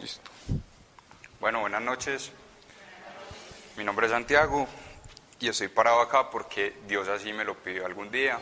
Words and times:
Listo. 0.00 0.30
Bueno, 1.40 1.60
buenas 1.60 1.82
noches. 1.82 2.32
Mi 3.76 3.84
nombre 3.84 4.06
es 4.06 4.12
Santiago 4.12 4.66
y 5.38 5.48
estoy 5.48 5.68
parado 5.68 6.00
acá 6.00 6.30
porque 6.30 6.74
Dios 6.86 7.06
así 7.08 7.34
me 7.34 7.44
lo 7.44 7.54
pidió 7.54 7.84
algún 7.84 8.10
día. 8.10 8.38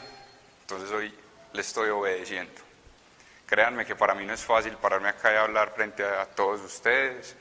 Entonces 0.60 0.88
hoy 0.92 1.12
le 1.52 1.60
estoy 1.60 1.88
obedeciendo. 1.88 2.60
Créanme 3.44 3.84
que 3.84 3.96
para 3.96 4.14
mí 4.14 4.24
no 4.24 4.34
es 4.34 4.44
fácil 4.44 4.74
pararme 4.74 5.08
acá 5.08 5.32
y 5.32 5.36
hablar 5.36 5.72
frente 5.74 6.04
a 6.04 6.26
todos 6.26 6.60
ustedes. 6.60 7.34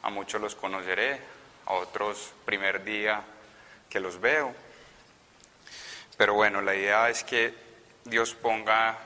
A 0.00 0.08
muchos 0.08 0.40
los 0.40 0.54
conoceré, 0.54 1.20
a 1.66 1.74
otros 1.74 2.32
primer 2.46 2.82
día 2.82 3.22
que 3.90 4.00
los 4.00 4.18
veo. 4.18 4.54
Pero 6.16 6.32
bueno, 6.32 6.62
la 6.62 6.74
idea 6.74 7.10
es 7.10 7.22
que 7.22 7.54
Dios 8.06 8.34
ponga 8.34 8.96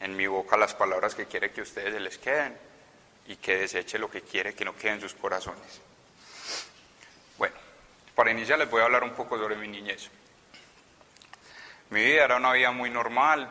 en 0.00 0.16
mi 0.16 0.26
boca 0.26 0.56
las 0.56 0.74
palabras 0.74 1.14
que 1.14 1.26
quiere 1.26 1.52
que 1.52 1.62
ustedes 1.62 1.94
se 1.94 2.00
les 2.00 2.18
queden 2.18 2.66
y 3.28 3.36
que 3.36 3.56
deseche 3.58 3.98
lo 3.98 4.10
que 4.10 4.22
quiere 4.22 4.54
que 4.54 4.64
no 4.64 4.76
quede 4.76 4.92
en 4.92 5.00
sus 5.00 5.14
corazones. 5.14 5.80
Bueno, 7.38 7.56
para 8.14 8.30
iniciar 8.30 8.58
les 8.58 8.70
voy 8.70 8.80
a 8.80 8.84
hablar 8.84 9.04
un 9.04 9.14
poco 9.14 9.36
sobre 9.38 9.56
mi 9.56 9.68
niñez. 9.68 10.10
Mi 11.90 12.04
vida 12.04 12.24
era 12.24 12.36
una 12.36 12.52
vida 12.52 12.70
muy 12.72 12.90
normal. 12.90 13.48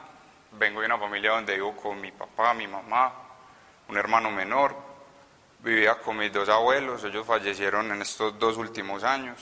Vengo 0.52 0.80
de 0.80 0.86
una 0.86 0.98
familia 0.98 1.32
donde 1.32 1.56
vivo 1.56 1.76
con 1.76 2.00
mi 2.00 2.12
papá, 2.12 2.54
mi 2.54 2.68
mamá, 2.68 3.14
un 3.88 3.98
hermano 3.98 4.32
menor. 4.32 4.76
Vivía 5.60 5.96
con 5.96 6.18
mis 6.18 6.32
dos 6.32 6.48
abuelos, 6.48 7.04
ellos 7.04 7.26
fallecieron 7.26 7.92
en 7.92 8.02
estos 8.02 8.38
dos 8.38 8.56
últimos 8.58 9.04
años, 9.04 9.40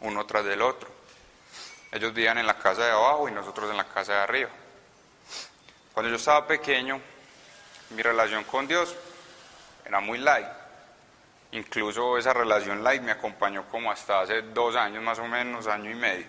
uno 0.00 0.26
tras 0.26 0.44
del 0.44 0.60
otro. 0.60 0.88
Ellos 1.92 2.12
vivían 2.12 2.38
en 2.38 2.46
la 2.46 2.58
casa 2.58 2.84
de 2.84 2.90
abajo 2.90 3.28
y 3.28 3.32
nosotros 3.32 3.70
en 3.70 3.76
la 3.76 3.84
casa 3.84 4.14
de 4.14 4.18
arriba. 4.20 4.50
Cuando 5.94 6.10
yo 6.10 6.16
estaba 6.16 6.46
pequeño, 6.46 7.00
mi 7.90 8.02
relación 8.02 8.44
con 8.44 8.66
Dios 8.66 8.94
era 9.84 10.00
muy 10.00 10.18
light. 10.18 10.46
Incluso 11.52 12.18
esa 12.18 12.32
relación 12.32 12.82
light 12.82 13.02
me 13.02 13.12
acompañó 13.12 13.64
como 13.70 13.90
hasta 13.90 14.20
hace 14.20 14.42
dos 14.42 14.74
años 14.76 15.02
más 15.02 15.18
o 15.18 15.24
menos, 15.24 15.66
año 15.66 15.90
y 15.90 15.94
medio. 15.94 16.26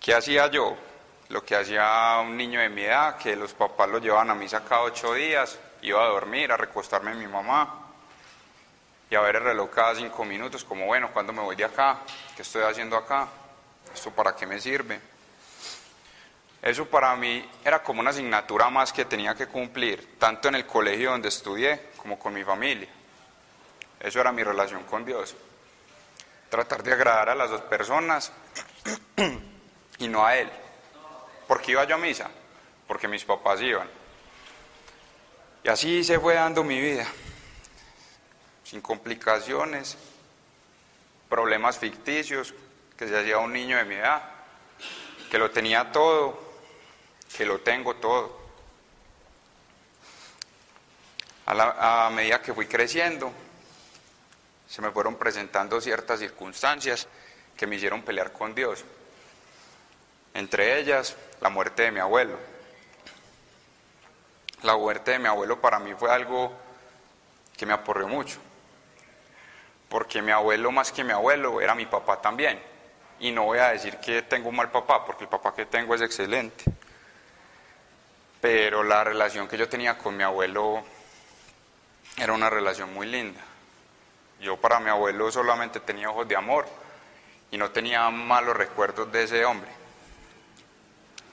¿Qué 0.00 0.14
hacía 0.14 0.46
yo? 0.46 0.76
Lo 1.30 1.44
que 1.44 1.56
hacía 1.56 2.18
un 2.20 2.36
niño 2.36 2.60
de 2.60 2.68
mi 2.68 2.84
edad, 2.84 3.16
que 3.16 3.34
los 3.34 3.52
papás 3.54 3.88
lo 3.88 3.98
llevaban 3.98 4.30
a 4.30 4.34
misa 4.34 4.64
cada 4.64 4.82
ocho 4.82 5.14
días, 5.14 5.58
iba 5.82 6.02
a 6.04 6.08
dormir, 6.08 6.52
a 6.52 6.56
recostarme 6.56 7.10
en 7.10 7.18
mi 7.18 7.26
mamá 7.26 7.86
y 9.10 9.14
a 9.16 9.20
ver 9.20 9.36
el 9.36 9.42
reloj 9.42 9.70
cada 9.70 9.94
cinco 9.96 10.24
minutos, 10.24 10.64
como 10.64 10.86
bueno, 10.86 11.10
¿cuándo 11.12 11.32
me 11.32 11.42
voy 11.42 11.56
de 11.56 11.64
acá? 11.64 11.98
¿Qué 12.36 12.42
estoy 12.42 12.62
haciendo 12.62 12.96
acá? 12.96 13.28
¿Esto 13.92 14.10
para 14.12 14.36
qué 14.36 14.46
me 14.46 14.60
sirve? 14.60 15.00
Eso 16.66 16.84
para 16.86 17.14
mí 17.14 17.48
era 17.64 17.80
como 17.80 18.00
una 18.00 18.10
asignatura 18.10 18.68
más 18.70 18.92
que 18.92 19.04
tenía 19.04 19.36
que 19.36 19.46
cumplir, 19.46 20.18
tanto 20.18 20.48
en 20.48 20.56
el 20.56 20.66
colegio 20.66 21.12
donde 21.12 21.28
estudié 21.28 21.90
como 21.96 22.18
con 22.18 22.34
mi 22.34 22.42
familia. 22.42 22.88
Eso 24.00 24.20
era 24.20 24.32
mi 24.32 24.42
relación 24.42 24.82
con 24.82 25.04
Dios. 25.04 25.36
Tratar 26.50 26.82
de 26.82 26.92
agradar 26.92 27.28
a 27.28 27.34
las 27.36 27.50
dos 27.50 27.60
personas 27.60 28.32
y 29.98 30.08
no 30.08 30.26
a 30.26 30.36
Él. 30.36 30.50
¿Por 31.46 31.62
qué 31.62 31.70
iba 31.70 31.84
yo 31.84 31.94
a 31.94 31.98
misa? 31.98 32.28
Porque 32.88 33.06
mis 33.06 33.24
papás 33.24 33.60
iban. 33.60 33.88
Y 35.62 35.68
así 35.68 36.02
se 36.02 36.18
fue 36.18 36.34
dando 36.34 36.64
mi 36.64 36.80
vida, 36.80 37.06
sin 38.64 38.80
complicaciones, 38.80 39.96
problemas 41.28 41.78
ficticios 41.78 42.52
que 42.98 43.06
se 43.06 43.16
hacía 43.16 43.38
un 43.38 43.52
niño 43.52 43.76
de 43.76 43.84
mi 43.84 43.94
edad, 43.94 44.20
que 45.30 45.38
lo 45.38 45.52
tenía 45.52 45.92
todo, 45.92 46.45
que 47.34 47.44
lo 47.44 47.60
tengo 47.60 47.96
todo. 47.96 48.46
A, 51.46 52.10
medida 52.12 52.42
que 52.42 52.52
fui 52.52 52.66
creciendo, 52.66 53.32
se 54.68 54.82
me 54.82 54.90
fueron 54.90 55.14
presentando 55.14 55.80
ciertas 55.80 56.18
circunstancias 56.18 57.06
que 57.56 57.68
me 57.68 57.76
hicieron 57.76 58.02
pelear 58.02 58.32
con 58.32 58.54
Dios. 58.54 58.84
Entre 60.34 60.78
ellas, 60.78 61.16
la 61.40 61.48
muerte 61.48 61.84
de 61.84 61.92
mi 61.92 62.00
abuelo. 62.00 62.36
La 64.62 64.76
muerte 64.76 65.12
de 65.12 65.18
mi 65.20 65.28
abuelo 65.28 65.60
para 65.60 65.78
mí 65.78 65.94
fue 65.94 66.10
algo 66.10 66.52
que 67.56 67.64
me 67.64 67.72
aporreó 67.72 68.08
mucho, 68.08 68.38
porque 69.88 70.20
mi 70.20 70.32
abuelo 70.32 70.72
más 70.72 70.90
que 70.90 71.04
mi 71.04 71.12
abuelo 71.12 71.60
era 71.60 71.74
mi 71.74 71.86
papá 71.86 72.20
también. 72.20 72.60
Y 73.20 73.30
no 73.30 73.44
voy 73.44 73.58
a 73.58 73.68
decir 73.68 73.98
que 73.98 74.22
tengo 74.22 74.48
un 74.48 74.56
mal 74.56 74.70
papá, 74.70 75.04
porque 75.04 75.24
el 75.24 75.30
papá 75.30 75.54
que 75.54 75.66
tengo 75.66 75.94
es 75.94 76.02
excelente. 76.02 76.64
Pero 78.40 78.82
la 78.82 79.02
relación 79.04 79.48
que 79.48 79.56
yo 79.56 79.68
tenía 79.68 79.96
con 79.96 80.16
mi 80.16 80.22
abuelo 80.22 80.84
era 82.16 82.32
una 82.32 82.50
relación 82.50 82.92
muy 82.92 83.06
linda. 83.06 83.40
Yo 84.40 84.56
para 84.56 84.80
mi 84.80 84.90
abuelo 84.90 85.30
solamente 85.30 85.80
tenía 85.80 86.10
ojos 86.10 86.28
de 86.28 86.36
amor 86.36 86.66
y 87.50 87.56
no 87.56 87.70
tenía 87.70 88.08
malos 88.10 88.56
recuerdos 88.56 89.10
de 89.10 89.24
ese 89.24 89.44
hombre. 89.44 89.70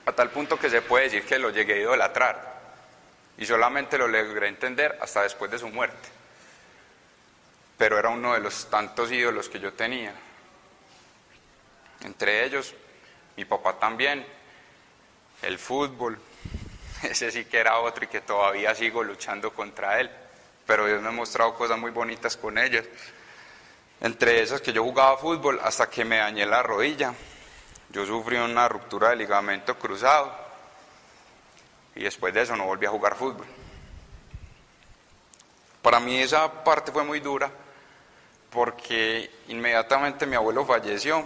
A 0.06 0.12
tal 0.12 0.30
punto 0.30 0.58
que 0.58 0.70
se 0.70 0.82
puede 0.82 1.04
decir 1.04 1.24
que 1.24 1.38
lo 1.38 1.50
llegué 1.50 1.74
a 1.74 1.78
idolatrar 1.78 2.54
y 3.36 3.46
solamente 3.46 3.98
lo 3.98 4.06
logré 4.08 4.48
entender 4.48 4.98
hasta 5.00 5.22
después 5.22 5.50
de 5.50 5.58
su 5.58 5.68
muerte. 5.68 6.08
Pero 7.76 7.98
era 7.98 8.10
uno 8.10 8.34
de 8.34 8.40
los 8.40 8.70
tantos 8.70 9.10
ídolos 9.10 9.48
que 9.48 9.58
yo 9.58 9.72
tenía. 9.72 10.14
Entre 12.02 12.44
ellos, 12.44 12.74
mi 13.36 13.44
papá 13.44 13.78
también, 13.78 14.24
el 15.42 15.58
fútbol, 15.58 16.18
ese 17.10 17.30
sí 17.30 17.44
que 17.44 17.58
era 17.58 17.78
otro 17.78 18.04
y 18.04 18.08
que 18.08 18.20
todavía 18.20 18.74
sigo 18.74 19.02
luchando 19.02 19.52
contra 19.52 20.00
él. 20.00 20.10
Pero 20.66 20.86
Dios 20.86 21.02
me 21.02 21.08
ha 21.08 21.12
mostrado 21.12 21.54
cosas 21.54 21.78
muy 21.78 21.90
bonitas 21.90 22.36
con 22.36 22.56
ellas. 22.58 22.84
Entre 24.00 24.42
esas 24.42 24.60
que 24.60 24.72
yo 24.72 24.82
jugaba 24.82 25.16
fútbol 25.18 25.60
hasta 25.62 25.88
que 25.88 26.04
me 26.04 26.18
dañé 26.18 26.46
la 26.46 26.62
rodilla. 26.62 27.14
Yo 27.90 28.06
sufrí 28.06 28.36
una 28.36 28.68
ruptura 28.68 29.10
de 29.10 29.16
ligamento 29.16 29.78
cruzado 29.78 30.34
y 31.94 32.02
después 32.02 32.34
de 32.34 32.42
eso 32.42 32.56
no 32.56 32.64
volví 32.64 32.86
a 32.86 32.90
jugar 32.90 33.14
fútbol. 33.14 33.46
Para 35.80 36.00
mí 36.00 36.18
esa 36.18 36.64
parte 36.64 36.90
fue 36.90 37.04
muy 37.04 37.20
dura 37.20 37.50
porque 38.50 39.30
inmediatamente 39.48 40.26
mi 40.26 40.34
abuelo 40.34 40.64
falleció. 40.64 41.24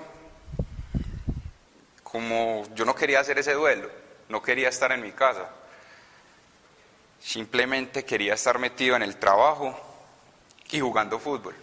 Como 2.03 2.65
yo 2.75 2.85
no 2.85 2.95
quería 2.95 3.21
hacer 3.21 3.39
ese 3.39 3.53
duelo, 3.55 3.89
no 4.29 4.43
quería 4.43 4.69
estar 4.69 4.91
en 4.93 5.03
mi 5.03 5.13
casa. 5.13 5.49
Simplemente 7.21 8.05
quería 8.05 8.35
estar 8.35 8.59
metido 8.59 8.97
en 8.97 9.03
el 9.03 9.17
trabajo 9.17 9.79
y 10.71 10.81
jugando 10.81 11.19
fútbol. 11.19 11.55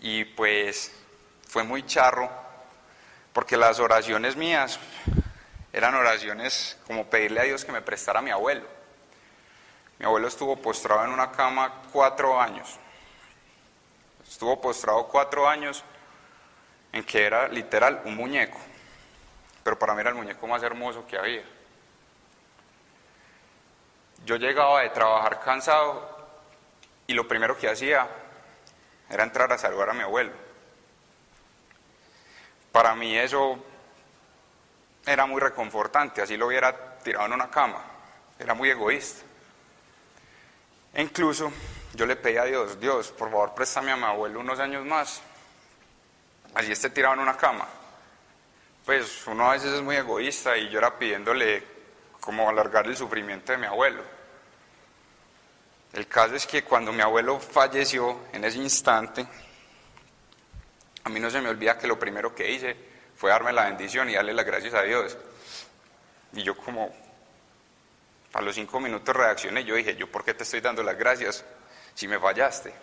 Y 0.00 0.24
pues 0.24 0.92
fue 1.48 1.64
muy 1.64 1.84
charro, 1.86 2.30
porque 3.32 3.56
las 3.56 3.80
oraciones 3.80 4.36
mías 4.36 4.78
eran 5.72 5.94
oraciones 5.94 6.78
como 6.86 7.06
pedirle 7.06 7.40
a 7.40 7.44
Dios 7.44 7.64
que 7.64 7.72
me 7.72 7.82
prestara 7.82 8.18
a 8.18 8.22
mi 8.22 8.30
abuelo. 8.30 8.66
Mi 9.98 10.06
abuelo 10.06 10.28
estuvo 10.28 10.56
postrado 10.56 11.04
en 11.04 11.10
una 11.10 11.32
cama 11.32 11.82
cuatro 11.92 12.40
años. 12.40 12.78
Estuvo 14.28 14.60
postrado 14.60 15.06
cuatro 15.08 15.48
años 15.48 15.82
en 16.92 17.04
que 17.04 17.24
era 17.24 17.48
literal 17.48 18.02
un 18.04 18.16
muñeco, 18.16 18.58
pero 19.62 19.78
para 19.78 19.94
mí 19.94 20.00
era 20.00 20.10
el 20.10 20.16
muñeco 20.16 20.46
más 20.46 20.62
hermoso 20.62 21.06
que 21.06 21.16
había. 21.16 21.44
Yo 24.24 24.36
llegaba 24.36 24.80
de 24.80 24.90
trabajar 24.90 25.40
cansado 25.40 26.14
y 27.06 27.12
lo 27.12 27.28
primero 27.28 27.56
que 27.58 27.68
hacía 27.68 28.08
era 29.10 29.22
entrar 29.22 29.52
a 29.52 29.58
saludar 29.58 29.90
a 29.90 29.94
mi 29.94 30.00
abuelo. 30.00 30.32
Para 32.72 32.94
mí 32.94 33.16
eso 33.16 33.62
era 35.06 35.26
muy 35.26 35.40
reconfortante, 35.40 36.22
así 36.22 36.36
lo 36.36 36.46
hubiera 36.46 36.98
tirado 36.98 37.26
en 37.26 37.34
una 37.34 37.50
cama, 37.50 37.84
era 38.38 38.54
muy 38.54 38.70
egoísta. 38.70 39.22
E 40.94 41.02
incluso 41.02 41.52
yo 41.92 42.06
le 42.06 42.16
pedí 42.16 42.38
a 42.38 42.44
Dios, 42.44 42.80
Dios, 42.80 43.12
por 43.12 43.30
favor 43.30 43.54
préstame 43.54 43.92
a 43.92 43.96
mi 43.96 44.04
abuelo 44.04 44.40
unos 44.40 44.58
años 44.58 44.84
más, 44.86 45.20
así 46.54 46.72
esté 46.72 46.90
tirado 46.90 47.14
en 47.14 47.20
una 47.20 47.36
cama. 47.36 47.66
Pues 48.86 49.26
uno 49.26 49.50
a 49.50 49.52
veces 49.52 49.72
es 49.72 49.82
muy 49.82 49.96
egoísta 49.96 50.56
y 50.56 50.68
yo 50.68 50.78
era 50.78 50.98
pidiéndole 50.98 51.62
como 52.20 52.48
alargar 52.48 52.86
el 52.86 52.96
sufrimiento 52.96 53.52
de 53.52 53.58
mi 53.58 53.66
abuelo. 53.66 54.13
El 55.94 56.08
caso 56.08 56.34
es 56.34 56.44
que 56.44 56.64
cuando 56.64 56.92
mi 56.92 57.02
abuelo 57.02 57.38
falleció, 57.38 58.22
en 58.32 58.44
ese 58.44 58.58
instante, 58.58 59.24
a 61.04 61.08
mí 61.08 61.20
no 61.20 61.30
se 61.30 61.40
me 61.40 61.48
olvida 61.48 61.78
que 61.78 61.86
lo 61.86 61.96
primero 61.96 62.34
que 62.34 62.50
hice 62.50 62.76
fue 63.16 63.30
darme 63.30 63.52
la 63.52 63.66
bendición 63.66 64.10
y 64.10 64.14
darle 64.14 64.34
las 64.34 64.44
gracias 64.44 64.74
a 64.74 64.82
Dios. 64.82 65.16
Y 66.32 66.42
yo 66.42 66.56
como 66.56 66.92
a 68.32 68.42
los 68.42 68.56
cinco 68.56 68.80
minutos 68.80 69.14
reaccioné 69.14 69.62
yo 69.62 69.76
dije, 69.76 69.94
¿yo 69.94 70.10
por 70.10 70.24
qué 70.24 70.34
te 70.34 70.42
estoy 70.42 70.60
dando 70.60 70.82
las 70.82 70.98
gracias 70.98 71.44
si 71.94 72.08
me 72.08 72.18
fallaste? 72.18 72.74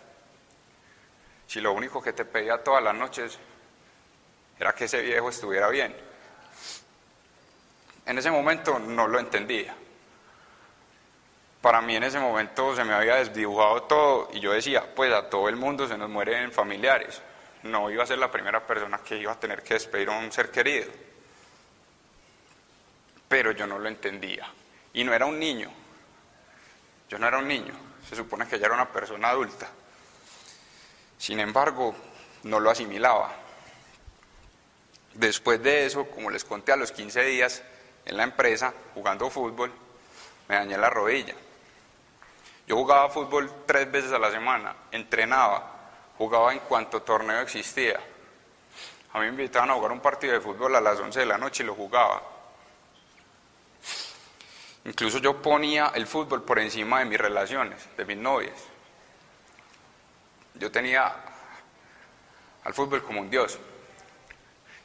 Si 1.47 1.59
lo 1.59 1.73
único 1.73 2.01
que 2.01 2.13
te 2.13 2.23
pedía 2.23 2.63
todas 2.63 2.81
las 2.81 2.95
noches 2.95 3.37
era 4.57 4.73
que 4.73 4.85
ese 4.85 5.01
viejo 5.01 5.29
estuviera 5.29 5.67
bien. 5.67 5.93
En 8.05 8.17
ese 8.17 8.31
momento 8.31 8.79
no 8.79 9.05
lo 9.05 9.19
entendía, 9.19 9.75
para 11.61 11.79
mí 11.81 11.95
en 11.95 12.03
ese 12.03 12.19
momento 12.19 12.75
se 12.75 12.83
me 12.83 12.93
había 12.93 13.15
desdibujado 13.15 13.83
todo 13.83 14.29
y 14.33 14.39
yo 14.39 14.51
decía, 14.51 14.83
pues 14.95 15.13
a 15.13 15.29
todo 15.29 15.47
el 15.47 15.55
mundo 15.55 15.87
se 15.87 15.97
nos 15.97 16.09
mueren 16.09 16.51
familiares. 16.51 17.21
No 17.63 17.91
iba 17.91 18.03
a 18.03 18.07
ser 18.07 18.17
la 18.17 18.31
primera 18.31 18.65
persona 18.65 18.97
que 18.99 19.17
iba 19.17 19.31
a 19.31 19.39
tener 19.39 19.61
que 19.61 19.75
despedir 19.75 20.09
a 20.09 20.17
un 20.17 20.31
ser 20.31 20.49
querido. 20.49 20.91
Pero 23.27 23.51
yo 23.51 23.67
no 23.67 23.77
lo 23.77 23.87
entendía. 23.87 24.51
Y 24.93 25.03
no 25.03 25.13
era 25.13 25.27
un 25.27 25.39
niño. 25.39 25.71
Yo 27.07 27.19
no 27.19 27.27
era 27.27 27.37
un 27.37 27.47
niño. 27.47 27.73
Se 28.09 28.15
supone 28.15 28.47
que 28.47 28.57
ya 28.57 28.65
era 28.65 28.73
una 28.73 28.91
persona 28.91 29.29
adulta. 29.29 29.69
Sin 31.19 31.39
embargo, 31.39 31.95
no 32.43 32.59
lo 32.59 32.71
asimilaba. 32.71 33.35
Después 35.13 35.61
de 35.61 35.85
eso, 35.85 36.07
como 36.07 36.31
les 36.31 36.43
conté 36.43 36.71
a 36.71 36.75
los 36.75 36.91
15 36.91 37.23
días 37.23 37.61
en 38.05 38.17
la 38.17 38.23
empresa, 38.23 38.73
jugando 38.95 39.29
fútbol, 39.29 39.71
me 40.49 40.55
dañé 40.55 40.77
la 40.77 40.89
rodilla. 40.89 41.35
Yo 42.67 42.75
jugaba 42.75 43.09
fútbol 43.09 43.51
tres 43.65 43.91
veces 43.91 44.11
a 44.11 44.19
la 44.19 44.31
semana, 44.31 44.75
entrenaba, 44.91 45.71
jugaba 46.17 46.53
en 46.53 46.59
cuanto 46.59 47.01
torneo 47.01 47.41
existía. 47.41 47.99
A 49.13 49.19
mí 49.19 49.25
me 49.25 49.31
invitaban 49.31 49.71
a 49.71 49.73
jugar 49.73 49.91
un 49.91 49.99
partido 49.99 50.33
de 50.33 50.39
fútbol 50.39 50.75
a 50.75 50.81
las 50.81 50.99
11 50.99 51.19
de 51.19 51.25
la 51.25 51.37
noche 51.37 51.63
y 51.63 51.65
lo 51.65 51.75
jugaba. 51.75 52.21
Incluso 54.85 55.19
yo 55.19 55.41
ponía 55.41 55.91
el 55.93 56.07
fútbol 56.07 56.43
por 56.43 56.59
encima 56.59 56.99
de 56.99 57.05
mis 57.05 57.19
relaciones, 57.19 57.89
de 57.97 58.05
mis 58.05 58.17
novias. 58.17 58.55
Yo 60.55 60.71
tenía 60.71 61.13
al 62.63 62.73
fútbol 62.73 63.03
como 63.03 63.21
un 63.21 63.29
dios. 63.29 63.59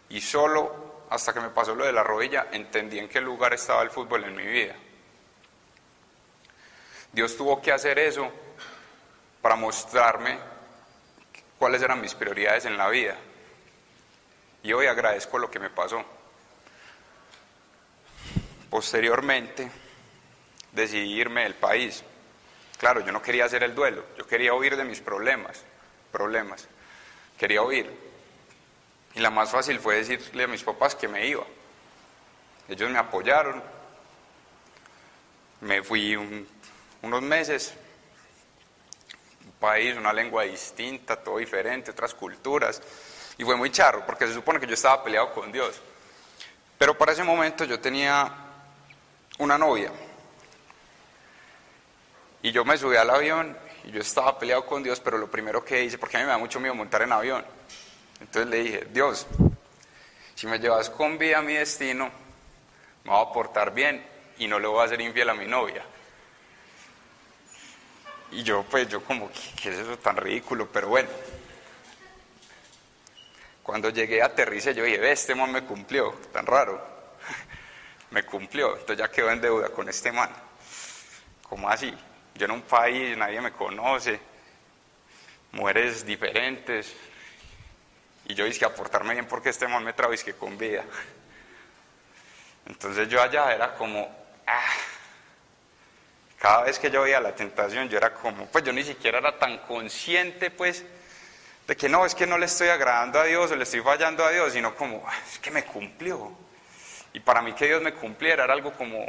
Y 0.09 0.21
solo 0.21 1.05
hasta 1.11 1.33
que 1.33 1.41
me 1.41 1.51
pasó 1.51 1.75
lo 1.75 1.85
de 1.85 1.93
la 1.93 2.03
rodilla 2.03 2.49
entendí 2.53 2.99
en 2.99 3.09
qué 3.09 3.21
lugar 3.21 3.55
estaba 3.55 3.83
el 3.83 3.91
fútbol 3.91 4.25
en 4.25 4.35
mi 4.35 4.47
vida. 4.47 4.75
Dios 7.17 7.35
tuvo 7.35 7.63
que 7.63 7.73
hacer 7.73 7.99
eso 7.99 8.31
para 9.41 9.57
mostrarme 9.57 10.39
cuáles 11.59 11.81
eran 11.81 11.99
mis 11.99 12.15
prioridades 12.15 12.67
en 12.67 12.77
la 12.77 12.91
vida. 12.91 13.17
Y 14.63 14.75
hoy 14.75 14.87
agradezco 14.87 15.39
lo 15.39 15.51
que 15.51 15.59
me 15.59 15.71
pasó. 15.71 16.05
Posteriormente 18.69 19.71
decidí 20.73 21.15
irme 21.15 21.45
del 21.45 21.55
país. 21.55 22.05
Claro, 22.77 23.01
yo 23.01 23.13
no 23.13 23.23
quería 23.23 23.47
hacer 23.47 23.63
el 23.63 23.75
duelo, 23.75 24.05
yo 24.19 24.27
quería 24.27 24.53
huir 24.53 24.77
de 24.77 24.85
mis 24.85 25.01
problemas, 25.01 25.65
problemas. 26.13 26.69
Quería 27.39 27.63
huir. 27.63 27.91
Y 29.15 29.21
la 29.21 29.31
más 29.31 29.51
fácil 29.51 29.81
fue 29.81 29.97
decirle 29.97 30.45
a 30.45 30.49
mis 30.49 30.63
papás 30.63 30.95
que 30.95 31.09
me 31.09 31.27
iba. 31.27 31.47
Ellos 32.69 32.91
me 32.91 32.99
apoyaron. 32.99 33.63
Me 35.63 35.83
fui 35.83 36.15
un 36.15 36.56
unos 37.03 37.23
meses, 37.23 37.75
un 39.45 39.53
país, 39.53 39.97
una 39.97 40.13
lengua 40.13 40.45
distinta, 40.45 41.17
todo 41.17 41.39
diferente, 41.39 41.91
otras 41.91 42.15
culturas, 42.15 42.83
y 43.39 43.45
fue 43.45 43.57
muy 43.57 43.71
charro, 43.71 44.05
porque 44.07 44.27
se 44.27 44.35
supone 44.35 44.59
que 44.61 44.67
yo 44.67 44.75
estaba 44.75 45.03
peleado 45.05 45.33
con 45.33 45.53
Dios. 45.53 45.81
Pero 46.79 46.97
para 46.97 47.13
ese 47.13 47.25
momento 47.25 47.65
yo 47.65 47.81
tenía 47.81 48.33
una 49.39 49.59
novia, 49.59 49.93
y 52.43 52.53
yo 52.53 52.65
me 52.65 52.79
subí 52.79 52.97
al 52.97 53.11
avión 53.11 53.57
y 53.85 53.91
yo 53.91 54.01
estaba 54.01 54.39
peleado 54.39 54.67
con 54.67 54.83
Dios, 54.83 55.01
pero 55.01 55.19
lo 55.19 55.31
primero 55.31 55.65
que 55.65 55.83
hice, 55.83 55.99
porque 55.99 56.17
a 56.17 56.21
mí 56.21 56.27
me 56.27 56.33
da 56.33 56.39
mucho 56.39 56.61
miedo 56.61 56.75
montar 56.75 57.03
en 57.03 57.13
avión, 57.13 57.45
entonces 58.21 58.49
le 58.49 58.57
dije, 58.59 58.87
Dios, 58.93 59.27
si 60.35 60.47
me 60.47 60.59
llevas 60.59 60.91
con 60.91 61.19
vida 61.19 61.39
a 61.39 61.43
mi 61.43 61.55
destino, 61.55 62.11
me 63.05 63.11
voy 63.11 63.27
a 63.27 63.33
portar 63.33 63.73
bien 63.73 64.05
y 64.39 64.47
no 64.47 64.59
le 64.59 64.67
voy 64.67 64.81
a 64.81 64.85
hacer 64.85 65.01
infiel 65.01 65.31
a 65.31 65.35
mi 65.35 65.47
novia. 65.47 65.85
Y 68.33 68.43
yo, 68.43 68.65
pues, 68.65 68.89
yo 68.89 69.03
como, 69.05 69.31
¿qué 69.61 69.71
es 69.71 69.79
eso 69.79 69.99
tan 69.99 70.17
ridículo? 70.17 70.69
Pero 70.73 70.89
bueno. 70.89 71.09
Cuando 73.63 73.91
llegué 73.91 74.23
a 74.23 74.27
aterrice, 74.27 74.75
yo 74.75 74.85
dije, 74.85 74.99
ve, 74.99 75.13
este 75.13 75.35
man 75.35 75.51
me 75.51 75.65
cumplió, 75.65 76.13
tan 76.33 76.47
raro. 76.47 76.81
me 78.11 78.25
cumplió, 78.25 78.73
entonces 78.73 78.99
ya 78.99 79.11
quedó 79.11 79.31
en 79.31 79.41
deuda 79.41 79.71
con 79.71 79.89
este 79.89 80.13
man. 80.13 80.31
¿Cómo 81.49 81.69
así? 81.69 81.93
Yo 82.35 82.45
en 82.45 82.53
un 82.53 82.63
país, 82.63 83.17
nadie 83.17 83.41
me 83.41 83.53
conoce, 83.53 84.21
mujeres 85.53 86.05
diferentes. 86.05 86.95
Y 88.27 88.35
yo 88.35 88.45
dije, 88.45 88.65
aportarme 88.65 89.15
bien 89.15 89.27
porque 89.27 89.51
este 89.51 89.69
man 89.69 89.85
me 89.85 89.93
trajo 89.93 90.13
que 90.25 90.35
con 90.35 90.59
vida. 90.59 90.85
Entonces 92.67 93.09
yo 93.09 93.23
allá 93.23 93.55
era 93.55 93.75
como, 93.75 94.09
ah, 94.47 94.75
cada 96.39 96.63
vez 96.63 96.79
que 96.79 96.91
yo 96.91 97.03
veía 97.03 97.21
la 97.21 97.35
tentación, 97.35 97.89
yo 97.89 97.97
era 97.97 98.13
como, 98.13 98.47
pues 98.47 98.63
yo 98.65 98.73
ni 98.73 98.85
siquiera 98.85 99.19
era 99.19 99.39
tan 99.39 99.59
consciente, 99.59 100.51
pues, 100.51 100.85
de 101.67 101.77
que 101.77 101.89
no, 101.89 102.05
es 102.05 102.15
que 102.15 102.27
no 102.27 102.39
le 102.39 102.47
estoy 102.47 102.69
agradando 102.69 103.19
a 103.19 103.25
Dios 103.25 103.51
o 103.51 103.57
le 103.57 103.65
estoy 103.65 103.81
fallando 103.81 104.25
a 104.25 104.31
Dios, 104.31 104.53
sino 104.53 104.75
como, 104.75 105.05
es 105.31 105.39
que 105.39 105.51
me 105.51 105.65
cumplió. 105.65 106.31
Y 107.13 107.21
para 107.21 107.41
mí 107.41 107.55
que 107.55 107.67
Dios 107.67 107.83
me 107.83 107.95
cumpliera 107.95 108.45
era 108.45 108.53
algo 108.53 108.73
como, 108.73 109.05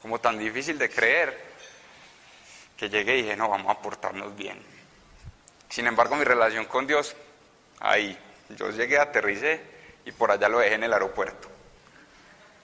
como 0.00 0.20
tan 0.20 0.38
difícil 0.38 0.78
de 0.78 0.88
creer, 0.88 1.50
que 2.76 2.88
llegué 2.88 3.18
y 3.18 3.22
dije, 3.22 3.36
no, 3.36 3.48
vamos 3.48 3.76
a 3.76 3.82
portarnos 3.82 4.34
bien. 4.36 4.62
Sin 5.68 5.86
embargo, 5.86 6.16
mi 6.16 6.24
relación 6.24 6.64
con 6.66 6.86
Dios, 6.86 7.14
ahí, 7.80 8.16
yo 8.50 8.70
llegué, 8.70 8.98
aterricé 8.98 9.60
y 10.04 10.12
por 10.12 10.30
allá 10.30 10.48
lo 10.48 10.60
dejé 10.60 10.74
en 10.74 10.84
el 10.84 10.92
aeropuerto. 10.92 11.48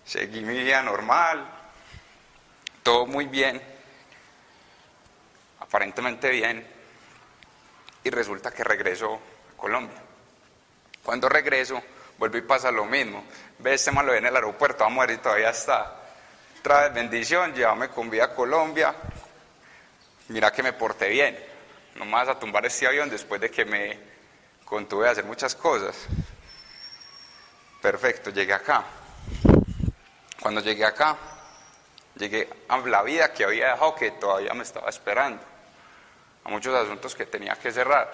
Seguí 0.04 0.40
mi 0.40 0.58
vida 0.58 0.82
normal, 0.82 1.44
todo 2.82 3.06
muy 3.06 3.26
bien 3.26 3.75
aparentemente 5.76 6.30
bien, 6.30 6.66
y 8.02 8.08
resulta 8.08 8.50
que 8.50 8.64
regreso 8.64 9.20
a 9.52 9.60
Colombia. 9.60 9.98
Cuando 11.02 11.28
regreso, 11.28 11.82
vuelvo 12.16 12.38
y 12.38 12.42
pasa 12.42 12.70
lo 12.70 12.86
mismo. 12.86 13.22
Ve, 13.58 13.74
este 13.74 13.92
malo 13.92 14.14
en 14.14 14.24
el 14.24 14.34
aeropuerto, 14.34 14.84
a 14.84 14.88
ver 14.88 15.10
y 15.10 15.18
todavía 15.18 15.50
está. 15.50 16.00
Trae 16.62 16.88
bendición, 16.88 17.52
llévame 17.52 17.90
con 17.90 18.08
vida 18.08 18.24
a 18.24 18.34
Colombia. 18.34 18.94
Mira 20.28 20.50
que 20.50 20.62
me 20.62 20.72
porté 20.72 21.10
bien. 21.10 21.38
No 21.96 22.06
me 22.06 22.12
vas 22.12 22.28
a 22.28 22.38
tumbar 22.38 22.64
este 22.64 22.86
avión 22.86 23.10
después 23.10 23.38
de 23.38 23.50
que 23.50 23.66
me 23.66 23.98
contuve 24.64 25.08
a 25.08 25.10
hacer 25.10 25.24
muchas 25.24 25.54
cosas. 25.54 25.94
Perfecto, 27.82 28.30
llegué 28.30 28.54
acá. 28.54 28.82
Cuando 30.40 30.62
llegué 30.62 30.86
acá, 30.86 31.18
llegué 32.14 32.48
a 32.66 32.78
la 32.78 33.02
vida 33.02 33.30
que 33.34 33.44
había 33.44 33.72
dejado 33.72 33.94
que 33.94 34.12
todavía 34.12 34.54
me 34.54 34.62
estaba 34.62 34.88
esperando 34.88 35.55
a 36.46 36.48
muchos 36.48 36.72
asuntos 36.76 37.16
que 37.16 37.26
tenía 37.26 37.56
que 37.56 37.72
cerrar, 37.72 38.08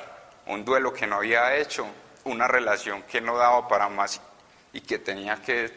un 0.47 0.65
duelo 0.65 0.91
que 0.91 1.07
no 1.07 1.17
había 1.17 1.55
hecho, 1.55 1.87
una 2.25 2.49
relación 2.49 3.03
que 3.03 3.21
no 3.21 3.37
daba 3.37 3.69
para 3.69 3.91
más 3.91 4.23
y 4.73 4.81
que 4.81 4.99
tenía 4.99 5.37
que 5.43 5.71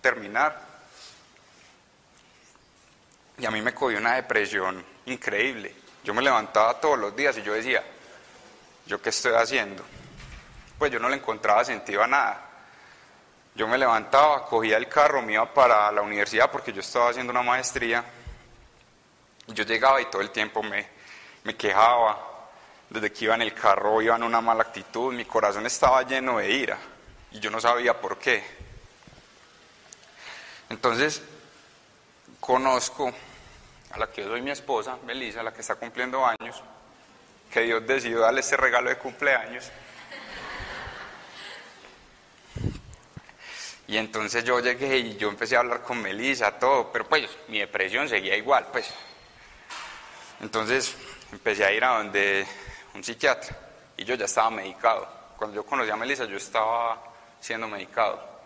terminar. 0.00 0.60
Y 3.38 3.46
a 3.46 3.52
mí 3.52 3.62
me 3.62 3.72
cogió 3.72 3.98
una 3.98 4.16
depresión 4.16 4.84
increíble. 5.04 5.76
Yo 6.02 6.12
me 6.12 6.22
levantaba 6.22 6.80
todos 6.80 6.98
los 6.98 7.14
días 7.14 7.38
y 7.38 7.42
yo 7.42 7.52
decía, 7.52 7.84
¿yo 8.84 9.00
qué 9.00 9.10
estoy 9.10 9.34
haciendo? 9.34 9.84
Pues 10.80 10.90
yo 10.90 10.98
no 10.98 11.08
le 11.08 11.16
encontraba 11.16 11.64
sentido 11.64 12.02
a 12.02 12.08
nada. 12.08 12.40
Yo 13.54 13.68
me 13.68 13.78
levantaba, 13.78 14.44
cogía 14.44 14.76
el 14.76 14.88
carro, 14.88 15.22
me 15.22 15.34
iba 15.34 15.54
para 15.54 15.92
la 15.92 16.02
universidad 16.02 16.50
porque 16.50 16.72
yo 16.72 16.80
estaba 16.80 17.10
haciendo 17.10 17.30
una 17.30 17.42
maestría. 17.42 18.04
Y 19.46 19.52
yo 19.52 19.62
llegaba 19.62 20.00
y 20.00 20.06
todo 20.06 20.20
el 20.20 20.30
tiempo 20.30 20.64
me, 20.64 20.95
me 21.46 21.54
quejaba, 21.54 22.50
desde 22.90 23.12
que 23.12 23.24
iba 23.24 23.36
en 23.36 23.42
el 23.42 23.54
carro 23.54 24.02
iba 24.02 24.16
en 24.16 24.24
una 24.24 24.40
mala 24.40 24.64
actitud, 24.64 25.14
mi 25.14 25.24
corazón 25.24 25.64
estaba 25.64 26.02
lleno 26.02 26.38
de 26.38 26.50
ira 26.50 26.76
y 27.30 27.38
yo 27.38 27.50
no 27.52 27.60
sabía 27.60 27.98
por 28.00 28.18
qué. 28.18 28.42
Entonces, 30.68 31.22
conozco 32.40 33.12
a 33.92 33.98
la 33.98 34.10
que 34.10 34.22
yo 34.22 34.28
soy 34.28 34.42
mi 34.42 34.50
esposa, 34.50 34.98
Melissa, 35.06 35.44
la 35.44 35.54
que 35.54 35.60
está 35.60 35.76
cumpliendo 35.76 36.26
años, 36.26 36.60
que 37.52 37.60
Dios 37.60 37.86
decidió 37.86 38.18
darle 38.18 38.40
ese 38.40 38.56
regalo 38.56 38.90
de 38.90 38.98
cumpleaños. 38.98 39.70
Y 43.86 43.98
entonces 43.98 44.42
yo 44.42 44.58
llegué 44.58 44.98
y 44.98 45.16
yo 45.16 45.28
empecé 45.28 45.54
a 45.54 45.60
hablar 45.60 45.82
con 45.82 46.02
Melissa, 46.02 46.58
todo, 46.58 46.90
pero 46.90 47.08
pues 47.08 47.30
mi 47.46 47.60
depresión 47.60 48.08
seguía 48.08 48.36
igual, 48.36 48.66
pues. 48.72 48.92
Entonces 50.40 50.96
empecé 51.32 51.64
a 51.64 51.72
ir 51.72 51.84
a 51.84 51.98
donde 51.98 52.46
un 52.94 53.02
psiquiatra 53.02 53.56
y 53.96 54.04
yo 54.04 54.14
ya 54.14 54.24
estaba 54.26 54.50
medicado. 54.50 55.08
Cuando 55.36 55.56
yo 55.56 55.64
conocí 55.64 55.90
a 55.90 55.96
Melissa 55.96 56.24
yo 56.24 56.36
estaba 56.36 57.02
siendo 57.40 57.68
medicado. 57.68 58.36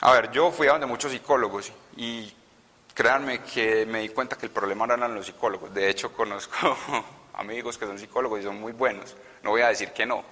A 0.00 0.12
ver, 0.12 0.30
yo 0.30 0.50
fui 0.50 0.66
a 0.66 0.72
donde 0.72 0.86
muchos 0.86 1.12
psicólogos 1.12 1.72
y 1.96 2.32
créanme 2.92 3.40
que 3.42 3.86
me 3.86 4.00
di 4.00 4.08
cuenta 4.10 4.36
que 4.36 4.46
el 4.46 4.52
problema 4.52 4.86
no 4.86 4.94
eran 4.94 5.14
los 5.14 5.26
psicólogos. 5.26 5.72
De 5.72 5.88
hecho, 5.88 6.12
conozco 6.16 6.76
amigos 7.34 7.78
que 7.78 7.86
son 7.86 7.98
psicólogos 7.98 8.40
y 8.40 8.42
son 8.42 8.60
muy 8.60 8.72
buenos. 8.72 9.16
No 9.42 9.50
voy 9.50 9.62
a 9.62 9.68
decir 9.68 9.92
que 9.92 10.06
no. 10.06 10.24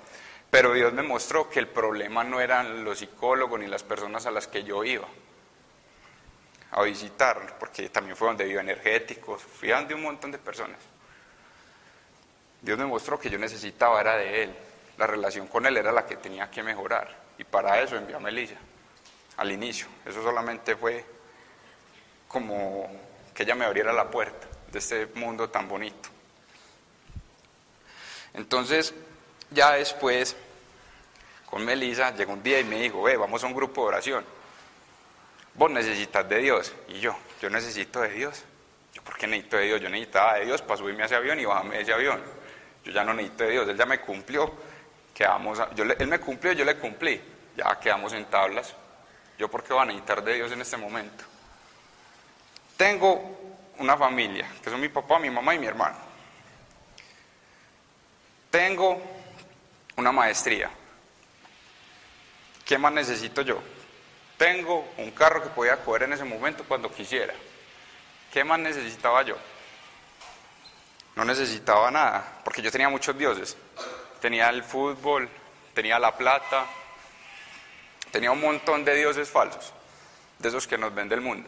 Pero 0.50 0.72
Dios 0.72 0.92
me 0.92 1.02
mostró 1.02 1.48
que 1.48 1.60
el 1.60 1.68
problema 1.68 2.24
no 2.24 2.40
eran 2.40 2.84
los 2.84 2.98
psicólogos 2.98 3.60
ni 3.60 3.68
las 3.68 3.84
personas 3.84 4.26
a 4.26 4.32
las 4.32 4.48
que 4.48 4.64
yo 4.64 4.82
iba. 4.82 5.06
A 6.72 6.82
visitar, 6.82 7.56
porque 7.58 7.88
también 7.88 8.16
fue 8.16 8.28
donde 8.28 8.44
vivo 8.44 8.60
energéticos, 8.60 9.42
fui 9.42 9.72
a 9.72 9.76
donde 9.76 9.94
un 9.94 10.02
montón 10.02 10.30
de 10.30 10.38
personas. 10.38 10.78
Dios 12.60 12.78
me 12.78 12.86
mostró 12.86 13.18
que 13.18 13.30
yo 13.30 13.38
necesitaba 13.38 14.00
era 14.00 14.16
de 14.16 14.44
Él, 14.44 14.56
la 14.98 15.06
relación 15.06 15.46
con 15.46 15.66
Él 15.66 15.76
era 15.76 15.92
la 15.92 16.06
que 16.06 16.16
tenía 16.16 16.50
que 16.50 16.62
mejorar, 16.62 17.14
y 17.38 17.44
para 17.44 17.80
eso 17.80 17.96
envió 17.96 18.18
a 18.18 18.20
Melissa, 18.20 18.56
al 19.36 19.50
inicio. 19.50 19.86
Eso 20.04 20.22
solamente 20.22 20.76
fue 20.76 21.04
como 22.28 22.88
que 23.34 23.42
ella 23.42 23.54
me 23.54 23.64
abriera 23.64 23.92
la 23.92 24.10
puerta 24.10 24.46
de 24.70 24.78
este 24.78 25.06
mundo 25.14 25.50
tan 25.50 25.68
bonito. 25.68 26.08
Entonces, 28.34 28.94
ya 29.50 29.72
después, 29.72 30.36
con 31.46 31.64
Melissa, 31.64 32.14
llegó 32.14 32.32
un 32.32 32.42
día 32.42 32.60
y 32.60 32.64
me 32.64 32.80
dijo, 32.80 33.02
ve, 33.02 33.16
vamos 33.16 33.42
a 33.42 33.46
un 33.48 33.54
grupo 33.54 33.82
de 33.82 33.88
oración. 33.88 34.24
Vos 35.60 35.70
necesitas 35.70 36.26
de 36.26 36.38
Dios. 36.38 36.72
Y 36.88 37.00
yo, 37.00 37.14
yo 37.42 37.50
necesito 37.50 38.00
de 38.00 38.08
Dios. 38.08 38.44
Yo, 38.94 39.02
¿por 39.02 39.18
qué 39.18 39.26
necesito 39.26 39.58
de 39.58 39.64
Dios? 39.66 39.80
Yo 39.82 39.90
necesitaba 39.90 40.38
de 40.38 40.46
Dios 40.46 40.62
para 40.62 40.78
subirme 40.78 41.02
a 41.02 41.04
ese 41.04 41.16
avión 41.16 41.38
y 41.38 41.44
bajarme 41.44 41.76
de 41.76 41.82
ese 41.82 41.92
avión. 41.92 42.18
Yo 42.82 42.90
ya 42.92 43.04
no 43.04 43.12
necesito 43.12 43.44
de 43.44 43.50
Dios, 43.50 43.68
Él 43.68 43.76
ya 43.76 43.84
me 43.84 44.00
cumplió. 44.00 44.54
Quedamos, 45.12 45.60
yo, 45.74 45.84
Él 45.84 46.06
me 46.06 46.18
cumplió, 46.18 46.52
yo 46.52 46.64
le 46.64 46.78
cumplí. 46.78 47.20
Ya 47.58 47.78
quedamos 47.78 48.14
en 48.14 48.24
tablas. 48.24 48.74
Yo, 49.36 49.50
¿por 49.50 49.62
qué 49.62 49.74
voy 49.74 49.82
a 49.82 49.84
necesitar 49.84 50.24
de 50.24 50.32
Dios 50.32 50.50
en 50.50 50.62
este 50.62 50.78
momento? 50.78 51.24
Tengo 52.78 53.60
una 53.80 53.98
familia, 53.98 54.50
que 54.64 54.70
son 54.70 54.80
mi 54.80 54.88
papá, 54.88 55.18
mi 55.18 55.28
mamá 55.28 55.54
y 55.54 55.58
mi 55.58 55.66
hermano. 55.66 55.98
Tengo 58.48 58.98
una 59.96 60.10
maestría. 60.10 60.70
¿Qué 62.64 62.78
más 62.78 62.94
necesito 62.94 63.42
yo? 63.42 63.62
Tengo 64.40 64.88
un 64.96 65.10
carro 65.10 65.42
que 65.42 65.50
podía 65.50 65.76
coger 65.84 66.04
en 66.04 66.14
ese 66.14 66.24
momento 66.24 66.64
cuando 66.66 66.90
quisiera. 66.90 67.34
¿Qué 68.32 68.42
más 68.42 68.58
necesitaba 68.58 69.20
yo? 69.20 69.36
No 71.14 71.26
necesitaba 71.26 71.90
nada, 71.90 72.40
porque 72.42 72.62
yo 72.62 72.72
tenía 72.72 72.88
muchos 72.88 73.18
dioses. 73.18 73.54
Tenía 74.18 74.48
el 74.48 74.64
fútbol, 74.64 75.28
tenía 75.74 75.98
la 75.98 76.16
plata, 76.16 76.64
tenía 78.10 78.30
un 78.30 78.40
montón 78.40 78.82
de 78.82 78.94
dioses 78.94 79.28
falsos, 79.28 79.74
de 80.38 80.48
esos 80.48 80.66
que 80.66 80.78
nos 80.78 80.94
vende 80.94 81.16
el 81.16 81.20
mundo. 81.20 81.46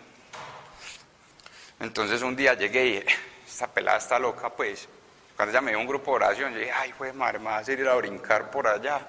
Entonces 1.80 2.20
un 2.20 2.36
día 2.36 2.52
llegué 2.52 2.86
y 2.86 3.04
esta 3.46 3.68
pelada 3.68 3.96
está 3.96 4.18
loca, 4.18 4.50
pues. 4.50 4.86
Cuando 5.34 5.50
ella 5.50 5.62
me 5.62 5.70
dio 5.70 5.80
un 5.80 5.86
grupo 5.86 6.10
de 6.10 6.26
oración, 6.26 6.52
yo 6.52 6.58
dije, 6.58 6.72
ay, 6.72 6.92
pues 6.98 7.14
madre, 7.14 7.38
me 7.38 7.46
vas 7.46 7.66
a 7.66 7.72
ir 7.72 7.88
a 7.88 7.94
brincar 7.94 8.50
por 8.50 8.66
allá. 8.66 9.00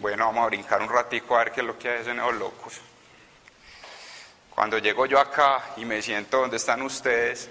Bueno, 0.00 0.24
vamos 0.24 0.44
a 0.44 0.46
brincar 0.46 0.80
un 0.80 0.88
ratico 0.88 1.36
a 1.36 1.40
ver 1.44 1.52
qué 1.52 1.60
es 1.60 1.66
lo 1.66 1.78
que 1.78 1.90
hacen 1.90 2.18
esos 2.18 2.34
locos. 2.36 2.80
Cuando 4.48 4.78
llego 4.78 5.04
yo 5.04 5.20
acá 5.20 5.74
y 5.76 5.84
me 5.84 6.00
siento 6.00 6.38
donde 6.38 6.56
están 6.56 6.80
ustedes, 6.80 7.50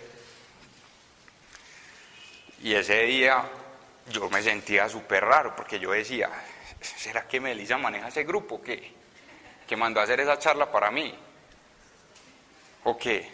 y 2.64 2.74
ese 2.74 3.04
día 3.04 3.44
yo 4.10 4.28
me 4.32 4.42
sentía 4.42 4.90
súper 4.90 5.26
raro, 5.26 5.56
porque 5.56 5.80
yo 5.80 5.92
decía, 5.92 6.28
¿será 6.82 7.28
que 7.28 7.40
Melissa 7.40 7.78
maneja 7.78 8.08
ese 8.08 8.24
grupo? 8.24 8.60
¿Qué? 8.64 8.96
Que 9.68 9.76
mandó 9.76 10.00
a 10.00 10.06
hacer 10.06 10.20
esa 10.20 10.40
charla 10.40 10.72
para 10.72 10.90
mí. 10.90 11.16
¿O 12.84 12.98
qué? 12.98 13.32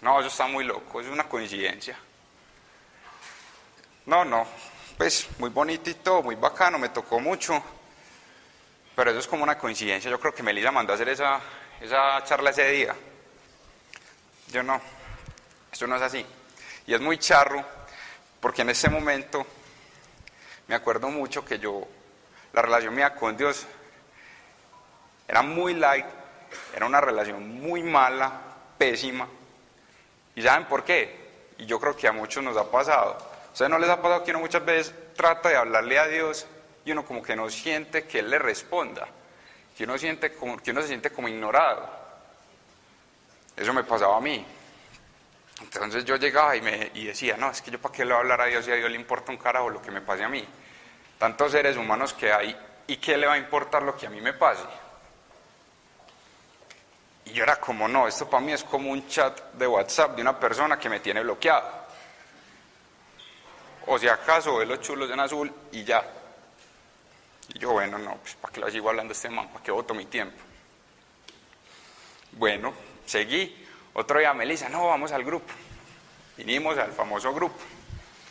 No, 0.00 0.18
eso 0.18 0.30
está 0.30 0.48
muy 0.48 0.64
loco, 0.64 1.00
es 1.00 1.06
una 1.06 1.28
coincidencia. 1.28 1.96
No, 4.06 4.24
no, 4.24 4.44
pues 4.96 5.28
muy 5.38 5.50
bonito 5.50 5.90
y 5.90 5.94
todo, 5.94 6.24
muy 6.24 6.34
bacano, 6.34 6.76
me 6.76 6.88
tocó 6.88 7.20
mucho, 7.20 7.62
pero 8.98 9.12
eso 9.12 9.20
es 9.20 9.28
como 9.28 9.44
una 9.44 9.56
coincidencia. 9.56 10.10
Yo 10.10 10.18
creo 10.18 10.34
que 10.34 10.42
Melissa 10.42 10.72
mandó 10.72 10.90
a 10.90 10.96
hacer 10.96 11.08
esa, 11.08 11.40
esa 11.80 12.20
charla 12.24 12.50
ese 12.50 12.68
día. 12.68 12.96
Yo 14.48 14.60
no, 14.64 14.80
eso 15.70 15.86
no 15.86 15.94
es 15.94 16.02
así. 16.02 16.26
Y 16.84 16.94
es 16.94 17.00
muy 17.00 17.16
charro, 17.16 17.64
porque 18.40 18.62
en 18.62 18.70
ese 18.70 18.90
momento 18.90 19.46
me 20.66 20.74
acuerdo 20.74 21.10
mucho 21.10 21.44
que 21.44 21.60
yo, 21.60 21.86
la 22.52 22.60
relación 22.60 22.92
mía 22.92 23.14
con 23.14 23.36
Dios 23.36 23.66
era 25.28 25.42
muy 25.42 25.74
light, 25.74 26.06
era 26.74 26.84
una 26.84 27.00
relación 27.00 27.60
muy 27.60 27.84
mala, 27.84 28.32
pésima, 28.76 29.28
¿Y 30.34 30.42
saben 30.42 30.66
por 30.66 30.82
qué? 30.82 31.44
Y 31.58 31.66
yo 31.66 31.78
creo 31.78 31.96
que 31.96 32.08
a 32.08 32.12
muchos 32.12 32.42
nos 32.42 32.56
ha 32.56 32.68
pasado. 32.68 33.12
¿A 33.12 33.52
ustedes 33.52 33.70
no 33.70 33.78
les 33.78 33.90
ha 33.90 34.02
pasado 34.02 34.24
que 34.24 34.32
uno 34.32 34.40
muchas 34.40 34.64
veces 34.64 34.92
trata 35.14 35.50
de 35.50 35.56
hablarle 35.56 36.00
a 36.00 36.08
Dios 36.08 36.48
y 36.88 36.92
uno 36.92 37.04
como 37.04 37.22
que 37.22 37.36
no 37.36 37.50
siente 37.50 38.06
que 38.06 38.20
Él 38.20 38.30
le 38.30 38.38
responda? 38.38 39.06
Que 39.76 39.84
uno, 39.84 39.98
siente 39.98 40.32
que 40.32 40.70
uno 40.70 40.82
se 40.82 40.88
siente 40.88 41.10
como 41.10 41.28
ignorado. 41.28 41.88
Eso 43.54 43.74
me 43.74 43.84
pasaba 43.84 44.16
a 44.16 44.20
mí. 44.20 44.44
Entonces 45.60 46.04
yo 46.04 46.16
llegaba 46.16 46.56
y, 46.56 46.62
me, 46.62 46.90
y 46.94 47.04
decía, 47.04 47.36
no, 47.36 47.50
es 47.50 47.60
que 47.60 47.70
yo 47.70 47.78
para 47.78 47.94
qué 47.94 48.04
le 48.04 48.12
voy 48.12 48.18
a 48.18 48.20
hablar 48.20 48.40
a 48.40 48.46
Dios 48.46 48.66
y 48.66 48.70
a 48.70 48.76
Dios 48.76 48.90
le 48.90 48.96
importa 48.96 49.30
un 49.30 49.36
carajo 49.38 49.68
lo 49.68 49.82
que 49.82 49.90
me 49.90 50.00
pase 50.00 50.24
a 50.24 50.28
mí. 50.28 50.42
Tantos 51.18 51.52
seres 51.52 51.76
humanos 51.76 52.14
que 52.14 52.32
hay, 52.32 52.56
¿y 52.86 52.96
qué 52.96 53.18
le 53.18 53.26
va 53.26 53.34
a 53.34 53.38
importar 53.38 53.82
lo 53.82 53.94
que 53.94 54.06
a 54.06 54.10
mí 54.10 54.20
me 54.20 54.32
pase? 54.32 54.62
Y 57.26 57.32
yo 57.32 57.42
era 57.42 57.56
como, 57.56 57.86
no, 57.86 58.08
esto 58.08 58.30
para 58.30 58.42
mí 58.42 58.52
es 58.52 58.64
como 58.64 58.90
un 58.90 59.06
chat 59.08 59.52
de 59.52 59.66
WhatsApp 59.66 60.16
de 60.16 60.22
una 60.22 60.38
persona 60.40 60.78
que 60.78 60.88
me 60.88 61.00
tiene 61.00 61.20
bloqueado. 61.22 61.70
O 63.86 63.98
si 63.98 64.08
acaso 64.08 64.56
ve 64.56 64.64
los 64.64 64.80
chulos 64.80 65.10
en 65.10 65.20
azul 65.20 65.52
y 65.72 65.84
ya. 65.84 66.17
Y 67.48 67.58
yo, 67.58 67.72
bueno, 67.72 67.98
no, 67.98 68.16
pues 68.16 68.34
para 68.34 68.52
qué 68.52 68.60
lo 68.60 68.70
sigo 68.70 68.88
hablando 68.90 69.12
este 69.12 69.30
man, 69.30 69.48
para 69.48 69.62
qué 69.64 69.70
voto 69.70 69.94
mi 69.94 70.06
tiempo. 70.06 70.36
Bueno, 72.32 72.74
seguí. 73.06 73.66
Otro 73.94 74.18
día 74.20 74.32
Melissa, 74.34 74.68
no, 74.68 74.86
vamos 74.86 75.12
al 75.12 75.24
grupo. 75.24 75.52
Vinimos 76.36 76.78
al 76.78 76.92
famoso 76.92 77.32
grupo. 77.34 77.58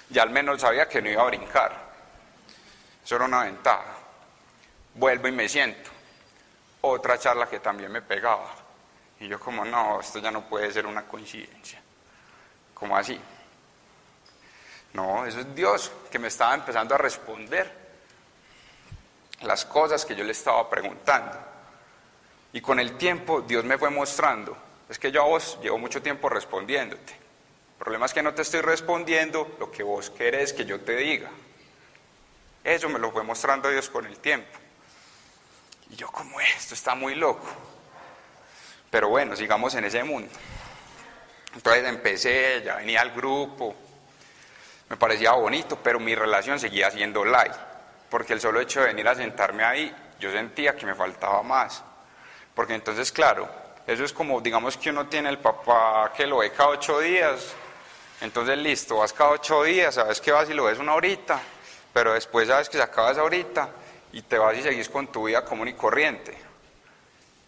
Ya 0.10 0.24
al 0.24 0.30
menos 0.30 0.62
sabía 0.62 0.88
que 0.88 1.02
no 1.02 1.10
iba 1.10 1.24
a 1.24 1.26
brincar. 1.26 1.88
Eso 3.04 3.16
era 3.16 3.26
una 3.26 3.44
ventaja. 3.44 3.98
Vuelvo 4.94 5.28
y 5.28 5.32
me 5.32 5.50
siento. 5.50 5.90
Otra 6.82 7.18
charla 7.18 7.48
que 7.50 7.60
también 7.60 7.92
me 7.92 8.02
pegaba 8.02 8.68
y 9.20 9.28
yo 9.28 9.40
como, 9.40 9.66
no, 9.66 10.00
esto 10.00 10.20
ya 10.20 10.32
no 10.32 10.48
puede 10.48 10.72
ser 10.72 10.86
una 10.86 11.04
coincidencia. 11.04 11.82
¿Cómo 12.74 12.96
así? 12.96 13.20
No, 14.94 15.26
eso 15.26 15.40
es 15.40 15.56
Dios 15.56 15.92
que 16.12 16.20
me 16.20 16.28
estaba 16.28 16.54
empezando 16.54 16.96
a 16.96 16.98
responder 16.98 17.87
las 19.42 19.66
cosas 19.66 20.06
que 20.06 20.16
yo 20.16 20.24
le 20.24 20.32
estaba 20.32 20.70
preguntando. 20.70 21.38
Y 22.54 22.62
con 22.62 22.80
el 22.80 22.98
tiempo 22.98 23.42
Dios 23.42 23.64
me 23.66 23.78
fue 23.78 23.90
mostrando, 23.90 24.58
es 24.90 24.98
que 24.98 25.12
yo 25.12 25.22
a 25.22 25.26
vos 25.26 25.60
llevo 25.62 25.78
mucho 25.78 26.02
tiempo 26.02 26.30
respondiéndote. 26.30 27.14
El 27.14 27.84
problema 27.84 28.06
es 28.06 28.14
que 28.14 28.24
no 28.24 28.34
te 28.34 28.42
estoy 28.42 28.62
respondiendo 28.62 29.56
lo 29.60 29.72
que 29.72 29.84
vos 29.84 30.10
querés 30.10 30.54
que 30.54 30.66
yo 30.66 30.80
te 30.82 30.96
diga. 30.96 31.30
Eso 32.64 32.90
me 32.90 33.00
lo 33.00 33.12
fue 33.12 33.24
mostrando 33.24 33.70
Dios 33.70 33.90
con 33.90 34.06
el 34.06 34.18
tiempo. 34.18 34.58
Y 35.90 35.96
yo 35.96 36.12
como 36.12 36.40
esto 36.42 36.74
está 36.74 36.96
muy 36.96 37.16
loco. 37.16 37.48
Pero 38.90 39.10
bueno, 39.10 39.36
sigamos 39.36 39.76
en 39.76 39.86
ese 39.86 40.04
mundo. 40.04 40.30
Entonces 41.54 41.86
empecé, 41.86 42.62
ya 42.64 42.76
venía 42.76 43.02
al 43.02 43.12
grupo, 43.12 43.76
me 44.90 44.98
parecía 44.98 45.32
bonito, 45.32 45.78
pero 45.82 46.00
mi 46.00 46.16
relación 46.16 46.60
seguía 46.60 46.90
siendo 46.92 47.26
light, 47.26 47.54
porque 48.10 48.34
el 48.34 48.42
solo 48.42 48.60
hecho 48.60 48.82
de 48.82 48.88
venir 48.88 49.08
a 49.08 49.16
sentarme 49.16 49.64
ahí, 49.64 49.96
yo 50.20 50.32
sentía 50.32 50.76
que 50.76 50.86
me 50.86 50.96
faltaba 50.96 51.44
más. 51.44 51.84
Porque 52.56 52.74
entonces, 52.74 53.12
claro, 53.12 53.48
eso 53.86 54.04
es 54.04 54.14
como, 54.14 54.42
digamos 54.42 54.78
que 54.78 54.90
uno 54.90 55.08
tiene 55.08 55.30
el 55.30 55.40
papá 55.40 56.12
que 56.16 56.26
lo 56.26 56.38
ve 56.38 56.52
cada 56.52 56.70
ocho 56.70 57.00
días, 57.00 57.54
entonces 58.22 58.58
listo, 58.58 58.98
vas 58.98 59.14
cada 59.14 59.32
ocho 59.32 59.64
días, 59.64 59.96
sabes 59.96 60.20
que 60.20 60.32
vas 60.32 60.50
y 60.50 60.54
lo 60.54 60.66
ves 60.66 60.80
una 60.80 60.96
horita, 60.96 61.40
pero 61.94 62.14
después 62.14 62.48
sabes 62.48 62.68
que 62.68 62.78
se 62.78 62.84
acaba 62.84 63.12
esa 63.12 63.24
horita 63.24 63.70
y 64.12 64.22
te 64.24 64.38
vas 64.38 64.58
y 64.58 64.64
seguís 64.64 64.90
con 64.90 65.08
tu 65.08 65.26
vida 65.26 65.46
común 65.46 65.68
y 65.68 65.74
corriente. 65.74 66.38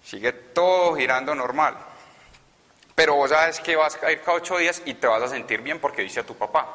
Sigue 0.04 0.32
todo 0.32 0.96
girando 0.96 1.34
normal. 1.36 1.78
Pero 2.96 3.16
vos 3.16 3.30
sabes 3.30 3.60
que 3.60 3.76
vas 3.76 3.98
a 4.04 4.12
ir 4.12 4.22
cada 4.22 4.38
ocho 4.38 4.58
días 4.58 4.82
y 4.86 4.94
te 4.94 5.08
vas 5.08 5.24
a 5.24 5.28
sentir 5.28 5.62
bien 5.62 5.80
porque 5.80 6.02
dice 6.02 6.20
a 6.20 6.26
tu 6.26 6.36
papá. 6.36 6.68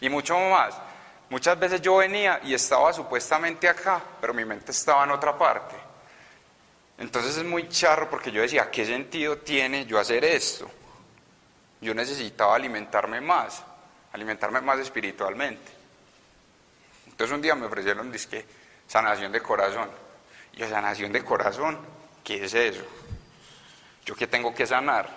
Y 0.00 0.08
mucho 0.08 0.38
más. 0.38 0.74
Muchas 1.28 1.58
veces 1.58 1.80
yo 1.80 1.96
venía 1.96 2.40
y 2.44 2.54
estaba 2.54 2.92
supuestamente 2.92 3.68
acá, 3.68 4.00
pero 4.20 4.32
mi 4.32 4.44
mente 4.44 4.70
estaba 4.70 5.04
en 5.04 5.10
otra 5.10 5.36
parte. 5.36 5.74
Entonces 6.98 7.36
es 7.36 7.44
muy 7.44 7.68
charro 7.68 8.08
porque 8.08 8.30
yo 8.30 8.42
decía, 8.42 8.70
¿qué 8.70 8.86
sentido 8.86 9.38
tiene 9.38 9.84
yo 9.84 9.98
hacer 9.98 10.24
esto? 10.24 10.70
Yo 11.80 11.94
necesitaba 11.94 12.54
alimentarme 12.54 13.20
más, 13.20 13.62
alimentarme 14.12 14.60
más 14.60 14.78
espiritualmente. 14.78 15.72
Entonces 17.06 17.34
un 17.34 17.42
día 17.42 17.54
me 17.54 17.66
ofrecieron 17.66 18.10
disque 18.10 18.46
sanación 18.86 19.32
de 19.32 19.40
corazón. 19.40 19.90
Y 20.52 20.58
yo, 20.58 20.68
sanación 20.68 21.12
de 21.12 21.22
corazón, 21.24 21.78
¿Qué 22.26 22.44
es 22.44 22.54
eso? 22.54 22.82
¿Yo 24.04 24.16
qué 24.16 24.26
tengo 24.26 24.52
que 24.52 24.66
sanar? 24.66 25.08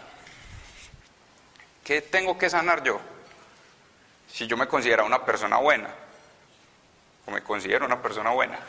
¿Qué 1.83 2.03
tengo 2.03 2.37
que 2.37 2.51
sanar 2.51 2.83
yo? 2.83 3.01
Si 4.31 4.47
yo 4.47 4.55
me 4.57 4.67
considero 4.67 5.05
una 5.05 5.23
persona 5.25 5.57
buena, 5.57 5.89
o 7.25 7.31
me 7.31 7.41
considero 7.41 7.85
una 7.85 8.01
persona 8.01 8.31
buena, 8.31 8.59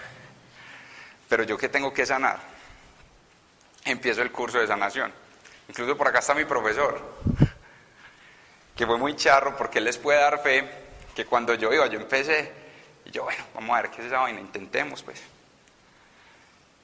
pero 1.29 1.45
yo 1.45 1.57
qué 1.57 1.69
tengo 1.69 1.93
que 1.93 2.05
sanar? 2.05 2.39
Empiezo 3.85 4.23
el 4.23 4.33
curso 4.33 4.59
de 4.59 4.67
sanación. 4.67 5.13
Incluso 5.69 5.97
por 5.97 6.09
acá 6.09 6.19
está 6.19 6.35
mi 6.35 6.45
profesor, 6.45 7.01
que 8.75 8.85
fue 8.87 8.99
muy 8.99 9.15
charro 9.15 9.57
porque 9.57 9.79
él 9.79 9.85
les 9.85 9.99
puede 9.99 10.19
dar 10.19 10.43
fe 10.43 10.69
que 11.15 11.25
cuando 11.25 11.55
yo 11.55 11.73
iba, 11.73 11.87
yo 11.87 12.01
empecé, 12.01 12.53
y 13.05 13.11
yo, 13.11 13.25
bueno, 13.25 13.45
vamos 13.55 13.77
a 13.77 13.83
ver 13.83 13.91
qué 13.91 14.01
es 14.01 14.09
esa 14.09 14.19
vaina, 14.19 14.41
intentemos 14.41 15.03
pues. 15.03 15.23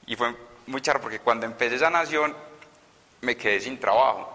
Y 0.05 0.15
fue 0.15 0.33
muy 0.67 0.81
charro 0.81 1.01
porque 1.01 1.19
cuando 1.19 1.45
empecé 1.45 1.75
esa 1.75 1.89
nación 1.89 2.35
me 3.21 3.35
quedé 3.35 3.59
sin 3.59 3.79
trabajo. 3.79 4.33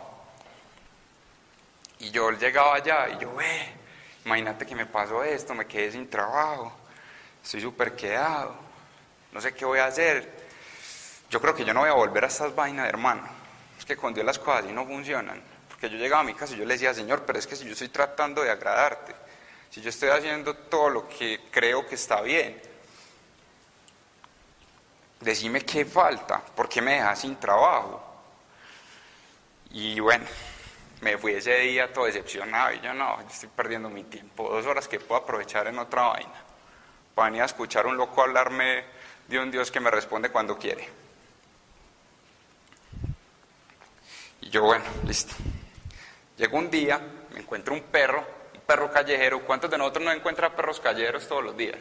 Y 1.99 2.11
yo 2.11 2.31
llegaba 2.33 2.75
allá 2.75 3.09
y 3.09 3.19
yo, 3.19 3.35
ve, 3.35 3.73
imagínate 4.25 4.67
que 4.67 4.75
me 4.75 4.87
pasó 4.87 5.23
esto, 5.23 5.55
me 5.55 5.67
quedé 5.67 5.93
sin 5.93 6.09
trabajo, 6.09 6.73
estoy 7.43 7.61
súper 7.61 7.95
quedado, 7.97 8.55
no 9.33 9.41
sé 9.41 9.55
qué 9.55 9.65
voy 9.65 9.79
a 9.79 9.87
hacer. 9.87 10.43
Yo 11.31 11.41
creo 11.41 11.55
que 11.55 11.65
yo 11.65 11.73
no 11.73 11.81
voy 11.81 11.89
a 11.89 11.95
volver 11.95 12.25
a 12.25 12.27
estas 12.27 12.55
vainas, 12.55 12.89
hermano. 12.89 13.23
Es 13.79 13.85
que 13.85 13.97
con 13.97 14.13
Dios 14.13 14.25
las 14.27 14.39
cosas 14.39 14.65
así 14.65 14.73
no 14.73 14.85
funcionan. 14.87 15.43
Porque 15.69 15.89
yo 15.89 15.97
llegaba 15.97 16.21
a 16.21 16.25
mi 16.25 16.35
casa 16.35 16.55
y 16.55 16.59
yo 16.59 16.65
le 16.65 16.75
decía, 16.75 16.93
Señor, 16.93 17.25
pero 17.25 17.39
es 17.39 17.47
que 17.47 17.57
si 17.57 17.65
yo 17.65 17.73
estoy 17.73 17.89
tratando 17.89 18.43
de 18.43 18.51
agradarte, 18.51 19.15
si 19.71 19.81
yo 19.81 19.89
estoy 19.89 20.11
haciendo 20.11 20.55
todo 20.55 20.91
lo 20.91 21.09
que 21.09 21.49
creo 21.51 21.87
que 21.87 21.95
está 21.95 22.21
bien, 22.21 22.61
decime 25.21 25.65
qué 25.65 25.87
falta, 25.87 26.41
¿por 26.41 26.69
qué 26.69 26.83
me 26.83 26.95
dejas 26.95 27.21
sin 27.21 27.37
trabajo? 27.37 28.05
Y 29.71 29.99
bueno, 30.01 30.27
me 31.03 31.19
fui 31.19 31.33
ese 31.33 31.59
día 31.59 31.93
todo 31.93 32.05
decepcionado 32.05 32.73
y 32.75 32.81
yo 32.81 32.95
no, 32.95 33.21
estoy 33.29 33.49
perdiendo 33.49 33.91
mi 33.91 34.05
tiempo, 34.05 34.49
dos 34.49 34.65
horas 34.67 34.87
que 34.87 35.01
puedo 35.01 35.21
aprovechar 35.21 35.67
en 35.67 35.79
otra 35.79 36.03
vaina, 36.03 36.45
para 37.13 37.27
venir 37.29 37.43
a 37.43 37.47
escuchar 37.47 37.87
a 37.87 37.89
un 37.89 37.97
loco 37.97 38.23
hablarme 38.23 38.85
de 39.27 39.39
un 39.41 39.51
Dios 39.51 39.73
que 39.73 39.81
me 39.81 39.91
responde 39.91 40.31
cuando 40.31 40.57
quiere. 40.57 40.89
Y 44.43 44.51
yo, 44.51 44.63
bueno, 44.63 44.85
listo. 45.05 45.35
Llegó 46.37 46.59
un 46.59 46.71
día, 46.71 47.01
me 47.33 47.41
encuentro 47.41 47.75
un 47.75 47.83
perro, 47.83 48.25
un 48.55 48.61
perro 48.61 48.91
callejero. 48.91 49.41
¿Cuántos 49.45 49.71
de 49.71 49.79
nosotros 49.79 50.05
no 50.05 50.13
encuentran 50.13 50.53
perros 50.53 50.79
callejeros 50.81 51.27
todos 51.27 51.43
los 51.43 51.57
días? 51.57 51.79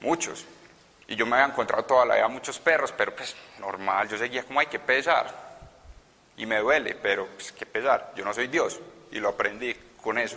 Muchos. 0.00 0.44
Y 1.06 1.16
yo 1.16 1.26
me 1.26 1.36
había 1.36 1.52
encontrado 1.52 1.84
toda 1.84 2.06
la 2.06 2.16
vida 2.16 2.28
muchos 2.28 2.58
perros, 2.58 2.92
pero 2.92 3.14
pues 3.14 3.36
normal, 3.58 4.08
yo 4.08 4.16
seguía 4.16 4.42
como 4.42 4.60
hay 4.60 4.66
que 4.66 4.78
pesar. 4.78 5.45
Y 6.36 6.46
me 6.46 6.58
duele, 6.58 6.94
pero 6.94 7.26
pues 7.28 7.52
qué 7.52 7.66
pesar, 7.66 8.12
yo 8.14 8.24
no 8.24 8.34
soy 8.34 8.48
Dios. 8.48 8.78
Y 9.10 9.18
lo 9.18 9.30
aprendí 9.30 9.74
con 10.02 10.18
eso. 10.18 10.36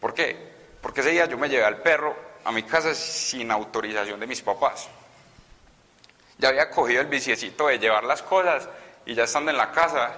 ¿Por 0.00 0.12
qué? 0.12 0.54
Porque 0.80 1.00
ese 1.00 1.10
día 1.10 1.26
yo 1.26 1.38
me 1.38 1.48
llevé 1.48 1.64
al 1.64 1.78
perro 1.78 2.14
a 2.44 2.52
mi 2.52 2.62
casa 2.62 2.94
sin 2.94 3.50
autorización 3.50 4.20
de 4.20 4.26
mis 4.26 4.42
papás. 4.42 4.88
Ya 6.38 6.48
había 6.48 6.70
cogido 6.70 7.00
el 7.00 7.06
biciecito 7.06 7.68
de 7.68 7.78
llevar 7.78 8.04
las 8.04 8.22
cosas 8.22 8.68
y 9.06 9.14
ya 9.14 9.24
estando 9.24 9.50
en 9.50 9.56
la 9.56 9.70
casa, 9.70 10.12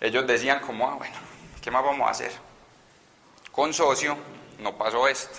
ellos 0.00 0.26
decían 0.26 0.60
como, 0.60 0.88
ah, 0.88 0.94
bueno, 0.94 1.16
¿qué 1.60 1.70
más 1.70 1.84
vamos 1.84 2.06
a 2.06 2.10
hacer? 2.10 2.32
Con 3.50 3.74
socio 3.74 4.16
no 4.58 4.76
pasó 4.76 5.06
esto. 5.08 5.38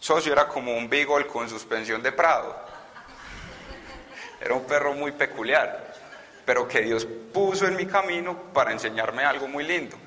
Socio 0.00 0.32
era 0.32 0.48
como 0.48 0.76
un 0.76 0.88
beagle 0.88 1.26
con 1.26 1.48
suspensión 1.48 2.02
de 2.02 2.12
prado. 2.12 2.56
Era 4.40 4.54
un 4.54 4.64
perro 4.64 4.94
muy 4.94 5.12
peculiar, 5.12 5.87
pero 6.48 6.66
que 6.66 6.80
Dios 6.80 7.04
puso 7.04 7.66
en 7.66 7.76
mi 7.76 7.84
camino 7.84 8.34
para 8.54 8.72
enseñarme 8.72 9.22
algo 9.22 9.46
muy 9.48 9.64
lindo. 9.64 9.98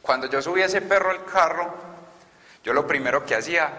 Cuando 0.00 0.28
yo 0.28 0.40
subí 0.40 0.62
a 0.62 0.66
ese 0.66 0.82
perro 0.82 1.10
al 1.10 1.24
carro, 1.24 1.74
yo 2.62 2.72
lo 2.72 2.86
primero 2.86 3.26
que 3.26 3.34
hacía 3.34 3.72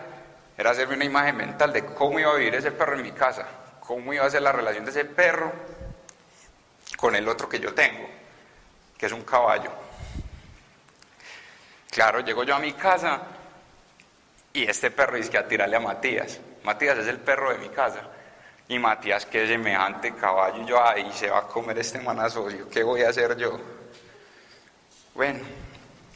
era 0.58 0.72
hacerme 0.72 0.96
una 0.96 1.06
imagen 1.06 1.38
mental 1.38 1.72
de 1.72 1.86
cómo 1.86 2.20
iba 2.20 2.34
a 2.34 2.36
vivir 2.36 2.56
ese 2.56 2.74
perro 2.74 2.96
en 2.98 3.02
mi 3.02 3.14
casa, 3.14 3.48
cómo 3.80 4.12
iba 4.12 4.26
a 4.26 4.30
ser 4.30 4.42
la 4.42 4.52
relación 4.52 4.84
de 4.84 4.92
ese 4.92 5.06
perro 5.06 5.54
con 6.98 7.16
el 7.16 7.30
otro 7.30 7.48
que 7.48 7.62
yo 7.62 7.74
tengo, 7.74 8.10
que 8.98 9.06
es 9.06 9.12
un 9.14 9.24
caballo. 9.24 9.72
Claro, 11.92 12.20
llego 12.20 12.44
yo 12.44 12.56
a 12.56 12.60
mi 12.60 12.74
casa 12.74 13.22
y 14.52 14.70
este 14.70 14.92
perro 14.92 15.16
dice 15.16 15.30
que 15.30 15.38
a 15.38 15.48
tirarle 15.48 15.78
a 15.78 15.80
Matías. 15.80 16.42
Matías 16.66 16.98
es 16.98 17.08
el 17.08 17.20
perro 17.20 17.54
de 17.54 17.60
mi 17.60 17.70
casa. 17.70 18.02
Y 18.68 18.80
Matías, 18.80 19.26
que 19.28 19.46
semejante 19.46 20.16
caballo, 20.16 20.66
yo, 20.66 20.84
ahí 20.84 21.12
se 21.14 21.30
va 21.30 21.40
a 21.40 21.48
comer 21.48 21.78
este 21.78 22.00
manasocio, 22.00 22.68
¿qué 22.70 22.82
voy 22.82 23.04
a 23.04 23.10
hacer 23.10 23.38
yo? 23.38 23.60
Bueno, 25.14 25.40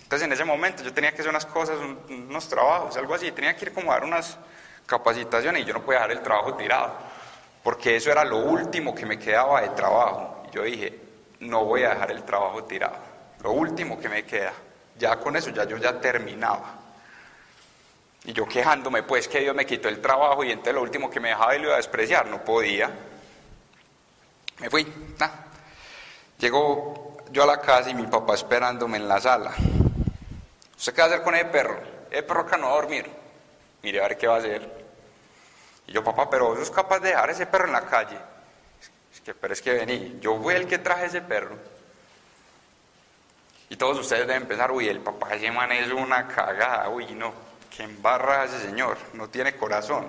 entonces 0.02 0.26
en 0.26 0.34
ese 0.34 0.44
momento 0.44 0.82
yo 0.82 0.92
tenía 0.92 1.12
que 1.12 1.22
hacer 1.22 1.30
unas 1.30 1.46
cosas, 1.46 1.78
unos 2.10 2.50
trabajos, 2.50 2.98
algo 2.98 3.14
así, 3.14 3.32
tenía 3.32 3.56
que 3.56 3.66
ir 3.66 3.74
como 3.74 3.92
a 3.92 3.96
dar 3.96 4.04
unas 4.04 4.38
capacitaciones 4.88 5.62
y 5.62 5.66
yo 5.66 5.74
no 5.74 5.84
podía 5.84 6.00
dejar 6.00 6.12
el 6.12 6.24
trabajo 6.24 6.56
tirado, 6.56 6.94
porque 7.64 7.96
eso 7.96 8.12
era 8.12 8.26
lo 8.26 8.38
último 8.38 8.96
que 8.96 9.06
me 9.06 9.20
quedaba 9.20 9.62
de 9.62 9.70
trabajo. 9.70 10.44
Y 10.48 10.56
yo 10.56 10.64
dije, 10.64 11.00
no 11.42 11.66
voy 11.66 11.84
a 11.84 11.90
dejar 11.90 12.12
el 12.12 12.24
trabajo 12.24 12.64
tirado, 12.64 12.98
lo 13.44 13.52
último 13.52 14.00
que 14.00 14.10
me 14.10 14.26
queda, 14.26 14.54
ya 14.98 15.18
con 15.18 15.36
eso 15.36 15.52
ya 15.52 15.66
yo 15.66 15.78
ya 15.78 16.02
terminaba. 16.02 16.80
Y 18.26 18.34
yo 18.34 18.46
quejándome, 18.46 19.04
pues 19.04 19.28
que 19.28 19.40
Dios 19.40 19.56
me 19.56 19.66
quitó 19.66 19.88
el 19.88 20.02
trabajo 20.02 20.44
y 20.44 20.52
entonces 20.52 20.74
lo 20.74 20.82
último 20.82 21.10
que 21.10 21.20
me 21.20 21.30
dejaba 21.30 21.56
y 21.56 21.60
lo 21.60 21.66
iba 21.66 21.74
a 21.76 21.78
despreciar, 21.78 22.28
no 22.28 22.44
podía. 22.44 22.90
Me 24.60 24.70
fui, 24.70 24.86
nada. 25.18 25.46
Llegó 26.38 27.18
yo 27.32 27.44
a 27.44 27.48
la 27.48 27.62
casa 27.62 27.90
y 27.90 27.96
mi 27.96 28.08
papá 28.08 28.34
esperándome 28.36 28.98
en 28.98 29.08
la 29.08 29.22
sala. 29.22 29.54
¿Usted 30.78 30.94
qué 30.94 31.02
va 31.02 31.08
a 31.08 31.10
hacer 31.12 31.24
con 31.24 31.36
ese 31.36 31.46
perro? 31.46 31.82
Ese 32.12 32.24
perro 32.24 32.42
acá 32.42 32.58
no 32.58 32.68
va 32.68 32.74
a 32.74 32.76
dormir. 32.76 33.10
Mire 33.82 34.00
a 34.00 34.08
ver 34.08 34.18
qué 34.18 34.28
va 34.28 34.36
a 34.36 34.40
hacer. 34.40 34.86
Y 35.88 35.92
yo, 35.94 36.04
papá, 36.04 36.30
pero 36.30 36.48
vos 36.48 36.60
sos 36.60 36.72
capaz 36.72 37.00
de 37.00 37.10
dejar 37.10 37.30
ese 37.30 37.46
perro 37.46 37.66
en 37.66 37.74
la 37.74 37.86
calle. 37.86 38.18
Es 39.14 39.22
que, 39.22 39.34
pero 39.34 39.54
es 39.54 39.62
que 39.62 39.74
vení, 39.74 40.18
yo 40.20 40.40
fui 40.42 40.54
el 40.54 40.68
que 40.68 40.78
traje 40.78 41.06
ese 41.06 41.22
perro. 41.22 41.56
Y 43.70 43.76
todos 43.76 44.00
ustedes 44.00 44.28
deben 44.28 44.48
pensar, 44.48 44.72
uy, 44.72 44.90
el 44.90 45.00
papá 45.00 45.30
de 45.30 45.38
ese 45.38 45.52
man 45.52 45.72
es 45.72 45.92
una 45.92 46.28
cagada, 46.28 46.90
uy, 46.90 47.14
no 47.16 47.49
que 47.70 47.84
embarra 47.84 48.46
ese 48.46 48.60
señor, 48.60 48.98
no 49.14 49.30
tiene 49.30 49.56
corazón. 49.56 50.08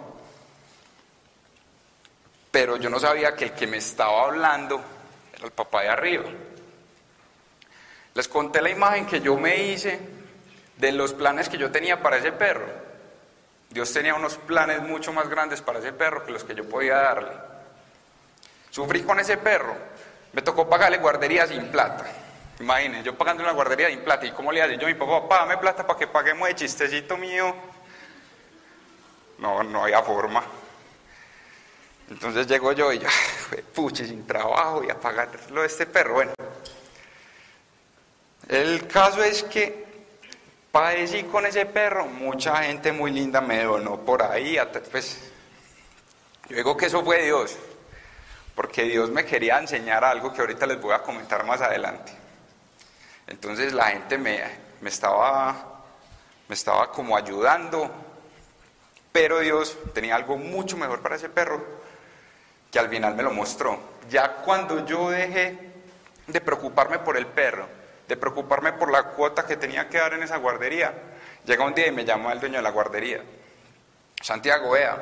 Pero 2.50 2.76
yo 2.76 2.90
no 2.90 2.98
sabía 2.98 3.34
que 3.34 3.46
el 3.46 3.52
que 3.52 3.66
me 3.66 3.76
estaba 3.76 4.24
hablando 4.24 4.80
era 5.34 5.44
el 5.44 5.52
papá 5.52 5.82
de 5.82 5.88
arriba. 5.88 6.24
Les 8.14 8.28
conté 8.28 8.60
la 8.60 8.70
imagen 8.70 9.06
que 9.06 9.20
yo 9.20 9.36
me 9.36 9.56
hice 9.56 10.00
de 10.76 10.92
los 10.92 11.12
planes 11.12 11.48
que 11.48 11.58
yo 11.58 11.70
tenía 11.70 12.02
para 12.02 12.16
ese 12.16 12.32
perro. 12.32 12.66
Dios 13.68 13.92
tenía 13.92 14.14
unos 14.14 14.36
planes 14.36 14.82
mucho 14.82 15.12
más 15.12 15.28
grandes 15.28 15.62
para 15.62 15.78
ese 15.78 15.92
perro 15.92 16.24
que 16.24 16.32
los 16.32 16.42
que 16.42 16.54
yo 16.54 16.68
podía 16.68 16.96
darle. 16.96 17.30
Sufrí 18.70 19.02
con 19.02 19.20
ese 19.20 19.36
perro. 19.36 19.76
Me 20.32 20.42
tocó 20.42 20.68
pagarle 20.68 20.98
guardería 20.98 21.46
sin 21.46 21.68
plata. 21.68 22.04
Imagínense, 22.60 23.04
yo 23.04 23.16
pagando 23.16 23.42
una 23.42 23.52
guardería 23.52 23.88
sin 23.88 24.00
plata. 24.00 24.26
¿Y 24.26 24.32
cómo 24.32 24.52
le 24.52 24.62
hace? 24.62 24.76
Yo, 24.76 24.86
mi 24.86 24.94
papá, 24.94 25.38
dame 25.38 25.56
plata 25.56 25.86
para 25.86 25.98
que 25.98 26.06
paguemos 26.06 26.48
el 26.48 26.54
chistecito 26.54 27.16
mío. 27.16 27.54
No, 29.38 29.62
no 29.62 29.84
había 29.84 30.02
forma. 30.02 30.44
Entonces 32.10 32.46
llego 32.46 32.72
yo 32.72 32.92
y 32.92 32.98
ya, 32.98 33.08
puche, 33.74 34.04
sin 34.04 34.26
trabajo 34.26 34.84
y 34.84 34.90
a 34.90 35.00
pagarlo 35.00 35.62
de 35.62 35.66
este 35.66 35.86
perro. 35.86 36.14
Bueno, 36.14 36.32
el 38.48 38.86
caso 38.88 39.22
es 39.22 39.42
que 39.44 39.86
padecí 40.70 41.22
con 41.24 41.46
ese 41.46 41.64
perro. 41.64 42.04
Mucha 42.06 42.62
gente 42.64 42.92
muy 42.92 43.10
linda 43.10 43.40
me 43.40 43.64
donó 43.64 44.00
por 44.00 44.22
ahí. 44.22 44.58
Pues, 44.90 45.32
yo 46.48 46.56
digo 46.56 46.76
que 46.76 46.86
eso 46.86 47.02
fue 47.02 47.24
Dios, 47.24 47.56
porque 48.54 48.82
Dios 48.82 49.08
me 49.08 49.24
quería 49.24 49.58
enseñar 49.58 50.04
algo 50.04 50.30
que 50.32 50.42
ahorita 50.42 50.66
les 50.66 50.78
voy 50.78 50.92
a 50.92 51.02
comentar 51.02 51.46
más 51.46 51.62
adelante. 51.62 52.19
Entonces 53.30 53.72
la 53.72 53.86
gente 53.86 54.18
me, 54.18 54.42
estaba, 54.84 55.84
me 56.48 56.54
estaba 56.54 56.90
como 56.90 57.16
ayudando, 57.16 57.90
pero 59.12 59.38
Dios 59.38 59.78
tenía 59.94 60.16
algo 60.16 60.36
mucho 60.36 60.76
mejor 60.76 61.00
para 61.00 61.16
ese 61.16 61.28
perro 61.28 61.64
que 62.70 62.78
al 62.78 62.88
final 62.88 63.14
me 63.14 63.22
lo 63.22 63.30
mostró. 63.30 63.78
Ya 64.10 64.36
cuando 64.42 64.84
yo 64.84 65.10
dejé 65.10 65.58
de 66.26 66.40
preocuparme 66.40 66.98
por 66.98 67.16
el 67.16 67.26
perro, 67.26 67.66
de 68.08 68.16
preocuparme 68.16 68.72
por 68.72 68.90
la 68.90 69.04
cuota 69.04 69.46
que 69.46 69.56
tenía 69.56 69.88
que 69.88 69.98
dar 69.98 70.12
en 70.14 70.24
esa 70.24 70.36
guardería, 70.36 70.92
llega 71.44 71.64
un 71.64 71.74
día 71.74 71.86
y 71.86 71.92
me 71.92 72.04
llamó 72.04 72.32
el 72.32 72.40
dueño 72.40 72.56
de 72.56 72.62
la 72.62 72.70
guardería, 72.70 73.22
Santiago, 74.20 74.72
vea, 74.72 74.98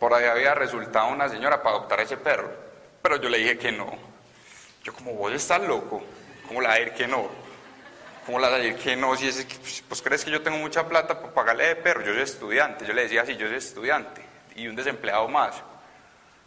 por 0.00 0.12
ahí 0.12 0.26
había 0.26 0.54
resultado 0.54 1.08
una 1.08 1.28
señora 1.28 1.62
para 1.62 1.76
adoptar 1.76 2.00
ese 2.00 2.16
perro, 2.16 2.50
pero 3.00 3.16
yo 3.16 3.28
le 3.28 3.38
dije 3.38 3.56
que 3.56 3.72
no. 3.72 3.90
Yo 4.82 4.92
como 4.92 5.12
vos 5.12 5.32
estás 5.32 5.62
loco, 5.62 6.02
¿cómo 6.48 6.60
le 6.60 6.66
va 6.66 6.74
a 6.74 6.78
decir 6.78 6.92
que 6.94 7.06
no? 7.06 7.41
¿Cómo 8.26 8.38
la 8.38 8.50
decir 8.50 8.76
que 8.76 8.96
no? 8.96 9.16
Si 9.16 9.28
es, 9.28 9.44
pues, 9.44 9.82
pues 9.88 10.02
crees 10.02 10.24
que 10.24 10.30
yo 10.30 10.42
tengo 10.42 10.56
mucha 10.58 10.86
plata 10.86 11.20
para 11.20 11.34
pagarle 11.34 11.66
de 11.68 11.76
perro, 11.76 12.02
yo 12.02 12.12
soy 12.12 12.22
estudiante. 12.22 12.86
Yo 12.86 12.92
le 12.92 13.02
decía 13.02 13.22
así, 13.22 13.36
yo 13.36 13.48
soy 13.48 13.56
estudiante 13.56 14.24
y 14.54 14.68
un 14.68 14.76
desempleado 14.76 15.26
más. 15.28 15.56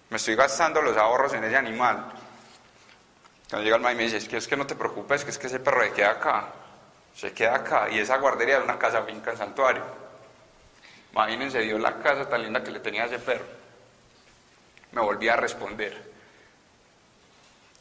Me 0.10 0.18
estoy 0.18 0.36
gastando 0.36 0.82
los 0.82 0.96
ahorros 0.96 1.34
en 1.34 1.44
ese 1.44 1.58
animal. 1.58 2.14
Cuando 3.50 3.64
llega 3.64 3.76
el 3.76 3.82
maíz 3.82 3.96
y 3.96 3.98
me 3.98 4.04
dice, 4.04 4.18
es 4.18 4.28
que, 4.28 4.38
es 4.38 4.48
que 4.48 4.56
no 4.56 4.66
te 4.66 4.76
preocupes, 4.76 5.24
que 5.26 5.32
es 5.32 5.38
que 5.38 5.48
ese 5.48 5.60
perro 5.60 5.84
se 5.84 5.92
queda 5.92 6.12
acá. 6.12 6.48
Se 7.14 7.34
queda 7.34 7.56
acá. 7.56 7.90
Y 7.90 8.00
esa 8.00 8.18
guardería 8.18 8.58
es 8.58 8.64
una 8.64 8.80
casa 8.80 9.04
finca 9.04 9.32
en 9.32 9.38
santuario. 9.38 9.84
Imagínense, 11.12 11.60
dio 11.60 11.78
la 11.78 11.98
casa 12.00 12.28
tan 12.30 12.42
linda 12.42 12.64
que 12.64 12.72
le 12.72 12.80
tenía 12.80 13.06
ese 13.06 13.20
perro. 13.20 13.46
Me 14.92 15.02
volví 15.02 15.28
a 15.28 15.36
responder. 15.36 16.14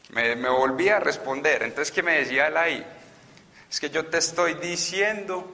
Me, 0.09 0.35
me 0.35 0.49
volví 0.49 0.89
a 0.89 0.99
responder. 0.99 1.63
Entonces, 1.63 1.93
¿qué 1.93 2.03
me 2.03 2.17
decía 2.17 2.47
él 2.47 2.57
ahí? 2.57 2.85
Es 3.69 3.79
que 3.79 3.89
yo 3.89 4.05
te 4.07 4.17
estoy 4.19 4.55
diciendo 4.55 5.45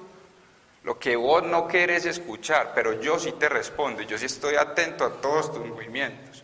lo 0.84 0.97
que 0.97 1.15
vos 1.15 1.43
no 1.43 1.67
querés 1.67 2.06
escuchar, 2.06 2.71
pero 2.74 3.00
yo 3.02 3.19
sí 3.19 3.34
te 3.34 3.47
respondo, 3.47 4.02
yo 4.02 4.17
sí 4.17 4.26
estoy 4.26 4.56
atento 4.56 5.06
a 5.06 5.21
todos 5.21 5.54
tus 5.54 5.65
movimientos. 5.65 6.43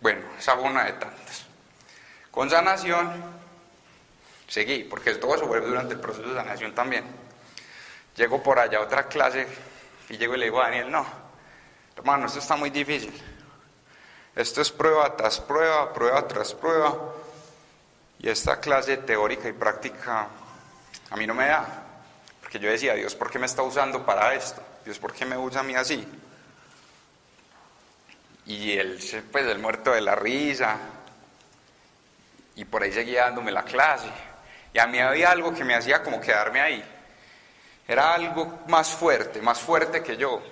Bueno, 0.00 0.22
esa 0.38 0.56
fue 0.56 0.64
una 0.64 0.84
de 0.84 0.92
tantas. 0.94 1.46
Con 2.30 2.48
sanación, 2.48 3.22
seguí, 4.48 4.84
porque 4.84 5.14
todo 5.14 5.34
eso 5.34 5.46
fue 5.46 5.60
durante 5.60 5.94
el 5.94 6.00
proceso 6.00 6.28
de 6.28 6.34
sanación 6.34 6.74
también. 6.74 7.04
Llego 8.16 8.42
por 8.42 8.58
allá 8.58 8.78
a 8.78 8.82
otra 8.82 9.06
clase 9.06 9.46
y 10.08 10.16
llego 10.16 10.34
y 10.34 10.38
le 10.38 10.44
digo 10.46 10.60
a 10.60 10.64
Daniel, 10.64 10.90
no, 10.90 11.06
hermano, 11.96 12.26
esto 12.26 12.38
está 12.38 12.56
muy 12.56 12.70
difícil. 12.70 13.12
Esto 14.34 14.62
es 14.62 14.70
prueba 14.70 15.16
tras 15.16 15.40
prueba, 15.40 15.92
prueba 15.92 16.26
tras 16.26 16.54
prueba. 16.54 16.96
Y 18.20 18.28
esta 18.28 18.60
clase 18.60 18.98
teórica 18.98 19.48
y 19.48 19.52
práctica 19.52 20.28
a 21.10 21.16
mí 21.16 21.26
no 21.26 21.34
me 21.34 21.46
da. 21.46 21.66
Porque 22.42 22.58
yo 22.58 22.70
decía, 22.70 22.94
Dios, 22.94 23.14
¿por 23.14 23.30
qué 23.30 23.38
me 23.38 23.46
está 23.46 23.62
usando 23.62 24.04
para 24.04 24.34
esto? 24.34 24.62
Dios, 24.84 24.98
¿por 24.98 25.14
qué 25.14 25.24
me 25.24 25.38
usa 25.38 25.60
a 25.60 25.64
mí 25.64 25.74
así? 25.74 26.06
Y 28.44 28.72
él, 28.72 28.98
pues, 29.32 29.46
el 29.46 29.58
muerto 29.58 29.92
de 29.92 30.02
la 30.02 30.14
risa. 30.14 30.76
Y 32.56 32.66
por 32.66 32.82
ahí 32.82 32.92
seguía 32.92 33.22
dándome 33.22 33.52
la 33.52 33.62
clase. 33.62 34.08
Y 34.74 34.78
a 34.78 34.86
mí 34.86 34.98
había 34.98 35.30
algo 35.30 35.54
que 35.54 35.64
me 35.64 35.74
hacía 35.74 36.02
como 36.02 36.20
quedarme 36.20 36.60
ahí. 36.60 36.84
Era 37.88 38.12
algo 38.12 38.60
más 38.68 38.90
fuerte, 38.90 39.40
más 39.40 39.58
fuerte 39.58 40.02
que 40.02 40.18
yo. 40.18 40.42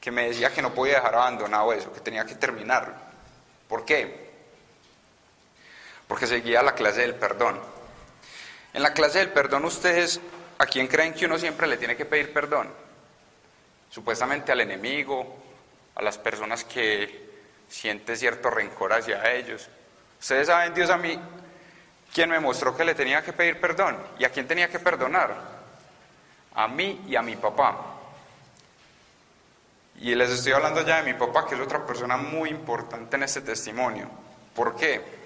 Que 0.00 0.10
me 0.10 0.28
decía 0.28 0.50
que 0.54 0.62
no 0.62 0.72
podía 0.72 0.94
dejar 0.94 1.14
abandonado 1.16 1.72
eso, 1.74 1.92
que 1.92 2.00
tenía 2.00 2.24
que 2.24 2.34
terminarlo. 2.34 2.94
¿Por 3.68 3.84
qué? 3.84 4.29
Porque 6.10 6.26
seguía 6.26 6.60
la 6.60 6.74
clase 6.74 7.02
del 7.02 7.14
perdón. 7.14 7.60
En 8.74 8.82
la 8.82 8.92
clase 8.92 9.20
del 9.20 9.28
perdón 9.28 9.64
ustedes, 9.64 10.20
¿a 10.58 10.66
quién 10.66 10.88
creen 10.88 11.14
que 11.14 11.24
uno 11.24 11.38
siempre 11.38 11.68
le 11.68 11.76
tiene 11.76 11.96
que 11.96 12.04
pedir 12.04 12.32
perdón? 12.32 12.68
Supuestamente 13.90 14.50
al 14.50 14.60
enemigo, 14.60 15.38
a 15.94 16.02
las 16.02 16.18
personas 16.18 16.64
que 16.64 17.30
siente 17.68 18.16
cierto 18.16 18.50
rencor 18.50 18.92
hacia 18.92 19.32
ellos. 19.32 19.68
Ustedes 20.20 20.48
saben, 20.48 20.74
Dios 20.74 20.90
a 20.90 20.96
mí, 20.96 21.16
quién 22.12 22.28
me 22.28 22.40
mostró 22.40 22.76
que 22.76 22.84
le 22.84 22.96
tenía 22.96 23.22
que 23.22 23.32
pedir 23.32 23.60
perdón 23.60 23.96
y 24.18 24.24
a 24.24 24.30
quién 24.30 24.48
tenía 24.48 24.68
que 24.68 24.80
perdonar. 24.80 25.32
A 26.56 26.66
mí 26.66 27.04
y 27.06 27.14
a 27.14 27.22
mi 27.22 27.36
papá. 27.36 28.00
Y 30.00 30.16
les 30.16 30.30
estoy 30.30 30.54
hablando 30.54 30.84
ya 30.84 31.00
de 31.00 31.12
mi 31.12 31.16
papá, 31.16 31.46
que 31.46 31.54
es 31.54 31.60
otra 31.60 31.86
persona 31.86 32.16
muy 32.16 32.50
importante 32.50 33.14
en 33.14 33.22
este 33.22 33.42
testimonio. 33.42 34.10
¿Por 34.56 34.74
qué? 34.74 35.19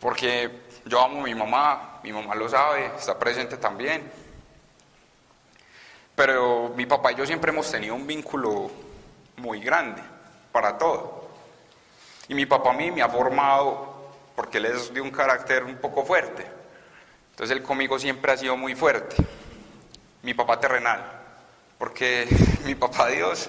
Porque 0.00 0.50
yo 0.84 1.00
amo 1.02 1.20
a 1.20 1.24
mi 1.24 1.34
mamá, 1.34 2.00
mi 2.02 2.12
mamá 2.12 2.34
lo 2.34 2.48
sabe, 2.48 2.86
está 2.96 3.18
presente 3.18 3.56
también. 3.56 4.10
Pero 6.14 6.72
mi 6.76 6.86
papá 6.86 7.12
y 7.12 7.16
yo 7.16 7.26
siempre 7.26 7.50
hemos 7.50 7.70
tenido 7.70 7.94
un 7.94 8.06
vínculo 8.06 8.70
muy 9.36 9.60
grande 9.60 10.02
para 10.52 10.76
todo. 10.78 11.28
Y 12.28 12.34
mi 12.34 12.46
papá 12.46 12.70
a 12.70 12.74
mí 12.74 12.90
me 12.90 13.02
ha 13.02 13.08
formado 13.08 14.10
porque 14.34 14.58
él 14.58 14.66
es 14.66 14.92
de 14.92 15.00
un 15.00 15.10
carácter 15.10 15.64
un 15.64 15.76
poco 15.76 16.04
fuerte. 16.04 16.44
Entonces 17.30 17.56
él 17.56 17.62
conmigo 17.62 17.98
siempre 17.98 18.32
ha 18.32 18.36
sido 18.36 18.56
muy 18.56 18.74
fuerte. 18.74 19.16
Mi 20.22 20.34
papá 20.34 20.60
terrenal. 20.60 21.02
Porque 21.78 22.26
mi 22.64 22.74
papá 22.74 23.08
Dios, 23.08 23.48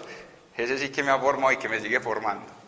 ese 0.55 0.77
sí 0.77 0.89
que 0.89 1.03
me 1.03 1.11
ha 1.11 1.17
formado 1.17 1.51
y 1.51 1.57
que 1.57 1.69
me 1.69 1.79
sigue 1.79 1.99
formando. 1.99 2.58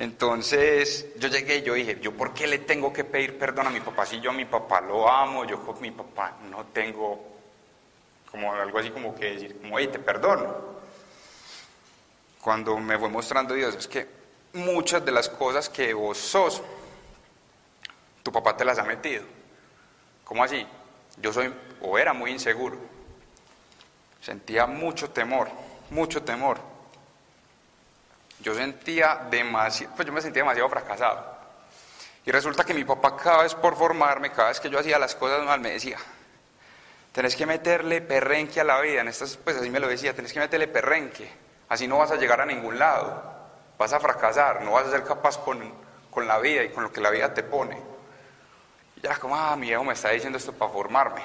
Entonces 0.00 1.08
yo 1.18 1.28
llegué 1.28 1.58
y 1.58 1.62
yo 1.62 1.74
dije, 1.74 1.98
¿yo 2.00 2.12
por 2.16 2.32
qué 2.32 2.46
le 2.46 2.60
tengo 2.60 2.90
que 2.90 3.04
pedir 3.04 3.38
perdón 3.38 3.66
a 3.66 3.70
mi 3.70 3.80
papá 3.80 4.06
si 4.06 4.18
yo 4.18 4.30
a 4.30 4.32
mi 4.32 4.46
papá 4.46 4.80
lo 4.80 5.06
amo? 5.06 5.44
Yo 5.44 5.60
con 5.60 5.78
mi 5.78 5.90
papá 5.90 6.38
no 6.48 6.64
tengo 6.72 7.22
como 8.30 8.50
algo 8.54 8.78
así 8.78 8.88
como 8.88 9.14
que 9.14 9.32
decir, 9.32 9.60
como, 9.60 9.78
hey, 9.78 9.90
te 9.92 9.98
perdono. 9.98 10.56
Cuando 12.40 12.78
me 12.78 12.98
fue 12.98 13.10
mostrando 13.10 13.52
Dios, 13.52 13.74
es 13.74 13.86
que 13.86 14.08
muchas 14.54 15.04
de 15.04 15.12
las 15.12 15.28
cosas 15.28 15.68
que 15.68 15.92
vos 15.92 16.16
sos, 16.16 16.62
tu 18.22 18.32
papá 18.32 18.56
te 18.56 18.64
las 18.64 18.78
ha 18.78 18.84
metido. 18.84 19.24
¿Cómo 20.24 20.42
así? 20.42 20.66
Yo 21.18 21.30
soy, 21.30 21.52
o 21.82 21.98
era 21.98 22.14
muy 22.14 22.30
inseguro. 22.30 22.78
Sentía 24.22 24.64
mucho 24.66 25.10
temor, 25.10 25.50
mucho 25.90 26.22
temor. 26.22 26.58
Yo 28.42 28.54
sentía 28.54 29.26
demasiado, 29.30 29.94
pues 29.94 30.06
yo 30.06 30.12
me 30.12 30.22
sentía 30.22 30.42
demasiado 30.42 30.68
fracasado. 30.68 31.38
Y 32.24 32.30
resulta 32.30 32.64
que 32.64 32.74
mi 32.74 32.84
papá 32.84 33.16
cada 33.16 33.42
vez 33.42 33.54
por 33.54 33.76
formarme, 33.76 34.30
cada 34.30 34.48
vez 34.48 34.60
que 34.60 34.70
yo 34.70 34.78
hacía 34.78 34.98
las 34.98 35.14
cosas 35.14 35.44
mal, 35.44 35.60
me 35.60 35.72
decía, 35.72 35.98
Tenés 37.12 37.34
que 37.34 37.44
meterle 37.44 38.00
perrenque 38.00 38.60
a 38.60 38.64
la 38.64 38.80
vida. 38.80 39.00
En 39.00 39.08
estas, 39.08 39.36
pues 39.36 39.56
así 39.56 39.68
me 39.68 39.80
lo 39.80 39.88
decía, 39.88 40.14
tenés 40.14 40.32
que 40.32 40.40
meterle 40.40 40.68
perrenque. 40.68 41.30
Así 41.68 41.86
no 41.88 41.98
vas 41.98 42.10
a 42.10 42.16
llegar 42.16 42.40
a 42.40 42.46
ningún 42.46 42.78
lado. 42.78 43.22
Vas 43.78 43.92
a 43.92 44.00
fracasar, 44.00 44.62
no 44.62 44.72
vas 44.72 44.86
a 44.86 44.90
ser 44.90 45.04
capaz 45.04 45.38
con, 45.38 45.60
con 46.10 46.26
la 46.28 46.38
vida 46.38 46.62
y 46.62 46.70
con 46.70 46.84
lo 46.84 46.92
que 46.92 47.00
la 47.00 47.10
vida 47.10 47.32
te 47.34 47.42
pone. 47.42 47.78
Y 48.96 49.00
ya 49.00 49.16
como, 49.16 49.36
ah, 49.36 49.56
mi 49.56 49.68
hijo 49.68 49.82
me 49.82 49.94
está 49.94 50.10
diciendo 50.10 50.38
esto 50.38 50.52
para 50.52 50.70
formarme. 50.70 51.22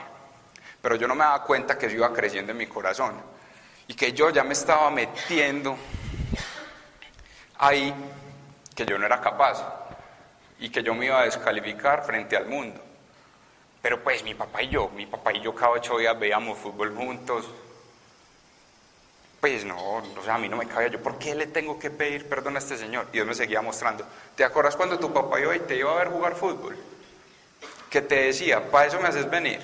Pero 0.81 0.95
yo 0.95 1.07
no 1.07 1.15
me 1.15 1.23
daba 1.23 1.43
cuenta 1.43 1.77
que 1.77 1.85
eso 1.87 1.95
iba 1.95 2.11
creciendo 2.13 2.51
en 2.51 2.57
mi 2.57 2.67
corazón. 2.67 3.21
Y 3.87 3.93
que 3.93 4.13
yo 4.13 4.31
ya 4.31 4.43
me 4.43 4.53
estaba 4.53 4.89
metiendo 4.89 5.77
ahí 7.57 7.93
que 8.75 8.85
yo 8.85 8.97
no 8.97 9.05
era 9.05 9.21
capaz. 9.21 9.63
Y 10.59 10.69
que 10.69 10.83
yo 10.83 10.93
me 10.93 11.05
iba 11.05 11.19
a 11.19 11.25
descalificar 11.25 12.03
frente 12.05 12.37
al 12.37 12.45
mundo. 12.45 12.81
Pero 13.81 14.01
pues 14.03 14.23
mi 14.23 14.33
papá 14.33 14.63
y 14.63 14.69
yo, 14.69 14.89
mi 14.89 15.05
papá 15.05 15.31
y 15.33 15.41
yo 15.41 15.53
cada 15.53 15.71
ocho 15.71 15.97
días 15.97 16.17
veíamos 16.17 16.57
fútbol 16.57 16.95
juntos. 16.95 17.45
Pues 19.39 19.63
no, 19.63 19.77
o 19.77 20.23
sea, 20.23 20.35
a 20.35 20.37
mí 20.39 20.49
no 20.49 20.57
me 20.57 20.67
cabía 20.67 20.87
yo, 20.87 21.03
¿por 21.03 21.19
qué 21.19 21.35
le 21.35 21.45
tengo 21.45 21.77
que 21.77 21.91
pedir 21.91 22.27
perdón 22.27 22.55
a 22.55 22.59
este 22.59 22.77
señor? 22.77 23.07
Y 23.11 23.17
Dios 23.17 23.27
me 23.27 23.35
seguía 23.35 23.61
mostrando. 23.61 24.03
¿Te 24.35 24.43
acuerdas 24.43 24.75
cuando 24.75 24.97
tu 24.97 25.13
papá 25.13 25.39
y 25.39 25.59
te 25.59 25.75
iba 25.75 25.91
a 25.91 25.97
ver 25.97 26.07
jugar 26.07 26.35
fútbol? 26.35 26.75
Que 27.89 28.01
te 28.01 28.23
decía, 28.23 28.71
para 28.71 28.87
eso 28.87 28.99
me 28.99 29.07
haces 29.07 29.29
venir. 29.29 29.59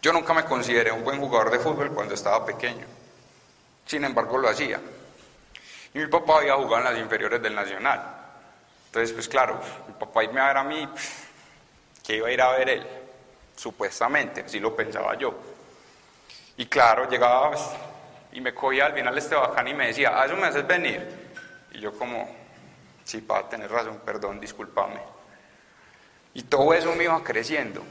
Yo 0.00 0.12
nunca 0.12 0.32
me 0.32 0.44
consideré 0.44 0.92
un 0.92 1.04
buen 1.04 1.20
jugador 1.20 1.50
de 1.50 1.58
fútbol 1.58 1.92
cuando 1.92 2.14
estaba 2.14 2.46
pequeño. 2.46 2.86
Sin 3.88 4.04
embargo, 4.04 4.36
lo 4.36 4.50
hacía. 4.50 4.78
Y 5.94 5.98
mi 5.98 6.06
papá 6.08 6.40
había 6.40 6.54
jugado 6.56 6.76
en 6.76 6.84
las 6.92 6.98
inferiores 7.02 7.40
del 7.40 7.54
Nacional. 7.54 8.02
Entonces, 8.84 9.14
pues 9.14 9.26
claro, 9.26 9.58
mi 9.86 9.94
papá 9.94 10.24
iba 10.24 10.44
a 10.44 10.48
ver 10.48 10.56
a 10.58 10.64
mí, 10.64 10.86
que 12.04 12.16
iba 12.16 12.28
a 12.28 12.30
ir 12.30 12.42
a 12.42 12.50
ver 12.50 12.68
él, 12.68 12.86
supuestamente, 13.56 14.42
así 14.42 14.60
lo 14.60 14.76
pensaba 14.76 15.16
yo. 15.16 15.34
Y 16.58 16.66
claro, 16.66 17.08
llegaba 17.08 17.48
pues, 17.48 17.62
y 18.32 18.42
me 18.42 18.52
cogía 18.52 18.86
al 18.86 18.92
final 18.92 19.16
este 19.16 19.34
bacán 19.34 19.66
y 19.68 19.72
me 19.72 19.86
decía, 19.86 20.20
¿a 20.20 20.26
eso 20.26 20.36
me 20.36 20.48
haces 20.48 20.66
venir? 20.66 21.32
Y 21.72 21.80
yo 21.80 21.96
como, 21.96 22.28
sí, 23.04 23.22
para 23.22 23.48
tener 23.48 23.70
razón, 23.70 24.02
perdón, 24.04 24.38
discúlpame. 24.38 25.00
Y 26.34 26.42
todo 26.42 26.74
eso 26.74 26.94
me 26.94 27.04
iba 27.04 27.24
creciendo, 27.24 27.82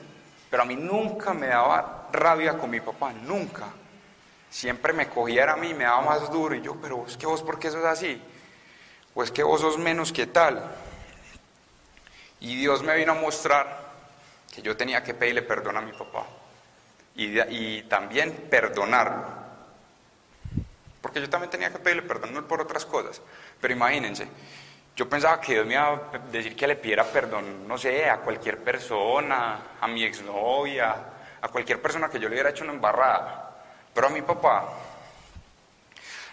pero 0.52 0.62
a 0.62 0.66
mí 0.68 0.76
nunca 0.76 1.34
me 1.34 1.48
daba 1.48 2.08
rabia 2.12 2.56
con 2.56 2.70
mi 2.70 2.82
papá, 2.82 3.14
nunca. 3.14 3.66
Siempre 4.50 4.94
me 4.94 5.10
cogía 5.10 5.52
a 5.52 5.58
mí, 5.58 5.74
me 5.74 5.84
daba 5.84 6.02
más 6.02 6.32
duro, 6.32 6.56
y 6.56 6.62
yo, 6.62 6.76
pero 6.82 7.06
es 7.06 7.18
que 7.18 7.26
vos, 7.26 7.42
¿por 7.42 7.60
qué 7.60 7.70
sos 7.70 7.86
así? 7.86 8.22
Pues 9.14 9.32
que 9.32 9.44
vos 9.44 9.62
sos 9.62 9.78
menos 9.78 10.12
que 10.12 10.28
tal. 10.28 10.76
Y 12.40 12.56
Dios 12.56 12.84
me 12.84 12.96
vino 12.96 13.14
a 13.14 13.16
mostrar 13.16 13.88
que 14.54 14.62
yo 14.62 14.78
tenía 14.78 15.04
que 15.04 15.14
pedirle 15.14 15.42
perdón 15.42 15.78
a 15.78 15.82
mi 15.82 15.92
papá 15.92 16.26
y, 17.18 17.82
también 17.84 18.48
perdonarlo. 18.50 19.26
Porque 21.02 21.20
yo 21.20 21.30
también 21.30 21.50
tenía 21.50 21.72
que 21.72 21.80
pedirle 21.80 22.04
perdón 22.04 22.46
por 22.46 22.62
otras 22.62 22.86
cosas. 22.86 23.22
Pero 23.60 23.74
imagínense, 23.74 24.28
yo 24.96 25.10
pensaba 25.10 25.42
que 25.42 25.54
Dios 25.54 25.66
me 25.66 25.74
iba 25.74 26.10
a 26.14 26.20
decir 26.32 26.56
que 26.56 26.68
le 26.68 26.76
pidiera 26.76 27.04
perdón, 27.06 27.68
no 27.68 27.78
sé, 27.78 28.10
a 28.10 28.18
cualquier 28.18 28.64
persona, 28.64 29.60
a 29.80 29.88
mi 29.88 30.04
exnovia, 30.04 30.96
a 31.42 31.48
cualquier 31.50 31.82
persona 31.82 32.10
que 32.10 32.20
yo 32.20 32.30
le 32.30 32.36
hubiera 32.36 32.50
hecho 32.52 32.64
una 32.64 32.74
embarrada. 32.74 33.47
Pero 33.98 34.10
a 34.10 34.12
mi 34.12 34.22
papá. 34.22 34.64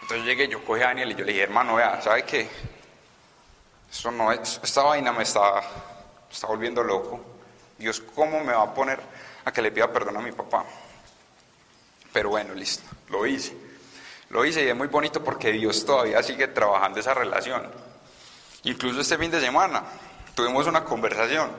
Entonces 0.02 0.26
llegué, 0.26 0.48
yo 0.48 0.62
cogí 0.62 0.82
a 0.82 0.88
Daniel 0.88 1.12
y 1.12 1.14
yo 1.14 1.24
le 1.24 1.32
dije, 1.32 1.44
hermano, 1.44 1.76
vea, 1.76 1.98
¿sabe 2.02 2.22
qué? 2.22 2.46
Eso 3.90 4.10
no 4.10 4.30
es, 4.30 4.60
esta 4.62 4.82
vaina 4.82 5.12
me 5.12 5.22
está 5.22 5.62
está 6.30 6.46
volviendo 6.46 6.82
loco. 6.82 7.24
Dios, 7.78 8.02
¿cómo 8.14 8.44
me 8.44 8.52
va 8.52 8.64
a 8.64 8.74
poner 8.74 9.00
a 9.46 9.50
que 9.50 9.62
le 9.62 9.72
pida 9.72 9.90
perdón 9.90 10.18
a 10.18 10.20
mi 10.20 10.32
papá? 10.32 10.62
Pero 12.12 12.28
bueno, 12.28 12.52
listo, 12.52 12.84
lo 13.08 13.26
hice. 13.26 13.56
Lo 14.28 14.44
hice 14.44 14.62
y 14.62 14.68
es 14.68 14.76
muy 14.76 14.88
bonito 14.88 15.24
porque 15.24 15.50
Dios 15.50 15.86
todavía 15.86 16.22
sigue 16.22 16.48
trabajando 16.48 17.00
esa 17.00 17.14
relación. 17.14 17.66
Incluso 18.64 19.00
este 19.00 19.16
fin 19.16 19.30
de 19.30 19.40
semana 19.40 19.84
tuvimos 20.34 20.66
una 20.66 20.84
conversación 20.84 21.50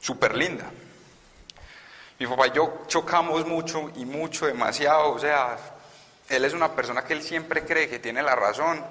súper 0.00 0.36
linda. 0.36 0.68
Mi 2.18 2.26
papá 2.26 2.48
y 2.48 2.52
yo 2.52 2.82
chocamos 2.88 3.46
mucho 3.46 3.90
y 3.94 4.04
mucho, 4.04 4.46
demasiado, 4.46 5.12
o 5.12 5.18
sea, 5.18 5.56
él 6.28 6.44
es 6.44 6.52
una 6.52 6.74
persona 6.74 7.04
que 7.04 7.12
él 7.12 7.22
siempre 7.22 7.64
cree 7.64 7.88
que 7.88 8.00
tiene 8.00 8.22
la 8.22 8.34
razón. 8.34 8.84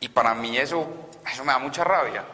Y 0.00 0.08
para 0.08 0.34
mí 0.34 0.58
eso, 0.58 0.86
eso 1.32 1.44
me 1.44 1.52
da 1.52 1.58
mucha 1.58 1.84
rabia. 1.84 2.24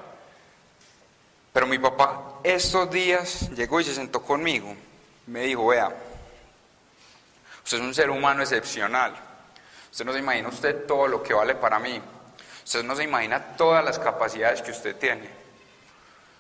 Pero 1.53 1.67
mi 1.67 1.79
papá 1.79 2.41
estos 2.43 2.91
días 2.91 3.51
llegó 3.51 3.81
y 3.81 3.85
se 3.85 3.95
sentó 3.95 4.23
conmigo. 4.23 4.75
Me 5.27 5.41
dijo, 5.41 5.69
vea, 5.69 5.93
usted 7.63 7.79
es 7.79 7.83
un 7.83 7.95
ser 7.95 8.11
humano 8.11 8.43
excepcional. 8.43 9.15
Usted 9.91 10.05
no 10.05 10.13
se 10.13 10.19
imagina 10.19 10.49
usted 10.49 10.87
todo 10.87 11.07
lo 11.07 11.23
que 11.23 11.33
vale 11.33 11.55
para 11.55 11.79
mí. 11.79 12.01
Usted 12.65 12.83
no 12.83 12.97
se 12.97 13.05
imagina 13.05 13.57
todas 13.57 13.85
las 13.85 13.99
capacidades 13.99 14.63
que 14.63 14.73
usted 14.73 14.97
tiene. 14.97 15.31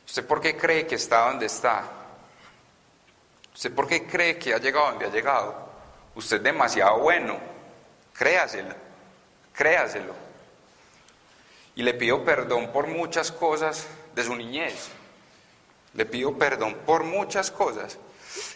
¿Usted 0.06 0.26
por 0.26 0.40
qué 0.40 0.56
cree 0.56 0.86
que 0.86 0.96
está 0.96 1.26
donde 1.28 1.46
está? 1.46 1.84
¿Usted 3.54 3.72
por 3.72 3.86
qué 3.86 4.04
cree 4.06 4.38
que 4.38 4.52
ha 4.52 4.58
llegado 4.58 4.90
donde 4.90 5.06
ha 5.06 5.10
llegado? 5.10 5.68
Usted 6.16 6.38
es 6.38 6.42
demasiado 6.42 6.98
bueno. 6.98 7.38
Créaselo. 8.12 8.74
Créaselo. 9.52 10.14
Y 11.76 11.82
le 11.82 11.94
pido 11.94 12.24
perdón 12.24 12.72
por 12.72 12.86
muchas 12.86 13.30
cosas 13.32 13.86
de 14.14 14.24
su 14.24 14.34
niñez. 14.34 14.88
Le 15.94 16.06
pido 16.06 16.36
perdón 16.36 16.78
por 16.84 17.04
muchas 17.04 17.50
cosas. 17.50 17.98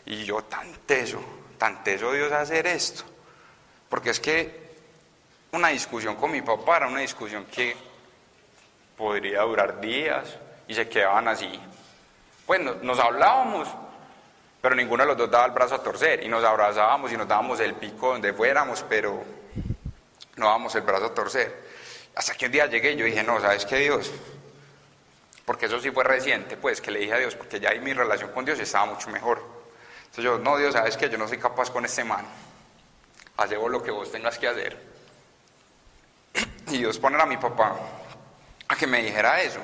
Y 0.04 0.24
yo 0.24 0.42
tan 0.42 0.72
teso, 0.86 1.20
tan 1.56 1.82
teso 1.84 2.12
Dios 2.12 2.32
hacer 2.32 2.66
esto. 2.66 3.04
Porque 3.88 4.10
es 4.10 4.20
que 4.20 4.68
una 5.52 5.68
discusión 5.68 6.16
con 6.16 6.30
mi 6.30 6.42
papá 6.42 6.78
era 6.78 6.88
una 6.88 7.00
discusión 7.00 7.46
que 7.46 7.76
podría 8.96 9.42
durar 9.42 9.80
días 9.80 10.36
y 10.66 10.74
se 10.74 10.88
quedaban 10.88 11.28
así. 11.28 11.60
Pues 12.46 12.60
nos 12.60 12.98
hablábamos, 12.98 13.68
pero 14.60 14.74
ninguno 14.74 15.04
de 15.04 15.08
los 15.08 15.16
dos 15.16 15.30
daba 15.30 15.46
el 15.46 15.52
brazo 15.52 15.76
a 15.76 15.82
torcer 15.82 16.22
y 16.22 16.28
nos 16.28 16.44
abrazábamos 16.44 17.12
y 17.12 17.16
nos 17.16 17.28
dábamos 17.28 17.60
el 17.60 17.74
pico 17.74 18.12
donde 18.12 18.32
fuéramos, 18.32 18.84
pero 18.88 19.22
no 20.36 20.46
dábamos 20.46 20.74
el 20.74 20.82
brazo 20.82 21.06
a 21.06 21.14
torcer. 21.14 21.68
Hasta 22.14 22.34
que 22.34 22.46
un 22.46 22.52
día 22.52 22.66
llegué 22.66 22.92
y 22.92 22.96
yo 22.96 23.04
dije, 23.04 23.22
no, 23.22 23.40
¿sabes 23.40 23.64
qué 23.64 23.76
Dios? 23.76 24.10
Porque 25.44 25.66
eso 25.66 25.80
sí 25.80 25.90
fue 25.90 26.04
reciente, 26.04 26.56
pues, 26.56 26.80
que 26.80 26.90
le 26.90 26.98
dije 26.98 27.14
a 27.14 27.18
Dios, 27.18 27.34
porque 27.34 27.60
ya 27.60 27.70
ahí 27.70 27.80
mi 27.80 27.92
relación 27.92 28.32
con 28.32 28.44
Dios 28.44 28.58
estaba 28.58 28.86
mucho 28.86 29.08
mejor. 29.10 29.40
Entonces 30.00 30.24
yo, 30.24 30.38
no, 30.38 30.56
Dios, 30.56 30.72
¿sabes 30.72 30.96
qué? 30.96 31.08
Yo 31.08 31.18
no 31.18 31.28
soy 31.28 31.38
capaz 31.38 31.70
con 31.70 31.84
este 31.84 32.02
man. 32.02 32.26
Haz 33.36 33.50
lo 33.50 33.82
que 33.82 33.92
vos 33.92 34.10
tengas 34.10 34.36
que 34.38 34.48
hacer. 34.48 34.76
Y 36.66 36.78
Dios 36.78 36.98
poner 36.98 37.20
a 37.20 37.26
mi 37.26 37.36
papá 37.36 37.76
a 38.66 38.76
que 38.76 38.86
me 38.86 39.02
dijera 39.02 39.40
eso. 39.40 39.60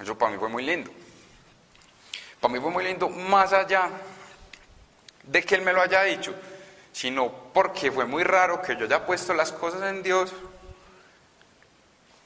Eso 0.00 0.16
para 0.16 0.32
mí 0.32 0.38
fue 0.38 0.48
muy 0.48 0.64
lindo. 0.64 0.90
Para 2.44 2.52
mí 2.52 2.60
fue 2.60 2.70
muy 2.70 2.84
lindo, 2.84 3.08
más 3.08 3.54
allá 3.54 3.88
de 5.22 5.42
que 5.42 5.54
Él 5.54 5.62
me 5.62 5.72
lo 5.72 5.80
haya 5.80 6.02
dicho, 6.02 6.34
sino 6.92 7.32
porque 7.54 7.90
fue 7.90 8.04
muy 8.04 8.22
raro 8.22 8.60
que 8.60 8.76
yo 8.76 8.84
haya 8.84 9.06
puesto 9.06 9.32
las 9.32 9.50
cosas 9.50 9.82
en 9.84 10.02
Dios, 10.02 10.30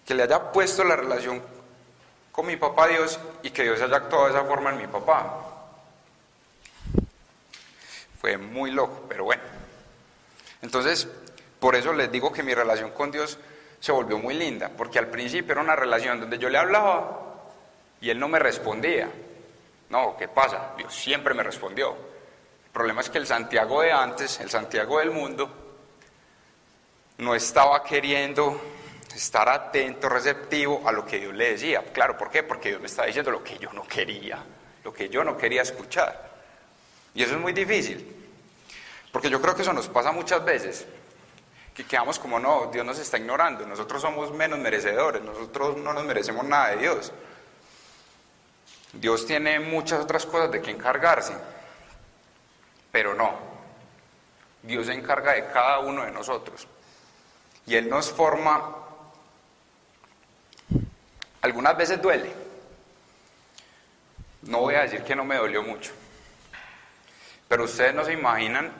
que 0.05 0.15
le 0.15 0.25
haya 0.25 0.51
puesto 0.51 0.83
la 0.83 0.97
relación 0.97 1.41
con 2.33 2.47
mi 2.47 2.57
papá 2.57 2.89
Dios 2.89 3.21
y 3.45 3.51
que 3.51 3.63
Dios 3.63 3.81
haya 3.81 3.99
actuado 3.99 4.25
de 4.25 4.31
esa 4.33 4.45
forma 4.45 4.71
en 4.71 4.79
mi 4.79 4.89
papá. 4.89 5.69
Fue 8.21 8.39
muy 8.39 8.73
loco, 8.73 9.05
pero 9.09 9.23
bueno. 9.23 9.45
Entonces, 10.63 11.07
por 11.61 11.77
eso 11.77 11.93
les 11.93 12.11
digo 12.11 12.33
que 12.33 12.43
mi 12.43 12.55
relación 12.55 12.91
con 12.91 13.13
Dios 13.13 13.39
se 13.79 13.93
volvió 13.93 14.19
muy 14.19 14.35
linda, 14.35 14.69
porque 14.77 14.99
al 14.99 15.07
principio 15.07 15.53
era 15.53 15.61
una 15.61 15.77
relación 15.77 16.19
donde 16.19 16.39
yo 16.39 16.49
le 16.49 16.59
hablaba 16.59 17.21
y 18.01 18.11
Él 18.11 18.19
no 18.19 18.27
me 18.27 18.41
respondía. 18.41 19.09
No, 19.91 20.17
¿qué 20.17 20.29
pasa? 20.29 20.75
Dios 20.77 20.95
siempre 20.95 21.35
me 21.35 21.43
respondió. 21.43 21.97
El 22.67 22.71
problema 22.73 23.01
es 23.01 23.11
que 23.11 23.19
el 23.19 23.27
Santiago 23.27 23.81
de 23.83 23.93
antes, 23.93 24.41
el 24.41 24.51
Santiago 24.51 24.99
del 24.99 25.11
mundo, 25.11 25.51
no 27.19 27.35
estaba 27.35 27.83
queriendo 27.83 28.61
estar 29.15 29.49
atento, 29.49 30.09
receptivo 30.09 30.83
a 30.87 30.93
lo 30.93 31.05
que 31.05 31.19
Dios 31.19 31.35
le 31.35 31.53
decía. 31.53 31.83
Claro, 31.93 32.17
¿por 32.17 32.31
qué? 32.31 32.43
Porque 32.43 32.69
Dios 32.69 32.81
me 32.81 32.87
estaba 32.87 33.07
diciendo 33.07 33.31
lo 33.31 33.43
que 33.43 33.59
yo 33.59 33.73
no 33.73 33.83
quería, 33.83 34.39
lo 34.85 34.93
que 34.93 35.09
yo 35.09 35.25
no 35.25 35.37
quería 35.37 35.63
escuchar. 35.63 36.29
Y 37.15 37.23
eso 37.23 37.35
es 37.35 37.41
muy 37.41 37.53
difícil, 37.53 38.15
porque 39.11 39.31
yo 39.31 39.41
creo 39.41 39.57
que 39.57 39.63
eso 39.63 39.73
nos 39.73 39.89
pasa 39.89 40.13
muchas 40.13 40.45
veces, 40.45 40.87
que 41.75 41.85
quedamos 41.85 42.19
como, 42.19 42.39
no, 42.39 42.67
Dios 42.73 42.85
nos 42.85 42.99
está 42.99 43.19
ignorando, 43.19 43.67
nosotros 43.67 44.03
somos 44.03 44.33
menos 44.33 44.59
merecedores, 44.59 45.23
nosotros 45.23 45.77
no 45.79 45.93
nos 45.93 46.05
merecemos 46.05 46.45
nada 46.45 46.71
de 46.71 46.77
Dios. 46.77 47.13
Dios 48.93 49.27
tiene 49.27 49.61
muchas 49.61 50.01
otras 50.01 50.25
cosas 50.25 50.51
de 50.51 50.63
que 50.63 50.71
encargarse, 50.71 51.35
pero 52.91 53.15
no. 53.15 53.35
Dios 54.63 54.87
se 54.87 54.93
encarga 54.93 55.33
de 55.33 55.47
cada 55.47 55.81
uno 55.81 56.05
de 56.05 56.11
nosotros. 56.11 56.67
Y 57.67 57.77
Él 57.77 57.89
nos 57.89 58.11
forma, 58.11 58.75
algunas 61.43 61.77
veces 61.77 62.01
duele. 62.01 62.33
No 64.43 64.61
voy 64.61 64.75
a 64.75 64.83
decir 64.83 65.03
que 65.03 65.15
no 65.15 65.25
me 65.25 65.37
dolió 65.37 65.63
mucho, 65.63 65.93
pero 67.49 67.65
ustedes 67.65 67.95
no 67.95 68.05
se 68.05 68.13
imaginan 68.13 68.73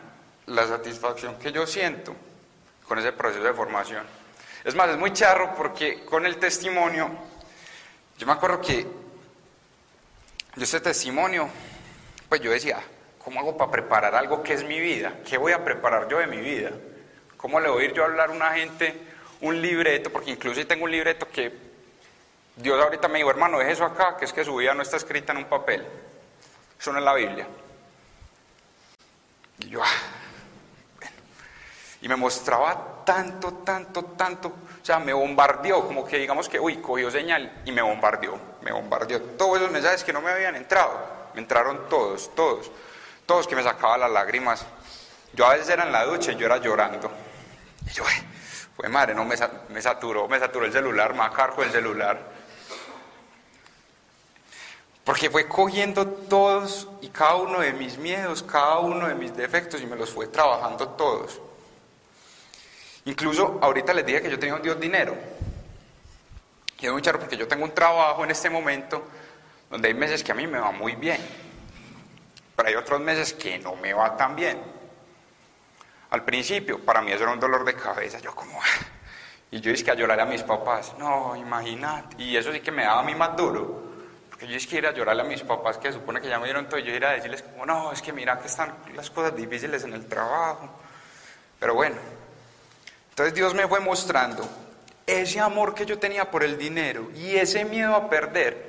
la 0.47 0.67
satisfacción 0.67 1.39
que 1.39 1.53
yo 1.53 1.67
siento 1.67 2.15
con 2.87 2.99
ese 2.99 3.13
proceso 3.13 3.45
de 3.45 3.53
formación. 3.53 4.07
Es 4.65 4.75
más, 4.75 4.89
es 4.89 4.97
muy 4.97 5.13
charro 5.13 5.55
porque 5.55 6.05
con 6.05 6.25
el 6.25 6.39
testimonio, 6.39 7.11
yo 8.17 8.27
me 8.27 8.33
acuerdo 8.33 8.61
que 8.61 8.87
yo 10.59 10.65
ese 10.65 10.81
testimonio, 10.81 11.49
pues 12.29 12.41
yo 12.41 12.51
decía, 12.51 12.81
¿cómo 13.25 13.41
hago 13.41 13.57
para 13.57 13.71
preparar 13.71 14.15
algo 14.15 14.43
que 14.43 14.55
es 14.55 14.65
mi 14.65 14.81
vida? 14.81 15.15
¿Qué 15.27 15.39
voy 15.39 15.53
a 15.53 15.65
preparar 15.65 16.09
yo 16.09 16.19
de 16.19 16.27
mi 16.27 16.39
vida? 16.39 16.71
¿Cómo 17.37 17.61
le 17.61 17.69
voy 17.69 17.85
a 17.85 17.87
ir 17.87 17.93
yo 17.95 18.03
a 18.03 18.07
hablar 18.07 18.31
a 18.31 18.33
una 18.33 18.53
gente 18.53 18.95
un 19.41 19.63
libreto? 19.63 20.11
Porque 20.11 20.33
incluso 20.33 20.67
tengo 20.67 20.85
un 20.85 20.91
libreto 20.91 21.29
que 21.31 21.53
Dios 22.57 22.83
ahorita 22.83 23.09
me 23.09 23.19
dijo, 23.19 23.31
hermano, 23.31 23.59
deje 23.59 23.73
eso 23.73 23.85
acá, 23.85 24.17
que 24.17 24.25
es 24.25 24.33
que 24.33 24.45
su 24.45 24.57
vida 24.57 24.75
no 24.75 24.83
está 24.83 24.97
escrita 24.97 25.33
en 25.33 25.39
un 25.39 25.45
papel. 25.45 25.87
Eso 26.79 26.93
no 26.93 26.99
es 26.99 27.05
la 27.05 27.15
Biblia. 27.15 27.47
Y 29.61 29.69
yo, 29.69 29.83
ah, 29.83 29.87
bueno. 30.99 31.17
Y 32.03 32.09
me 32.09 32.17
mostraba 32.17 33.05
tanto, 33.05 33.55
tanto, 33.65 34.05
tanto 34.05 34.49
o 34.49 34.85
sea, 34.85 34.99
me 34.99 35.13
bombardeó, 35.13 35.87
como 35.87 36.05
que 36.05 36.19
digamos 36.19 36.49
que, 36.49 36.59
uy, 36.59 36.79
cogió 36.79 37.11
señal 37.11 37.61
y 37.65 37.73
me 37.73 37.83
bombardeó, 37.83 38.39
me 38.63 38.73
bombardeó. 38.73 39.21
Todos 39.21 39.59
esos 39.59 39.71
mensajes 39.71 40.05
que 40.05 40.13
no 40.13 40.21
me 40.21 40.31
habían 40.31 40.57
entrado, 40.57 41.01
me 41.35 41.41
entraron 41.41 41.89
todos, 41.89 42.35
todos, 42.35 42.71
todos 43.27 43.47
que 43.47 43.57
me 43.57 43.63
sacaban 43.63 44.01
las 44.01 44.11
lágrimas. 44.11 44.65
Yo 45.33 45.47
a 45.47 45.55
veces 45.55 45.69
era 45.69 45.85
en 45.85 45.93
la 45.93 46.05
ducha 46.05 46.33
y 46.33 46.37
yo 46.37 46.47
era 46.47 46.57
llorando. 46.59 47.11
Y 47.87 47.91
yo, 47.91 48.05
fue 48.77 48.89
madre, 48.89 49.15
no 49.15 49.25
me, 49.25 49.37
me 49.69 49.83
saturó, 49.83 50.29
me 50.29 50.39
saturó 50.39 50.65
el 50.65 50.73
celular, 50.73 51.15
me 51.15 51.31
cargo 51.31 51.63
el 51.63 51.71
celular. 51.71 52.39
Porque 55.05 55.31
fue 55.31 55.49
cogiendo 55.49 56.07
todos 56.07 56.87
y 57.01 57.09
cada 57.09 57.37
uno 57.37 57.61
de 57.61 57.73
mis 57.73 57.97
miedos, 57.97 58.43
cada 58.43 58.81
uno 58.81 59.09
de 59.09 59.15
mis 59.15 59.35
defectos 59.35 59.81
y 59.81 59.87
me 59.87 59.97
los 59.97 60.11
fue 60.11 60.27
trabajando 60.27 60.87
todos. 60.91 61.41
Incluso 63.07 63.59
ahorita 63.63 63.95
les 63.95 64.05
dije 64.05 64.21
que 64.21 64.31
yo 64.31 64.39
tenía 64.39 64.55
un 64.55 64.61
Dios 64.61 64.79
dinero. 64.79 65.17
Es 66.81 66.93
muy 66.93 67.03
charro 67.03 67.19
porque 67.19 67.37
yo 67.37 67.49
tengo 67.49 67.65
un 67.65 67.75
trabajo 67.75 68.23
en 68.25 68.31
este 68.31 68.49
momento 68.49 69.05
donde 69.69 69.89
hay 69.89 69.95
meses 69.95 70.23
que 70.23 70.33
a 70.33 70.35
mí 70.35 70.47
me 70.47 70.59
va 70.59 70.71
muy 70.71 70.95
bien, 70.95 71.21
pero 72.55 72.69
hay 72.69 72.77
otros 72.77 73.01
meses 73.01 73.35
que 73.35 73.59
no 73.59 73.75
me 73.77 73.93
va 73.93 74.17
tan 74.17 74.37
bien. 74.37 74.59
Al 76.11 76.25
principio, 76.25 76.83
para 76.85 77.03
mí 77.03 77.13
eso 77.13 77.25
era 77.25 77.33
un 77.33 77.41
dolor 77.41 77.65
de 77.65 77.75
cabeza, 77.75 78.19
yo 78.19 78.35
como... 78.35 78.61
Y 79.51 79.61
yo 79.61 79.71
dije 79.71 79.83
que 79.83 79.91
a 79.91 79.95
llorarle 79.95 80.23
a 80.23 80.27
mis 80.27 80.43
papás, 80.43 80.95
no, 80.99 81.35
imagínate. 81.35 82.23
Y 82.23 82.37
eso 82.37 82.53
sí 82.53 82.61
que 82.61 82.71
me 82.71 82.85
daba 82.85 83.01
a 83.01 83.03
mí 83.03 83.15
más 83.15 83.35
duro. 83.35 83.83
Porque 84.29 84.47
yo 84.47 84.53
dije 84.53 84.69
que 84.69 84.77
ir 84.77 84.87
a 84.87 84.93
llorarle 84.93 85.23
a 85.23 85.25
mis 85.25 85.43
papás, 85.43 85.79
que 85.79 85.91
supone 85.91 86.21
que 86.21 86.29
ya 86.29 86.39
me 86.39 86.45
dieron 86.45 86.69
todo, 86.69 86.79
yo 86.79 86.95
iba 86.95 87.09
a 87.09 87.13
decirles 87.13 87.43
como, 87.43 87.65
no, 87.65 87.91
es 87.91 88.03
que 88.03 88.13
mira 88.13 88.39
que 88.39 88.47
están 88.47 88.75
las 88.95 89.11
cosas 89.11 89.35
difíciles 89.35 89.85
en 89.85 89.95
el 89.95 90.07
trabajo. 90.07 90.69
Pero 91.59 91.75
bueno, 91.75 91.97
entonces 93.09 93.35
Dios 93.35 93.55
me 93.55 93.67
fue 93.67 93.81
mostrando 93.81 94.47
ese 95.09 95.41
amor 95.41 95.75
que 95.75 95.87
yo 95.87 95.99
tenía 95.99 96.31
por 96.31 96.45
el 96.45 96.59
dinero 96.59 97.11
y 97.17 97.37
ese 97.37 97.65
miedo 97.65 97.95
a 97.95 98.11
perder. 98.11 98.69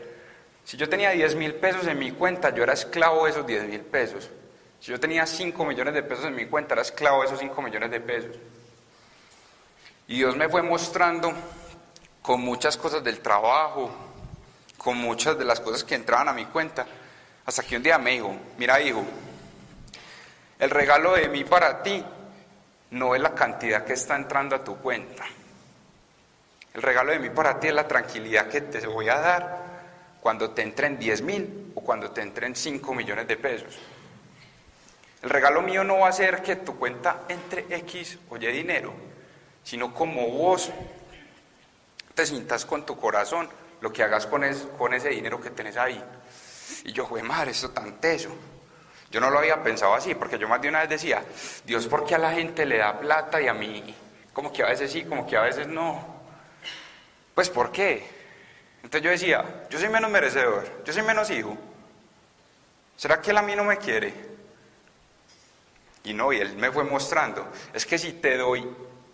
Si 0.63 0.77
yo 0.77 0.87
tenía 0.87 1.11
10 1.11 1.35
mil 1.35 1.55
pesos 1.55 1.85
en 1.85 1.99
mi 1.99 2.11
cuenta, 2.11 2.53
yo 2.53 2.63
era 2.63 2.73
esclavo 2.73 3.25
de 3.25 3.31
esos 3.31 3.45
10 3.45 3.65
mil 3.65 3.81
pesos. 3.81 4.29
Si 4.79 4.91
yo 4.91 4.99
tenía 4.99 5.25
5 5.25 5.65
millones 5.65 5.93
de 5.93 6.01
pesos 6.01 6.25
en 6.25 6.35
mi 6.35 6.45
cuenta, 6.45 6.73
era 6.75 6.81
esclavo 6.81 7.21
de 7.21 7.27
esos 7.27 7.39
5 7.39 7.61
millones 7.61 7.91
de 7.91 7.99
pesos. 7.99 8.37
Y 10.07 10.15
Dios 10.17 10.37
me 10.37 10.47
fue 10.47 10.61
mostrando 10.61 11.33
con 12.21 12.39
muchas 12.39 12.77
cosas 12.77 13.03
del 13.03 13.19
trabajo, 13.19 13.91
con 14.77 14.97
muchas 14.97 15.37
de 15.37 15.43
las 15.43 15.59
cosas 15.59 15.83
que 15.83 15.95
entraban 15.95 16.29
a 16.29 16.33
mi 16.33 16.45
cuenta, 16.45 16.85
hasta 17.45 17.63
que 17.63 17.75
un 17.75 17.83
día 17.83 17.97
me 17.97 18.11
dijo, 18.11 18.33
mira 18.57 18.79
hijo, 18.79 19.03
el 20.57 20.69
regalo 20.69 21.13
de 21.15 21.27
mí 21.27 21.43
para 21.43 21.83
ti 21.83 22.03
no 22.91 23.13
es 23.13 23.21
la 23.21 23.35
cantidad 23.35 23.83
que 23.83 23.93
está 23.93 24.15
entrando 24.15 24.55
a 24.55 24.63
tu 24.63 24.77
cuenta. 24.77 25.25
El 26.73 26.81
regalo 26.81 27.11
de 27.11 27.19
mí 27.19 27.29
para 27.29 27.59
ti 27.59 27.67
es 27.67 27.73
la 27.73 27.87
tranquilidad 27.87 28.47
que 28.47 28.61
te 28.61 28.85
voy 28.85 29.09
a 29.09 29.19
dar 29.19 29.69
cuando 30.21 30.51
te 30.51 30.61
entren 30.61 30.99
10 30.99 31.21
mil 31.21 31.71
o 31.75 31.81
cuando 31.81 32.11
te 32.11 32.21
entren 32.21 32.55
5 32.55 32.93
millones 32.93 33.27
de 33.27 33.37
pesos. 33.37 33.79
El 35.21 35.29
regalo 35.29 35.61
mío 35.61 35.83
no 35.83 35.99
va 35.99 36.09
a 36.09 36.13
ser 36.13 36.41
que 36.41 36.57
tu 36.57 36.77
cuenta 36.77 37.23
entre 37.27 37.65
X 37.69 38.19
o 38.29 38.37
Y 38.37 38.47
dinero, 38.47 38.93
sino 39.63 39.93
como 39.93 40.27
vos 40.29 40.71
te 42.13 42.25
sientas 42.25 42.65
con 42.65 42.85
tu 42.85 42.97
corazón 42.97 43.49
lo 43.81 43.91
que 43.91 44.03
hagas 44.03 44.27
con, 44.27 44.43
con 44.77 44.93
ese 44.93 45.09
dinero 45.09 45.41
que 45.41 45.49
tenés 45.49 45.77
ahí. 45.77 46.01
Y 46.85 46.91
yo, 46.91 47.07
güey, 47.07 47.23
madre, 47.23 47.51
esto 47.51 47.71
tan 47.71 47.99
teso. 47.99 48.29
Yo 49.11 49.19
no 49.19 49.29
lo 49.29 49.39
había 49.39 49.61
pensado 49.63 49.95
así, 49.95 50.13
porque 50.15 50.37
yo 50.37 50.47
más 50.47 50.61
de 50.61 50.69
una 50.69 50.81
vez 50.81 50.89
decía, 50.89 51.23
Dios, 51.65 51.87
¿por 51.87 52.05
qué 52.05 52.15
a 52.15 52.19
la 52.19 52.31
gente 52.31 52.65
le 52.65 52.77
da 52.77 52.99
plata 52.99 53.41
y 53.41 53.47
a 53.47 53.53
mí 53.53 53.95
como 54.33 54.53
que 54.53 54.63
a 54.63 54.67
veces 54.67 54.91
sí, 54.91 55.03
como 55.03 55.25
que 55.25 55.35
a 55.35 55.41
veces 55.41 55.67
no? 55.67 56.18
Pues 57.39 57.49
¿por 57.49 57.71
qué? 57.71 58.05
Entonces 58.83 59.01
yo 59.01 59.11
decía, 59.11 59.65
yo 59.69 59.79
soy 59.79 59.87
menos 59.87 60.11
merecedor, 60.11 60.83
yo 60.83 60.91
soy 60.91 61.03
menos 61.03 61.29
hijo. 61.29 61.57
¿Será 62.97 63.21
que 63.21 63.31
él 63.31 63.37
a 63.37 63.41
mí 63.41 63.55
no 63.55 63.63
me 63.63 63.77
quiere? 63.77 64.13
Y 66.03 66.13
no, 66.13 66.33
y 66.33 66.41
él 66.41 66.57
me 66.57 66.69
fue 66.69 66.83
mostrando, 66.83 67.47
es 67.73 67.85
que 67.85 67.97
si 67.97 68.11
te 68.11 68.35
doy 68.35 68.69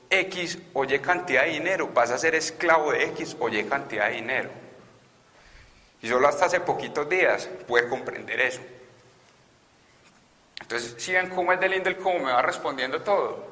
X 0.10 0.58
o 0.74 0.86
Y 0.86 0.98
cantidad 0.98 1.44
de 1.44 1.52
dinero, 1.52 1.90
vas 1.94 2.10
a 2.10 2.18
ser 2.18 2.34
esclavo 2.34 2.94
de 2.94 3.04
X 3.10 3.38
o 3.40 3.48
Y 3.48 3.64
cantidad 3.66 4.08
de 4.08 4.16
dinero. 4.16 4.50
Y 6.02 6.08
solo 6.08 6.28
hasta 6.28 6.46
hace 6.46 6.62
poquitos 6.62 7.08
días 7.08 7.48
pude 7.68 7.88
comprender 7.88 8.40
eso. 8.42 8.62
Entonces, 10.62 10.96
si 10.98 11.14
ven 11.14 11.30
cómo 11.30 11.54
es 11.54 11.60
de 11.60 11.70
lindo 11.70 11.90
el 11.90 11.98
cómo 11.98 12.26
me 12.26 12.32
va 12.32 12.42
respondiendo 12.42 13.04
todo. 13.04 13.46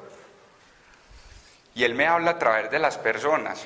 Y 1.76 1.84
él 1.84 1.94
me 1.94 2.08
habla 2.08 2.32
a 2.32 2.38
través 2.40 2.72
de 2.72 2.80
las 2.80 2.98
personas. 2.98 3.64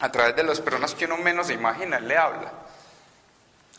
A 0.00 0.12
través 0.12 0.36
de 0.36 0.44
las 0.44 0.60
personas 0.60 0.94
que 0.94 1.06
uno 1.06 1.16
menos 1.16 1.48
se 1.48 1.54
imagina, 1.54 1.96
él 1.96 2.06
le 2.06 2.16
habla. 2.16 2.52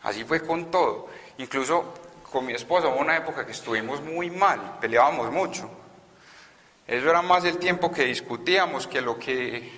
Así 0.03 0.23
fue 0.23 0.45
con 0.45 0.69
todo. 0.69 1.07
Incluso 1.37 1.93
con 2.29 2.45
mi 2.45 2.53
esposa 2.53 2.87
hubo 2.87 2.99
una 2.99 3.17
época 3.17 3.45
que 3.45 3.53
estuvimos 3.53 4.01
muy 4.01 4.29
mal, 4.29 4.77
peleábamos 4.79 5.31
mucho. 5.31 5.69
Eso 6.85 7.09
era 7.09 7.21
más 7.21 7.43
el 7.45 7.57
tiempo 7.57 7.91
que 7.91 8.05
discutíamos 8.05 8.87
que 8.87 9.01
lo 9.01 9.17
que, 9.17 9.71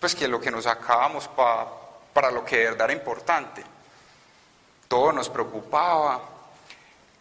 pues 0.00 0.14
que 0.14 0.28
lo 0.28 0.40
que 0.40 0.50
nos 0.50 0.64
sacábamos 0.64 1.28
para 1.28 2.30
lo 2.30 2.44
que 2.44 2.56
de 2.58 2.64
verdad 2.64 2.90
era 2.90 2.98
importante. 2.98 3.62
Todo 4.88 5.12
nos 5.12 5.28
preocupaba, 5.28 6.20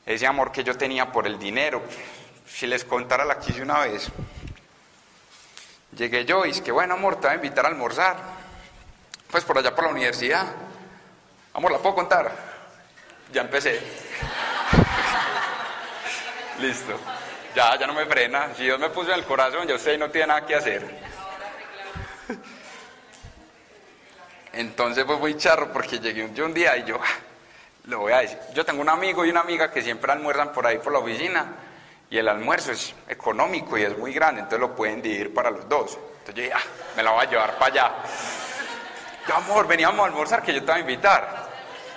ese 0.06 0.28
amor 0.28 0.52
que 0.52 0.64
yo 0.64 0.78
tenía 0.78 1.12
por 1.12 1.26
el 1.26 1.40
dinero. 1.40 1.82
Si 2.48 2.68
les 2.68 2.86
contara 2.86 3.26
la 3.26 3.40
quise 3.40 3.62
una 3.62 3.80
vez. 3.80 4.08
Llegué 5.98 6.26
yo 6.26 6.46
y 6.46 6.52
es 6.52 6.62
que 6.62 6.72
bueno, 6.72 6.94
amor, 6.94 7.16
te 7.16 7.28
voy 7.28 7.32
a 7.32 7.36
invitar 7.36 7.66
a 7.66 7.70
almorzar. 7.70 8.18
Pues 9.36 9.44
por 9.44 9.58
allá 9.58 9.76
por 9.76 9.84
la 9.84 9.92
universidad. 9.92 10.46
Amor, 11.54 11.70
¿la 11.70 11.80
puedo 11.80 11.94
contar? 11.94 12.32
Ya 13.34 13.42
empecé. 13.42 13.82
Listo. 16.60 16.98
Ya, 17.54 17.78
ya 17.78 17.86
no 17.86 17.94
me 17.94 18.06
frena. 18.06 18.56
Si 18.56 18.64
Dios 18.64 18.80
me 18.80 18.90
puso 18.92 19.12
en 19.12 19.20
el 19.20 19.26
corazón, 19.26 19.68
ya 19.68 19.76
usted 19.76 20.00
no 20.00 20.10
tiene 20.10 20.28
nada 20.28 20.46
que 20.46 20.56
hacer. 20.56 20.90
Entonces 24.54 25.04
pues 25.04 25.20
muy 25.20 25.36
charro 25.36 25.74
porque 25.74 26.00
llegué 26.00 26.24
un, 26.42 26.54
día 26.54 26.78
y 26.78 26.86
yo, 26.86 26.98
lo 27.88 28.00
voy 28.00 28.14
a 28.14 28.20
decir. 28.20 28.40
Yo 28.54 28.64
tengo 28.64 28.80
un 28.80 28.88
amigo 28.88 29.26
y 29.26 29.32
una 29.32 29.42
amiga 29.42 29.70
que 29.70 29.82
siempre 29.82 30.14
almuerzan 30.14 30.54
por 30.54 30.66
ahí 30.66 30.78
por 30.78 30.94
la 30.94 31.00
oficina 31.00 31.56
y 32.10 32.18
el 32.18 32.30
almuerzo 32.30 32.72
es 32.72 32.96
económico 33.10 33.78
y 33.78 33.84
es 33.84 33.98
muy 33.98 34.14
grande, 34.14 34.40
entonces 34.40 34.62
lo 34.62 34.74
pueden 34.74 35.02
dividir 35.02 35.34
para 35.34 35.52
los 35.52 35.68
dos. 35.68 35.98
Entonces 36.20 36.36
yo 36.36 36.42
dije, 36.42 36.54
ah, 36.54 36.64
me 36.96 37.04
la 37.04 37.12
voy 37.12 37.26
a 37.26 37.30
llevar 37.30 37.58
para 37.58 37.74
allá. 37.74 37.92
Amor, 39.34 39.68
veníamos 39.68 40.02
a 40.02 40.08
almorzar 40.08 40.44
que 40.44 40.54
yo 40.54 40.60
te 40.60 40.68
voy 40.72 40.76
a 40.76 40.80
invitar. 40.80 41.46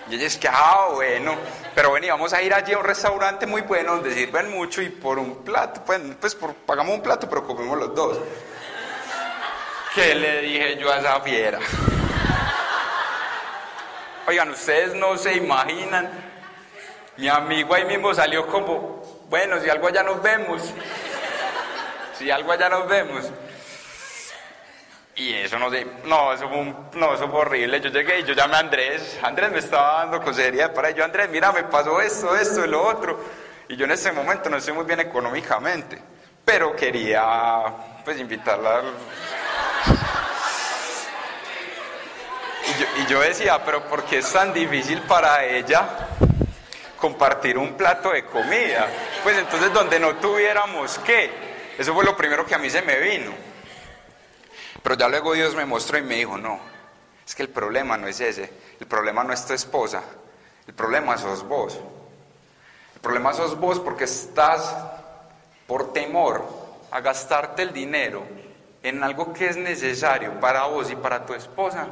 Y 0.08 0.14
ella 0.14 0.26
es 0.26 0.38
que, 0.38 0.48
ah, 0.48 0.88
bueno, 0.94 1.34
pero 1.74 1.92
veníamos 1.92 2.32
a 2.32 2.40
ir 2.40 2.54
allí 2.54 2.72
a 2.72 2.78
un 2.78 2.84
restaurante 2.84 3.46
muy 3.46 3.60
bueno 3.62 3.96
donde 3.96 4.14
sirven 4.14 4.50
mucho 4.50 4.80
y 4.80 4.88
por 4.88 5.18
un 5.18 5.44
plato, 5.44 5.82
pues, 5.84 6.00
pues 6.18 6.36
pagamos 6.64 6.94
un 6.94 7.02
plato, 7.02 7.28
pero 7.28 7.46
comemos 7.46 7.78
los 7.78 7.94
dos. 7.94 8.18
¿Qué 9.94 10.14
le 10.14 10.40
dije 10.40 10.76
yo 10.78 10.90
a 10.90 10.98
esa 10.98 11.20
fiera? 11.20 11.58
Oigan, 14.26 14.50
ustedes 14.50 14.94
no 14.94 15.16
se 15.16 15.34
imaginan. 15.34 16.10
Mi 17.16 17.28
amigo 17.28 17.74
ahí 17.74 17.84
mismo 17.84 18.14
salió 18.14 18.46
como, 18.46 19.02
bueno, 19.28 19.60
si 19.60 19.68
algo 19.68 19.88
allá 19.88 20.02
nos 20.02 20.22
vemos. 20.22 20.62
Si 22.16 22.30
algo 22.30 22.52
allá 22.52 22.68
nos 22.68 22.88
vemos. 22.88 23.24
Y 25.18 25.34
eso 25.34 25.58
no 25.58 25.68
sé, 25.68 25.84
no, 26.04 26.32
eso 26.32 26.48
fue, 26.48 26.74
no, 26.94 27.14
eso 27.14 27.28
fue 27.28 27.40
horrible. 27.40 27.80
Yo 27.80 27.90
llegué 27.90 28.20
y 28.20 28.24
yo 28.24 28.34
llamé 28.34 28.54
a 28.54 28.60
Andrés. 28.60 29.18
Andrés 29.20 29.50
me 29.50 29.58
estaba 29.58 29.98
dando 29.98 30.22
cosería 30.22 30.72
para 30.72 30.92
yo, 30.92 31.04
Andrés, 31.04 31.28
mira, 31.28 31.50
me 31.50 31.64
pasó 31.64 32.00
esto, 32.00 32.36
esto 32.36 32.64
y 32.64 32.68
lo 32.68 32.86
otro. 32.86 33.18
Y 33.68 33.76
yo 33.76 33.84
en 33.84 33.90
ese 33.90 34.12
momento 34.12 34.48
no 34.48 34.58
estoy 34.58 34.74
muy 34.74 34.84
bien 34.84 35.00
económicamente, 35.00 36.00
pero 36.44 36.74
quería 36.76 37.64
pues 38.04 38.18
invitarla 38.20 38.82
y 42.96 43.06
yo 43.06 43.20
decía, 43.20 43.62
pero 43.64 43.82
¿por 43.84 44.04
qué 44.04 44.18
es 44.18 44.32
tan 44.32 44.52
difícil 44.52 45.00
para 45.02 45.44
ella 45.44 45.84
compartir 46.96 47.58
un 47.58 47.74
plato 47.74 48.10
de 48.10 48.24
comida? 48.24 48.86
Pues 49.22 49.36
entonces 49.36 49.72
donde 49.72 49.98
no 49.98 50.14
tuviéramos 50.16 50.98
qué, 51.00 51.30
eso 51.76 51.92
fue 51.92 52.04
lo 52.04 52.16
primero 52.16 52.46
que 52.46 52.54
a 52.54 52.58
mí 52.58 52.70
se 52.70 52.82
me 52.82 52.98
vino. 53.00 53.47
Pero 54.82 54.94
ya 54.96 55.08
luego 55.08 55.34
Dios 55.34 55.54
me 55.54 55.66
mostró 55.66 55.98
y 55.98 56.02
me 56.02 56.16
dijo, 56.16 56.38
no, 56.38 56.58
es 57.26 57.34
que 57.34 57.42
el 57.42 57.48
problema 57.48 57.96
no 57.96 58.06
es 58.06 58.20
ese, 58.20 58.50
el 58.80 58.86
problema 58.86 59.24
no 59.24 59.32
es 59.32 59.44
tu 59.44 59.52
esposa, 59.52 60.02
el 60.66 60.74
problema 60.74 61.18
sos 61.18 61.46
vos. 61.46 61.78
El 62.94 63.00
problema 63.00 63.32
sos 63.32 63.58
vos 63.58 63.78
porque 63.78 64.04
estás 64.04 64.76
por 65.66 65.92
temor 65.92 66.44
a 66.90 67.00
gastarte 67.00 67.62
el 67.62 67.72
dinero 67.72 68.24
en 68.82 69.02
algo 69.04 69.32
que 69.32 69.48
es 69.48 69.56
necesario 69.56 70.40
para 70.40 70.64
vos 70.64 70.90
y 70.90 70.96
para 70.96 71.24
tu 71.24 71.34
esposa 71.34 71.86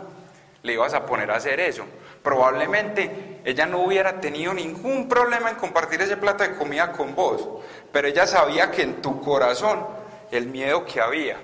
le 0.62 0.72
ibas 0.72 0.94
a 0.94 1.07
poner 1.07 1.31
a 1.31 1.37
hacer 1.37 1.61
eso. 1.61 1.85
Probablemente 2.22 3.40
ella 3.44 3.66
no 3.66 3.83
hubiera 3.83 4.20
tenido 4.20 4.53
ningún 4.53 5.09
problema 5.09 5.51
en 5.51 5.57
compartir 5.57 6.03
ese 6.03 6.16
plato 6.16 6.42
de 6.42 6.57
comida 6.57 6.90
con 6.90 7.14
vos, 7.14 7.49
pero 7.92 8.09
ella 8.09 8.27
sabía 8.27 8.70
que 8.70 8.83
en 8.83 9.01
tu 9.01 9.20
corazón 9.20 9.87
el 10.33 10.49
miedo 10.49 10.85
que 10.85 11.01
había, 11.01 11.40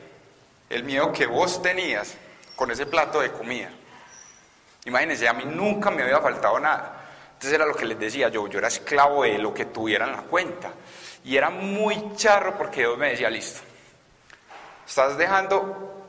el 0.72 0.84
miedo 0.84 1.12
que 1.12 1.26
vos 1.26 1.60
tenías 1.60 2.14
con 2.56 2.70
ese 2.70 2.86
plato 2.86 3.20
de 3.20 3.30
comida. 3.30 3.70
Imagínense, 4.86 5.28
a 5.28 5.32
mí 5.32 5.44
nunca 5.44 5.90
me 5.90 6.02
había 6.02 6.18
faltado 6.20 6.58
nada. 6.58 7.00
Entonces 7.34 7.52
era 7.52 7.66
lo 7.66 7.74
que 7.74 7.84
les 7.84 7.98
decía 7.98 8.28
yo, 8.28 8.48
yo 8.48 8.58
era 8.58 8.68
esclavo 8.68 9.24
de 9.24 9.38
lo 9.38 9.52
que 9.52 9.66
tuviera 9.66 10.06
en 10.06 10.12
la 10.12 10.22
cuenta. 10.22 10.72
Y 11.24 11.36
era 11.36 11.50
muy 11.50 12.14
charro 12.16 12.56
porque 12.56 12.80
Dios 12.80 12.96
me 12.96 13.10
decía, 13.10 13.28
listo, 13.28 13.60
estás 14.86 15.16
dejando 15.16 16.06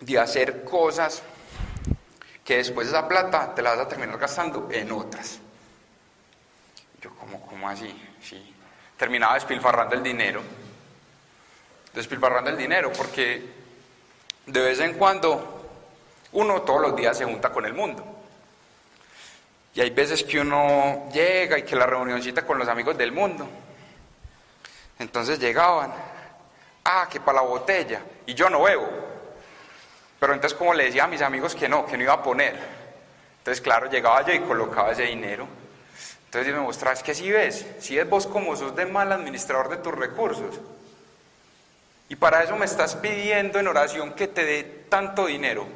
de 0.00 0.18
hacer 0.18 0.64
cosas 0.64 1.22
que 2.44 2.56
después 2.56 2.88
esa 2.88 3.06
plata 3.06 3.54
te 3.54 3.62
la 3.62 3.70
vas 3.70 3.80
a 3.80 3.88
terminar 3.88 4.18
gastando 4.18 4.68
en 4.70 4.90
otras. 4.90 5.38
Yo, 7.00 7.14
como, 7.14 7.46
¿cómo 7.46 7.68
así? 7.68 7.94
Sí. 8.20 8.54
Terminaba 8.96 9.34
despilfarrando 9.34 9.94
el 9.94 10.02
dinero. 10.02 10.42
Despilfarrando 11.94 12.50
el 12.50 12.56
dinero, 12.56 12.92
porque 12.92 13.59
de 14.50 14.60
vez 14.60 14.80
en 14.80 14.94
cuando 14.94 15.60
uno 16.32 16.62
todos 16.62 16.80
los 16.80 16.96
días 16.96 17.16
se 17.16 17.24
junta 17.24 17.50
con 17.50 17.64
el 17.64 17.74
mundo. 17.74 18.04
Y 19.74 19.80
hay 19.80 19.90
veces 19.90 20.24
que 20.24 20.40
uno 20.40 21.08
llega 21.12 21.58
y 21.58 21.62
que 21.62 21.76
la 21.76 21.86
reunioncita 21.86 22.44
con 22.44 22.58
los 22.58 22.68
amigos 22.68 22.98
del 22.98 23.12
mundo. 23.12 23.48
Entonces 24.98 25.38
llegaban, 25.38 25.92
ah, 26.84 27.08
que 27.10 27.20
para 27.20 27.40
la 27.40 27.48
botella, 27.48 28.02
y 28.26 28.34
yo 28.34 28.50
no 28.50 28.62
bebo. 28.62 28.88
Pero 30.18 30.34
entonces 30.34 30.58
como 30.58 30.74
le 30.74 30.84
decía 30.84 31.04
a 31.04 31.08
mis 31.08 31.22
amigos 31.22 31.54
que 31.54 31.68
no, 31.68 31.86
que 31.86 31.96
no 31.96 32.02
iba 32.02 32.14
a 32.14 32.22
poner. 32.22 32.56
Entonces 33.38 33.60
claro, 33.60 33.88
llegaba 33.88 34.22
yo 34.26 34.34
y 34.34 34.40
colocaba 34.40 34.92
ese 34.92 35.04
dinero. 35.04 35.46
Entonces 36.26 36.52
me 36.52 36.60
mostraba, 36.60 36.94
es 36.94 37.02
que 37.02 37.14
si 37.14 37.30
ves, 37.30 37.66
si 37.78 37.98
es 37.98 38.08
vos 38.08 38.26
como 38.26 38.54
sos 38.56 38.76
de 38.76 38.86
mal 38.86 39.10
administrador 39.12 39.68
de 39.68 39.78
tus 39.78 39.94
recursos. 39.94 40.60
Y 42.10 42.16
para 42.16 42.44
eso 42.44 42.54
me 42.56 42.66
estás 42.66 42.94
pidiendo 42.96 43.58
en 43.58 43.68
oración 43.68 44.12
que 44.12 44.28
te 44.28 44.44
dé 44.44 44.64
tanto 44.90 45.24
dinero. 45.24 45.66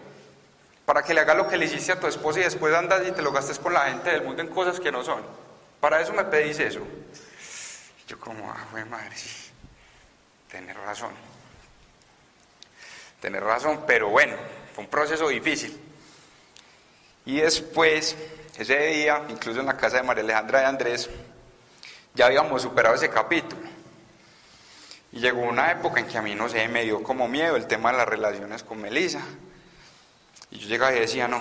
Para 0.85 1.03
que 1.03 1.15
le 1.15 1.21
hagas 1.21 1.39
lo 1.39 1.49
que 1.49 1.57
le 1.57 1.65
hiciste 1.65 1.93
a 1.93 1.99
tu 1.99 2.07
esposa 2.07 2.41
y 2.41 2.43
después 2.43 2.75
andas 2.75 3.01
y 3.09 3.13
te 3.13 3.23
lo 3.23 3.33
gastes 3.33 3.59
con 3.59 3.73
la 3.73 3.87
gente 3.87 4.11
del 4.11 4.23
mundo 4.23 4.43
en 4.43 4.49
cosas 4.49 4.79
que 4.79 4.93
no 4.93 5.03
son. 5.03 5.23
Para 5.81 6.03
eso 6.03 6.13
me 6.13 6.25
pedís 6.25 6.61
eso. 6.61 6.81
Yo 8.07 8.21
como, 8.21 8.51
ah, 8.51 8.67
güey, 8.71 8.85
madre, 8.85 9.17
sí, 9.17 9.51
tenés 10.51 10.77
razón 10.77 11.15
tener 13.25 13.43
razón, 13.43 13.85
pero 13.87 14.11
bueno, 14.11 14.37
fue 14.75 14.85
un 14.85 14.91
proceso 14.91 15.29
difícil. 15.29 15.81
Y 17.25 17.39
después, 17.39 18.15
ese 18.59 18.79
día, 18.79 19.25
incluso 19.31 19.61
en 19.61 19.67
la 19.67 19.79
casa 19.79 19.97
de 19.97 20.03
María 20.03 20.23
Alejandra 20.23 20.61
de 20.61 20.67
Andrés, 20.67 21.09
ya 22.13 22.27
habíamos 22.27 22.61
superado 22.61 22.97
ese 22.97 23.09
capítulo. 23.09 23.63
Y 25.15 25.21
llegó 25.21 25.43
una 25.43 25.71
época 25.71 26.01
en 26.01 26.09
que 26.09 26.19
a 26.19 26.23
mí, 26.23 26.35
no 26.35 26.49
sé, 26.49 26.67
me 26.67 26.83
dio 26.83 27.01
como 27.01 27.29
miedo 27.29 27.55
el 27.55 27.69
tema 27.69 27.93
de 27.93 27.99
las 27.99 28.09
relaciones 28.09 28.65
con 28.65 28.81
Melissa. 28.81 29.21
Y 30.51 30.59
yo 30.59 30.67
llegaba 30.67 30.93
y 30.93 30.99
decía, 30.99 31.29
no, 31.29 31.41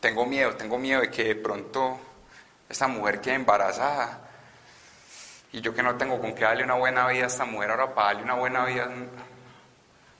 tengo 0.00 0.26
miedo, 0.26 0.52
tengo 0.56 0.76
miedo 0.76 1.02
de 1.02 1.08
que 1.08 1.22
de 1.22 1.36
pronto 1.36 2.00
esta 2.68 2.88
mujer 2.88 3.20
quede 3.20 3.34
embarazada 3.34 4.28
Y 5.52 5.60
yo 5.60 5.72
que 5.72 5.84
no 5.84 5.94
tengo 5.96 6.20
con 6.20 6.34
qué 6.34 6.42
darle 6.42 6.64
una 6.64 6.74
buena 6.74 7.06
vida 7.06 7.24
a 7.24 7.26
esta 7.28 7.44
mujer, 7.44 7.70
ahora 7.70 7.94
para 7.94 8.08
darle 8.08 8.24
una 8.24 8.34
buena 8.34 8.64
vida 8.64 8.90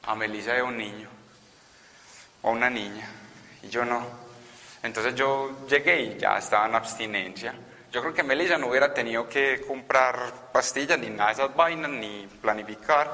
a 0.04 0.14
Melissa 0.14 0.52
de 0.52 0.62
un 0.62 0.76
niño 0.76 1.08
o 2.42 2.50
a 2.50 2.52
una 2.52 2.70
niña. 2.70 3.08
Y 3.64 3.68
yo 3.68 3.84
no. 3.84 4.06
Entonces 4.80 5.16
yo 5.16 5.66
llegué 5.66 6.02
y 6.02 6.18
ya 6.18 6.38
estaba 6.38 6.68
en 6.68 6.76
abstinencia. 6.76 7.52
Yo 7.92 8.00
creo 8.00 8.14
que 8.14 8.22
Melissa 8.22 8.56
no 8.56 8.68
hubiera 8.68 8.94
tenido 8.94 9.28
que 9.28 9.60
comprar 9.66 10.50
pastillas 10.50 10.98
ni 10.98 11.10
nada 11.10 11.26
de 11.26 11.34
esas 11.34 11.54
vainas, 11.54 11.90
ni 11.90 12.26
planificar, 12.40 13.10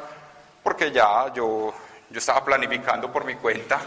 porque 0.63 0.93
ya 0.93 1.33
yo, 1.35 1.75
yo 2.09 2.19
estaba 2.19 2.45
planificando 2.45 3.13
por 3.13 3.25
mi 3.25 3.35
cuenta. 3.35 3.81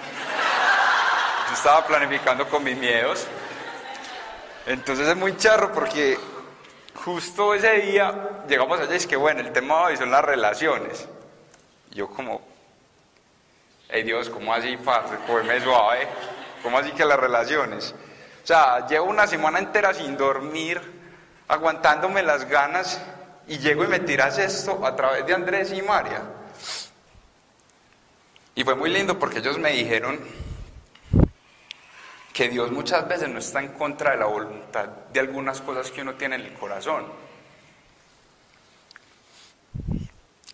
Yo 1.47 1.53
estaba 1.53 1.87
planificando 1.87 2.45
con 2.49 2.61
mis 2.65 2.75
miedos. 2.75 3.25
Entonces 4.65 5.07
es 5.07 5.15
muy 5.15 5.37
charro 5.37 5.71
porque 5.71 6.19
justo 6.93 7.53
ese 7.53 7.71
día 7.83 8.43
llegamos 8.49 8.77
allá 8.77 8.93
y 8.93 8.97
es 8.97 9.07
que 9.07 9.15
bueno, 9.15 9.39
el 9.39 9.53
tema 9.53 9.83
hoy 9.83 9.95
son 9.95 10.11
las 10.11 10.25
relaciones. 10.25 11.07
Yo 11.91 12.09
como, 12.09 12.41
hey 13.87 14.03
Dios, 14.03 14.29
¿cómo 14.29 14.53
así, 14.53 14.75
parce? 14.75 15.15
Cógeme 15.25 15.61
suave. 15.61 16.05
¿Cómo 16.61 16.77
así 16.77 16.91
que 16.91 17.05
las 17.05 17.17
relaciones? 17.17 17.95
O 18.43 18.47
sea, 18.47 18.87
llevo 18.87 19.05
una 19.05 19.27
semana 19.27 19.59
entera 19.59 19.93
sin 19.93 20.17
dormir, 20.17 20.81
aguantándome 21.47 22.23
las 22.23 22.45
ganas 22.47 23.01
y 23.47 23.57
llego 23.59 23.83
y 23.83 23.87
me 23.87 23.99
tiras 23.99 24.37
esto 24.37 24.85
a 24.85 24.95
través 24.95 25.25
de 25.25 25.33
Andrés 25.33 25.71
y 25.73 25.81
María. 25.81 26.21
Y 28.55 28.63
fue 28.63 28.75
muy 28.75 28.89
lindo 28.89 29.17
porque 29.17 29.39
ellos 29.39 29.57
me 29.57 29.71
dijeron 29.71 30.19
que 32.33 32.49
Dios 32.49 32.71
muchas 32.71 33.07
veces 33.07 33.29
no 33.29 33.39
está 33.39 33.59
en 33.59 33.69
contra 33.73 34.11
de 34.11 34.17
la 34.17 34.25
voluntad 34.25 34.85
de 34.85 35.19
algunas 35.19 35.61
cosas 35.61 35.91
que 35.91 36.01
uno 36.01 36.15
tiene 36.15 36.35
en 36.35 36.41
el 36.41 36.53
corazón. 36.53 37.05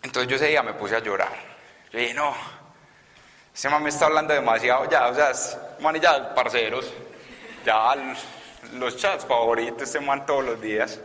Entonces 0.04 0.30
yo 0.30 0.36
ese 0.36 0.48
día 0.48 0.64
me 0.64 0.74
puse 0.74 0.96
a 0.96 1.00
llorar. 1.00 1.34
Yo 1.92 2.00
dije, 2.00 2.14
no, 2.14 2.34
ese 3.54 3.70
man 3.70 3.86
está 3.88 4.06
hablando 4.06 4.34
demasiado 4.34 4.90
ya, 4.90 5.08
o 5.08 5.16
sea, 5.16 5.32
man 5.80 5.96
ya, 5.96 6.34
parceros, 6.34 6.92
ya 7.66 7.96
los 8.74 8.98
chats 8.98 9.26
favoritos, 9.26 9.84
este 9.84 10.00
man 10.00 10.26
todos 10.26 10.44
los 10.44 10.62
días. 10.62 11.00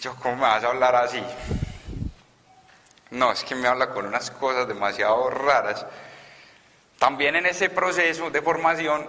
Yo, 0.00 0.14
¿cómo 0.16 0.36
me 0.36 0.42
vas 0.42 0.64
a 0.64 0.68
hablar 0.68 0.94
así? 0.96 1.22
No, 3.10 3.30
es 3.30 3.44
que 3.44 3.54
me 3.54 3.68
habla 3.68 3.90
con 3.90 4.06
unas 4.06 4.30
cosas 4.30 4.66
demasiado 4.66 5.28
raras. 5.30 5.86
También 6.98 7.36
en 7.36 7.46
ese 7.46 7.68
proceso 7.68 8.30
de 8.30 8.42
formación 8.42 9.06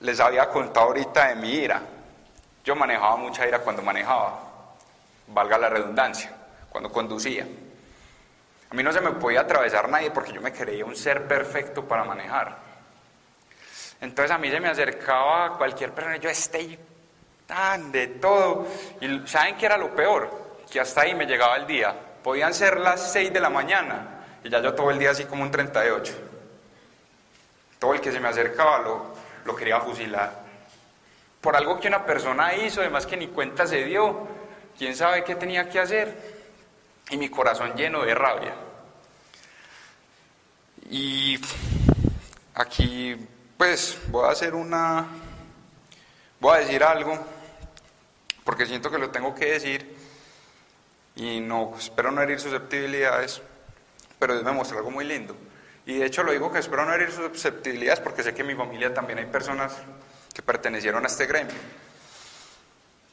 les 0.00 0.18
había 0.18 0.48
contado 0.48 0.86
ahorita 0.86 1.28
de 1.28 1.34
mi 1.36 1.50
ira. 1.52 1.82
Yo 2.64 2.74
manejaba 2.74 3.16
mucha 3.16 3.46
ira 3.46 3.60
cuando 3.60 3.82
manejaba, 3.82 4.40
valga 5.28 5.56
la 5.58 5.68
redundancia, 5.68 6.32
cuando 6.68 6.90
conducía. 6.90 7.46
A 8.70 8.74
mí 8.74 8.82
no 8.82 8.92
se 8.92 9.00
me 9.00 9.12
podía 9.12 9.40
atravesar 9.40 9.88
nadie 9.88 10.10
porque 10.10 10.32
yo 10.32 10.40
me 10.40 10.52
creía 10.52 10.84
un 10.84 10.94
ser 10.94 11.26
perfecto 11.26 11.84
para 11.84 12.04
manejar. 12.04 12.69
Entonces 14.00 14.30
a 14.30 14.38
mí 14.38 14.50
se 14.50 14.60
me 14.60 14.68
acercaba 14.68 15.56
cualquier 15.58 15.92
persona 15.92 16.16
yo 16.16 16.30
estoy 16.30 16.78
tan 17.46 17.92
de 17.92 18.06
todo. 18.06 18.66
Y 19.00 19.26
¿saben 19.26 19.56
qué 19.56 19.66
era 19.66 19.76
lo 19.76 19.94
peor? 19.94 20.30
Que 20.70 20.80
hasta 20.80 21.02
ahí 21.02 21.14
me 21.14 21.26
llegaba 21.26 21.56
el 21.56 21.66
día. 21.66 21.94
Podían 22.22 22.54
ser 22.54 22.78
las 22.78 23.12
6 23.12 23.32
de 23.32 23.40
la 23.40 23.50
mañana 23.50 24.20
y 24.42 24.48
ya 24.48 24.60
yo 24.60 24.74
todo 24.74 24.90
el 24.90 24.98
día 24.98 25.10
así 25.10 25.24
como 25.24 25.42
un 25.42 25.50
38. 25.50 26.12
Todo 27.78 27.94
el 27.94 28.00
que 28.00 28.12
se 28.12 28.20
me 28.20 28.28
acercaba 28.28 28.78
lo, 28.78 29.14
lo 29.44 29.56
quería 29.56 29.80
fusilar. 29.80 30.40
Por 31.40 31.56
algo 31.56 31.80
que 31.80 31.88
una 31.88 32.04
persona 32.04 32.54
hizo, 32.54 32.80
además 32.80 33.06
que 33.06 33.16
ni 33.16 33.28
cuenta 33.28 33.66
se 33.66 33.84
dio, 33.84 34.28
quién 34.76 34.94
sabe 34.94 35.24
qué 35.24 35.34
tenía 35.34 35.68
que 35.68 35.80
hacer, 35.80 36.14
y 37.10 37.16
mi 37.16 37.28
corazón 37.28 37.74
lleno 37.74 38.04
de 38.04 38.14
rabia. 38.14 38.54
Y 40.90 41.40
aquí, 42.54 43.16
pues, 43.60 43.98
voy 44.06 44.26
a 44.26 44.30
hacer 44.30 44.54
una, 44.54 45.06
voy 46.40 46.56
a 46.56 46.60
decir 46.60 46.82
algo, 46.82 47.18
porque 48.42 48.64
siento 48.64 48.90
que 48.90 48.96
lo 48.96 49.10
tengo 49.10 49.34
que 49.34 49.52
decir, 49.52 49.96
y 51.14 51.40
no, 51.40 51.74
espero 51.78 52.10
no 52.10 52.22
herir 52.22 52.40
susceptibilidades, 52.40 53.42
pero 54.18 54.32
Dios 54.32 54.46
me 54.46 54.52
muestra 54.52 54.78
algo 54.78 54.90
muy 54.90 55.04
lindo. 55.04 55.36
Y 55.84 55.98
de 55.98 56.06
hecho 56.06 56.22
lo 56.22 56.32
digo 56.32 56.50
que 56.50 56.60
espero 56.60 56.86
no 56.86 56.94
herir 56.94 57.12
susceptibilidades 57.12 58.00
porque 58.00 58.22
sé 58.22 58.32
que 58.32 58.40
en 58.40 58.46
mi 58.46 58.54
familia 58.54 58.94
también 58.94 59.18
hay 59.18 59.26
personas 59.26 59.74
que 60.32 60.40
pertenecieron 60.40 61.04
a 61.04 61.08
este 61.08 61.26
gremio. 61.26 61.58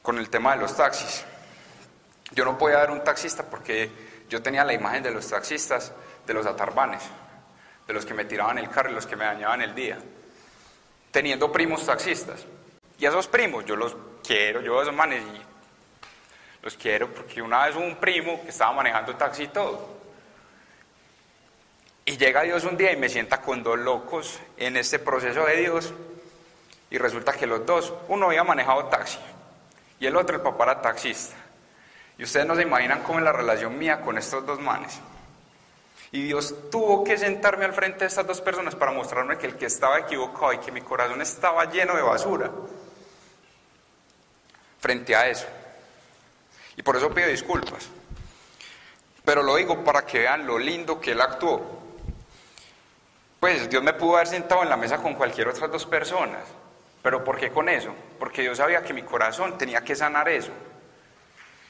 Con 0.02 0.18
el 0.18 0.30
tema 0.30 0.56
de 0.56 0.62
los 0.62 0.78
taxis. 0.78 1.26
Yo 2.32 2.46
no 2.46 2.58
podía 2.58 2.78
dar 2.78 2.92
un 2.92 3.04
taxista 3.04 3.44
porque 3.44 3.92
yo 4.30 4.42
tenía 4.42 4.64
la 4.64 4.72
imagen 4.72 5.04
de 5.04 5.12
los 5.12 5.28
taxistas, 5.28 5.92
de 6.26 6.34
los 6.34 6.46
atarbanes, 6.46 7.04
de 7.86 7.94
los 7.94 8.06
que 8.06 8.14
me 8.14 8.24
tiraban 8.24 8.58
el 8.60 8.70
carro 8.70 8.92
y 8.92 8.94
los 8.94 9.06
que 9.06 9.18
me 9.18 9.26
dañaban 9.26 9.62
el 9.62 9.76
día. 9.76 10.00
Teniendo 11.18 11.52
primos 11.52 11.84
taxistas. 11.84 12.46
Y 13.00 13.08
a 13.08 13.10
esos 13.10 13.28
primos 13.28 13.66
yo 13.66 13.76
los 13.76 13.96
quiero, 14.24 14.62
yo 14.62 14.80
esos 14.80 14.94
manes 14.94 15.24
los 16.62 16.76
quiero 16.78 17.12
porque 17.12 17.42
una 17.42 17.66
vez 17.66 17.76
hubo 17.76 17.86
un 17.86 17.96
primo 17.96 18.40
que 18.44 18.50
estaba 18.50 18.72
manejando 18.74 19.16
taxi 19.16 19.46
y 19.46 19.48
todo. 19.48 19.98
Y 22.06 22.18
llega 22.18 22.44
Dios 22.44 22.66
un 22.66 22.78
día 22.78 22.92
y 22.92 22.98
me 22.98 23.10
sienta 23.10 23.42
con 23.42 23.64
dos 23.64 23.80
locos 23.80 24.40
en 24.58 24.78
este 24.78 25.00
proceso 25.00 25.44
de 25.44 25.58
Dios. 25.58 25.92
Y 26.92 27.00
resulta 27.00 27.34
que 27.34 27.48
los 27.48 27.66
dos, 27.66 27.92
uno 28.10 28.28
había 28.28 28.44
manejado 28.44 28.86
taxi 28.86 29.18
y 30.00 30.06
el 30.06 30.16
otro, 30.16 30.36
el 30.36 30.44
papá, 30.44 30.66
era 30.66 30.82
taxista. 30.84 31.36
Y 32.20 32.26
ustedes 32.26 32.46
no 32.46 32.56
se 32.56 32.62
imaginan 32.62 33.02
cómo 33.02 33.18
es 33.18 33.26
la 33.26 33.34
relación 33.34 33.76
mía 33.76 34.02
con 34.02 34.20
estos 34.20 34.46
dos 34.46 34.60
manes. 34.60 35.00
Y 36.12 36.24
Dios 36.24 36.56
tuvo 36.72 37.04
que 37.04 37.18
sentarme 37.18 37.66
al 37.66 37.74
frente 37.74 38.00
de 38.00 38.06
estas 38.06 38.26
dos 38.26 38.40
personas 38.40 38.76
para 38.76 38.92
mostrarme 38.92 39.38
que 39.38 39.48
el 39.48 39.56
que 39.56 39.66
estaba 39.66 40.00
equivocado 40.00 40.54
y 40.54 40.60
que 40.60 40.72
mi 40.72 40.82
corazón 40.82 41.22
estaba 41.22 41.66
lleno 41.66 41.96
de 41.96 42.02
basura. 42.02 42.50
Frente 44.80 45.16
a 45.16 45.28
eso. 45.28 45.48
Y 46.78 46.82
por 46.82 46.96
eso 46.96 47.10
pido 47.10 47.28
disculpas. 47.28 47.90
Pero 49.26 49.44
lo 49.44 49.56
digo 49.56 49.84
para 49.84 50.06
que 50.06 50.20
vean 50.20 50.48
lo 50.48 50.58
lindo 50.58 51.02
que 51.02 51.12
Él 51.12 51.20
actuó. 51.20 51.62
Pues 53.40 53.70
Dios 53.70 53.84
me 53.84 53.94
pudo 53.94 54.16
haber 54.16 54.28
sentado 54.28 54.64
en 54.64 54.70
la 54.70 54.78
mesa 54.78 54.98
con 54.98 55.16
cualquier 55.16 55.50
otras 55.50 55.70
dos 55.70 55.86
personas. 55.86 56.44
¿Pero 57.04 57.24
por 57.24 57.38
qué 57.38 57.52
con 57.52 57.68
eso? 57.68 57.94
Porque 58.18 58.42
Dios 58.42 58.58
sabía 58.58 58.82
que 58.82 58.94
mi 58.94 59.04
corazón 59.04 59.58
tenía 59.58 59.82
que 59.82 59.96
sanar 59.96 60.30
eso. 60.30 60.52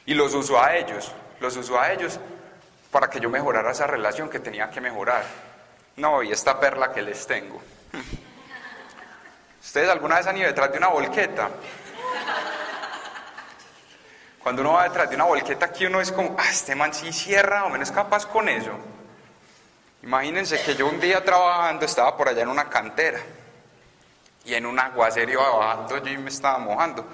Y 0.05 0.13
los 0.13 0.33
usó 0.33 0.61
a 0.61 0.75
ellos, 0.77 1.11
los 1.39 1.57
usó 1.57 1.79
a 1.79 1.91
ellos 1.91 2.19
para 2.91 3.09
que 3.09 3.19
yo 3.19 3.29
mejorara 3.29 3.71
esa 3.71 3.87
relación 3.87 4.29
que 4.29 4.39
tenía 4.39 4.69
que 4.69 4.81
mejorar. 4.81 5.23
No, 5.97 6.21
y 6.23 6.31
esta 6.31 6.59
perla 6.59 6.91
que 6.91 7.01
les 7.01 7.25
tengo. 7.25 7.61
¿Ustedes 9.61 9.89
alguna 9.89 10.17
vez 10.17 10.27
han 10.27 10.37
ido 10.37 10.47
detrás 10.47 10.71
de 10.71 10.77
una 10.77 10.87
volqueta? 10.87 11.49
Cuando 14.41 14.61
uno 14.61 14.73
va 14.73 14.83
detrás 14.83 15.09
de 15.09 15.15
una 15.15 15.25
volqueta, 15.25 15.65
aquí 15.65 15.85
uno 15.85 15.99
es 15.99 16.11
como, 16.11 16.35
ah, 16.39 16.49
este 16.49 16.73
man 16.73 16.93
sí 16.93 17.11
cierra, 17.11 17.65
o 17.65 17.69
menos 17.69 17.91
capaz 17.91 18.25
con 18.25 18.47
eso. 18.47 18.71
Imagínense 20.03 20.61
que 20.61 20.75
yo 20.75 20.87
un 20.87 21.01
día 21.01 21.21
trabajando 21.21 21.85
estaba 21.85 22.15
por 22.15 22.29
allá 22.29 22.43
en 22.43 22.49
una 22.49 22.69
cantera 22.69 23.19
y 24.45 24.53
en 24.53 24.65
un 24.65 24.79
aguacero 24.79 25.31
iba 25.31 25.49
bajando 25.49 25.97
yo 25.97 26.13
y 26.13 26.17
me 26.17 26.29
estaba 26.29 26.59
mojando. 26.59 27.05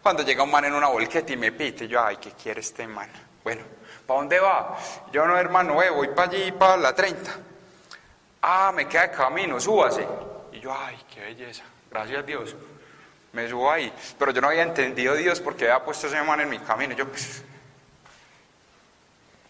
Cuando 0.00 0.22
llega 0.22 0.44
un 0.44 0.50
man 0.52 0.64
en 0.66 0.74
una 0.74 0.86
volqueta 0.86 1.32
y 1.32 1.36
me 1.36 1.50
pite, 1.50 1.88
yo, 1.88 2.00
ay, 2.04 2.18
¿qué 2.18 2.30
quiere 2.30 2.60
este 2.60 2.86
man? 2.86 3.10
Bueno, 3.42 3.64
¿para 4.06 4.20
dónde 4.20 4.38
va? 4.38 4.76
Yo 5.12 5.26
no, 5.26 5.36
hermano, 5.38 5.82
eh, 5.82 5.90
voy 5.90 6.08
para 6.08 6.30
allí, 6.30 6.52
para 6.52 6.76
la 6.76 6.94
30. 6.94 7.30
Ah, 8.42 8.72
me 8.74 8.86
queda 8.86 9.08
de 9.08 9.10
camino, 9.10 9.58
súbase. 9.58 10.06
Y 10.52 10.60
yo, 10.60 10.72
ay, 10.72 10.96
qué 11.12 11.20
belleza, 11.20 11.64
gracias 11.90 12.20
a 12.20 12.22
Dios. 12.22 12.56
Me 13.32 13.48
subo 13.48 13.70
ahí. 13.70 13.92
Pero 14.18 14.30
yo 14.30 14.40
no 14.40 14.48
había 14.48 14.62
entendido 14.62 15.12
a 15.12 15.16
Dios 15.16 15.40
porque 15.40 15.64
había 15.70 15.84
puesto 15.84 16.06
ese 16.06 16.22
man 16.22 16.40
en 16.40 16.48
mi 16.48 16.58
camino. 16.58 16.94
Yo, 16.94 17.06
pues, 17.06 17.42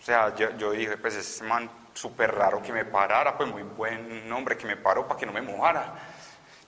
o 0.00 0.04
sea, 0.04 0.34
yo, 0.34 0.70
dije, 0.72 0.96
pues 0.96 1.14
ese 1.14 1.44
man 1.44 1.70
súper 1.92 2.34
raro 2.34 2.62
que 2.62 2.72
me 2.72 2.84
parara, 2.84 3.36
pues 3.36 3.48
muy 3.48 3.62
buen 3.62 4.28
nombre 4.28 4.56
que 4.56 4.66
me 4.66 4.76
paró 4.76 5.06
para 5.06 5.20
que 5.20 5.26
no 5.26 5.32
me 5.32 5.42
mojara. 5.42 5.94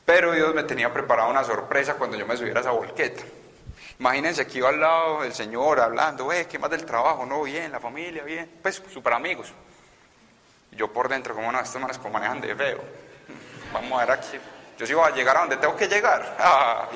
Pero 0.05 0.33
Dios 0.33 0.55
me 0.55 0.63
tenía 0.63 0.93
preparado 0.93 1.31
una 1.31 1.45
sorpresa 1.45 1.95
cuando 1.95 2.17
yo 2.17 2.27
me 2.27 2.37
subiera 2.37 2.61
a 2.61 2.63
esa 2.63 2.71
volqueta. 2.71 3.23
Imagínense 3.99 4.47
que 4.47 4.59
iba 4.59 4.69
al 4.69 4.81
lado 4.81 5.23
del 5.23 5.35
Señor 5.35 5.81
hablando, 5.81 6.33
eh, 6.33 6.47
¿qué 6.47 6.59
más 6.59 6.71
del 6.71 6.85
trabajo? 6.85 7.27
No, 7.27 7.43
bien, 7.43 7.73
la 7.73 7.81
familia, 7.81 8.23
bien, 8.23 8.59
pues 8.63 8.83
súper 8.93 9.13
amigos. 9.13 9.53
Yo 10.73 10.93
por 10.93 11.09
dentro, 11.09 11.35
como 11.35 11.51
no, 11.51 11.61
estos 11.61 11.81
manes 11.81 11.99
como 11.99 12.11
manejan 12.15 12.41
de 12.41 12.55
feo. 12.55 12.81
Vamos 13.73 13.93
a 14.01 14.07
ver 14.07 14.19
aquí. 14.19 14.39
Yo 14.79 14.87
sí 14.87 14.95
voy 14.95 15.11
a 15.11 15.15
llegar 15.15 15.37
a 15.37 15.41
donde 15.41 15.57
tengo 15.57 15.75
que 15.77 15.89
llegar. 15.89 16.37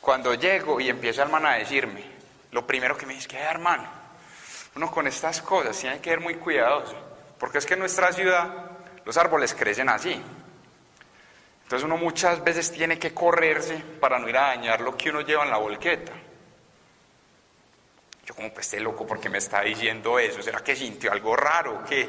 cuando 0.00 0.34
llego 0.34 0.80
y 0.80 0.88
empieza 0.88 1.22
el 1.22 1.28
hermano 1.28 1.48
a 1.48 1.54
decirme, 1.54 2.02
lo 2.50 2.66
primero 2.66 2.96
que 2.96 3.06
me 3.06 3.14
dice, 3.14 3.28
¿qué 3.28 3.38
hermano? 3.38 4.02
uno 4.74 4.90
con 4.90 5.06
estas 5.06 5.42
cosas 5.42 5.78
tiene 5.78 6.00
que 6.00 6.10
ser 6.10 6.20
muy 6.20 6.36
cuidadoso, 6.36 6.96
porque 7.38 7.58
es 7.58 7.66
que 7.66 7.74
en 7.74 7.80
nuestra 7.80 8.12
ciudad 8.12 8.70
los 9.04 9.16
árboles 9.16 9.54
crecen 9.54 9.88
así. 9.88 10.22
Entonces 11.72 11.86
uno 11.86 11.96
muchas 11.96 12.44
veces 12.44 12.70
tiene 12.70 12.98
que 12.98 13.14
correrse 13.14 13.82
para 13.98 14.18
no 14.18 14.28
ir 14.28 14.36
a 14.36 14.48
dañar 14.48 14.82
lo 14.82 14.94
que 14.94 15.08
uno 15.08 15.22
lleva 15.22 15.44
en 15.44 15.50
la 15.50 15.56
volqueta. 15.56 16.12
Yo 18.26 18.34
como, 18.34 18.52
pues 18.52 18.66
este 18.66 18.78
loco, 18.78 19.06
¿por 19.06 19.18
qué 19.18 19.30
me 19.30 19.38
está 19.38 19.62
diciendo 19.62 20.18
eso? 20.18 20.42
¿Será 20.42 20.62
que 20.62 20.76
sintió 20.76 21.10
algo 21.10 21.34
raro? 21.34 21.82
¿Qué? 21.88 22.06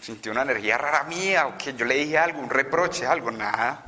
¿Sintió 0.00 0.32
una 0.32 0.42
energía 0.42 0.76
rara 0.76 1.04
mía? 1.04 1.46
¿O 1.46 1.56
que 1.56 1.74
yo 1.74 1.84
le 1.84 1.94
dije 1.94 2.18
algo, 2.18 2.40
un 2.40 2.50
reproche, 2.50 3.06
algo? 3.06 3.30
Nada. 3.30 3.80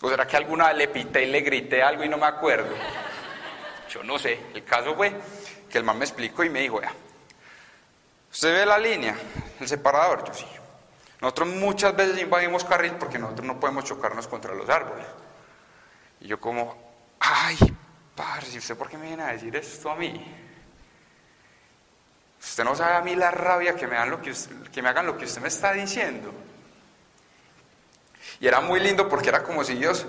¿O 0.00 0.08
será 0.08 0.24
que 0.24 0.36
alguna 0.36 0.68
vez 0.68 0.76
le 0.76 0.86
pité 0.86 1.24
y 1.24 1.32
le 1.32 1.40
grité 1.40 1.82
algo 1.82 2.04
y 2.04 2.08
no 2.08 2.16
me 2.16 2.26
acuerdo? 2.26 2.76
Yo 3.90 4.04
no 4.04 4.20
sé. 4.20 4.38
El 4.54 4.62
caso 4.62 4.94
fue 4.94 5.12
que 5.68 5.78
el 5.78 5.82
man 5.82 5.98
me 5.98 6.04
explicó 6.04 6.44
y 6.44 6.48
me 6.48 6.60
dijo, 6.60 6.80
¿usted 8.30 8.54
ve 8.54 8.66
la 8.66 8.78
línea, 8.78 9.16
el 9.58 9.66
separador? 9.66 10.24
Yo 10.28 10.32
sí. 10.32 10.46
Nosotros 11.20 11.48
muchas 11.48 11.94
veces 11.96 12.20
invadimos 12.20 12.64
carril 12.64 12.94
porque 12.98 13.18
nosotros 13.18 13.46
no 13.46 13.60
podemos 13.60 13.84
chocarnos 13.84 14.26
contra 14.26 14.54
los 14.54 14.68
árboles. 14.68 15.06
Y 16.20 16.26
yo 16.28 16.40
como, 16.40 16.76
ay, 17.20 17.56
parce, 18.14 18.58
¿usted 18.58 18.76
por 18.76 18.88
qué 18.88 18.98
me 18.98 19.06
viene 19.06 19.22
a 19.22 19.32
decir 19.32 19.54
esto 19.56 19.90
a 19.90 19.96
mí? 19.96 20.24
Usted 22.40 22.64
no 22.64 22.76
sabe 22.76 22.94
a 22.94 23.00
mí 23.00 23.16
la 23.16 23.30
rabia 23.30 23.74
que 23.74 23.86
me, 23.86 23.94
dan 23.94 24.10
lo 24.10 24.20
que, 24.20 24.34
que 24.70 24.82
me 24.82 24.88
hagan 24.88 25.06
lo 25.06 25.16
que 25.16 25.24
usted 25.24 25.40
me 25.40 25.48
está 25.48 25.72
diciendo. 25.72 26.32
Y 28.40 28.46
era 28.46 28.60
muy 28.60 28.80
lindo 28.80 29.08
porque 29.08 29.28
era 29.30 29.42
como 29.42 29.64
si 29.64 29.74
Dios 29.74 30.06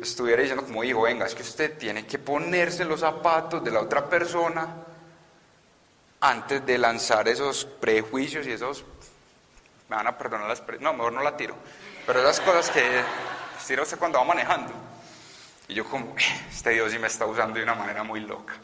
estuviera 0.00 0.42
diciendo 0.42 0.64
como 0.64 0.84
hijo, 0.84 1.02
venga, 1.02 1.26
es 1.26 1.34
que 1.34 1.42
usted 1.42 1.78
tiene 1.78 2.06
que 2.06 2.18
ponerse 2.18 2.84
los 2.84 3.00
zapatos 3.00 3.62
de 3.64 3.70
la 3.70 3.80
otra 3.80 4.08
persona 4.08 4.68
antes 6.20 6.64
de 6.64 6.78
lanzar 6.78 7.26
esos 7.28 7.64
prejuicios 7.64 8.46
y 8.46 8.52
esos 8.52 8.84
me 9.92 9.96
van 9.96 10.06
a 10.06 10.16
perdonar 10.16 10.48
las... 10.48 10.62
No, 10.80 10.94
mejor 10.94 11.12
no 11.12 11.22
la 11.22 11.36
tiro. 11.36 11.54
Pero 12.06 12.20
esas 12.20 12.40
cosas 12.40 12.70
que 12.70 13.02
tira 13.66 13.82
usted 13.82 13.98
cuando 13.98 14.18
va 14.18 14.24
manejando. 14.24 14.72
Y 15.68 15.74
yo 15.74 15.84
como, 15.84 16.14
este 16.50 16.70
Dios 16.70 16.90
sí 16.90 16.98
me 16.98 17.08
está 17.08 17.26
usando 17.26 17.58
de 17.58 17.62
una 17.62 17.74
manera 17.74 18.02
muy 18.02 18.20
loca. 18.20 18.54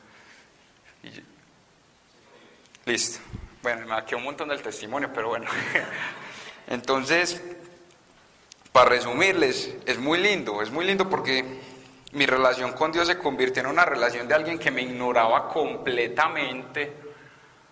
listo. 2.87 3.20
Bueno, 3.62 3.87
me 3.87 4.05
quedó 4.07 4.18
un 4.18 4.24
montón 4.24 4.49
del 4.49 4.62
testimonio, 4.62 5.11
pero 5.12 5.29
bueno. 5.29 5.47
Entonces, 6.66 7.43
para 8.72 8.89
resumirles, 8.89 9.74
es 9.85 9.99
muy 9.99 10.18
lindo, 10.18 10.62
es 10.62 10.70
muy 10.70 10.87
lindo 10.87 11.11
porque 11.11 11.45
mi 12.12 12.24
relación 12.24 12.72
con 12.72 12.91
Dios 12.91 13.07
se 13.07 13.18
convirtió 13.18 13.61
en 13.61 13.68
una 13.68 13.85
relación 13.85 14.26
de 14.26 14.35
alguien 14.35 14.59
que 14.59 14.70
me 14.70 14.81
ignoraba 14.81 15.51
completamente, 15.51 16.91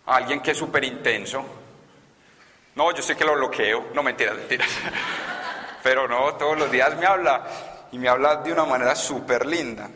alguien 0.05 0.41
que 0.41 0.51
es 0.51 0.59
súper 0.59 0.85
intenso, 0.85 1.66
no, 2.77 2.93
yo 2.93 3.03
sé 3.03 3.17
que 3.17 3.25
lo 3.25 3.35
bloqueo, 3.35 3.89
no 3.95 4.03
mentiras, 4.03 4.37
mentiras. 4.37 4.69
Pero 5.83 6.07
no, 6.07 6.35
todos 6.35 6.59
los 6.59 6.71
días 6.71 6.97
me 6.97 7.07
habla 7.07 7.47
y 7.91 7.99
me 7.99 8.09
habla 8.09 8.37
de 8.37 8.53
una 8.53 8.65
manera 8.65 8.95
súper 8.95 9.47
linda. 9.47 9.89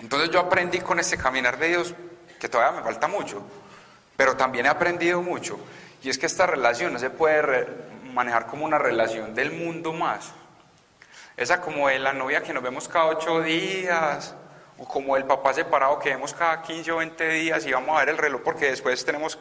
Entonces 0.00 0.30
yo 0.30 0.38
aprendí 0.38 0.80
con 0.80 1.00
este 1.00 1.18
caminar 1.18 1.58
de 1.58 1.68
Dios, 1.68 1.94
que 2.38 2.48
todavía 2.48 2.78
me 2.78 2.84
falta 2.84 3.08
mucho, 3.08 3.42
pero 4.16 4.36
también 4.36 4.66
he 4.66 4.68
aprendido 4.68 5.20
mucho. 5.22 5.58
Y 6.02 6.08
es 6.10 6.18
que 6.18 6.26
esta 6.26 6.46
relación 6.46 6.92
no 6.92 7.00
se 7.00 7.10
puede 7.10 7.66
manejar 8.14 8.46
como 8.46 8.64
una 8.64 8.78
relación 8.78 9.34
del 9.34 9.50
mundo 9.50 9.92
más. 9.92 10.32
Esa 11.36 11.60
como 11.60 11.88
de 11.88 11.98
la 11.98 12.12
novia 12.12 12.42
que 12.42 12.52
nos 12.52 12.62
vemos 12.62 12.86
cada 12.88 13.06
ocho 13.06 13.42
días, 13.42 14.36
o 14.78 14.86
como 14.86 15.16
el 15.16 15.24
papá 15.24 15.52
separado 15.52 15.98
que 15.98 16.10
vemos 16.10 16.32
cada 16.32 16.62
15 16.62 16.92
o 16.92 16.96
20 16.98 17.28
días 17.30 17.66
y 17.66 17.72
vamos 17.72 17.96
a 17.96 18.00
ver 18.00 18.10
el 18.10 18.18
reloj 18.18 18.42
porque 18.44 18.66
después 18.66 19.04
tenemos 19.04 19.36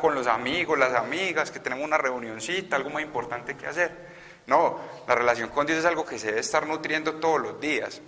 con 0.00 0.14
los 0.14 0.26
amigos, 0.26 0.78
las 0.78 0.94
amigas, 0.94 1.50
que 1.50 1.60
tenemos 1.60 1.84
una 1.84 1.98
reunioncita, 1.98 2.76
algo 2.76 2.90
más 2.90 3.02
importante 3.02 3.56
que 3.56 3.66
hacer. 3.66 4.12
No, 4.46 4.78
la 5.06 5.14
relación 5.14 5.50
con 5.50 5.66
Dios 5.66 5.78
es 5.80 5.84
algo 5.84 6.04
que 6.04 6.18
se 6.18 6.28
debe 6.28 6.40
estar 6.40 6.66
nutriendo 6.66 7.14
todos 7.14 7.40
los 7.40 7.60
días. 7.60 8.00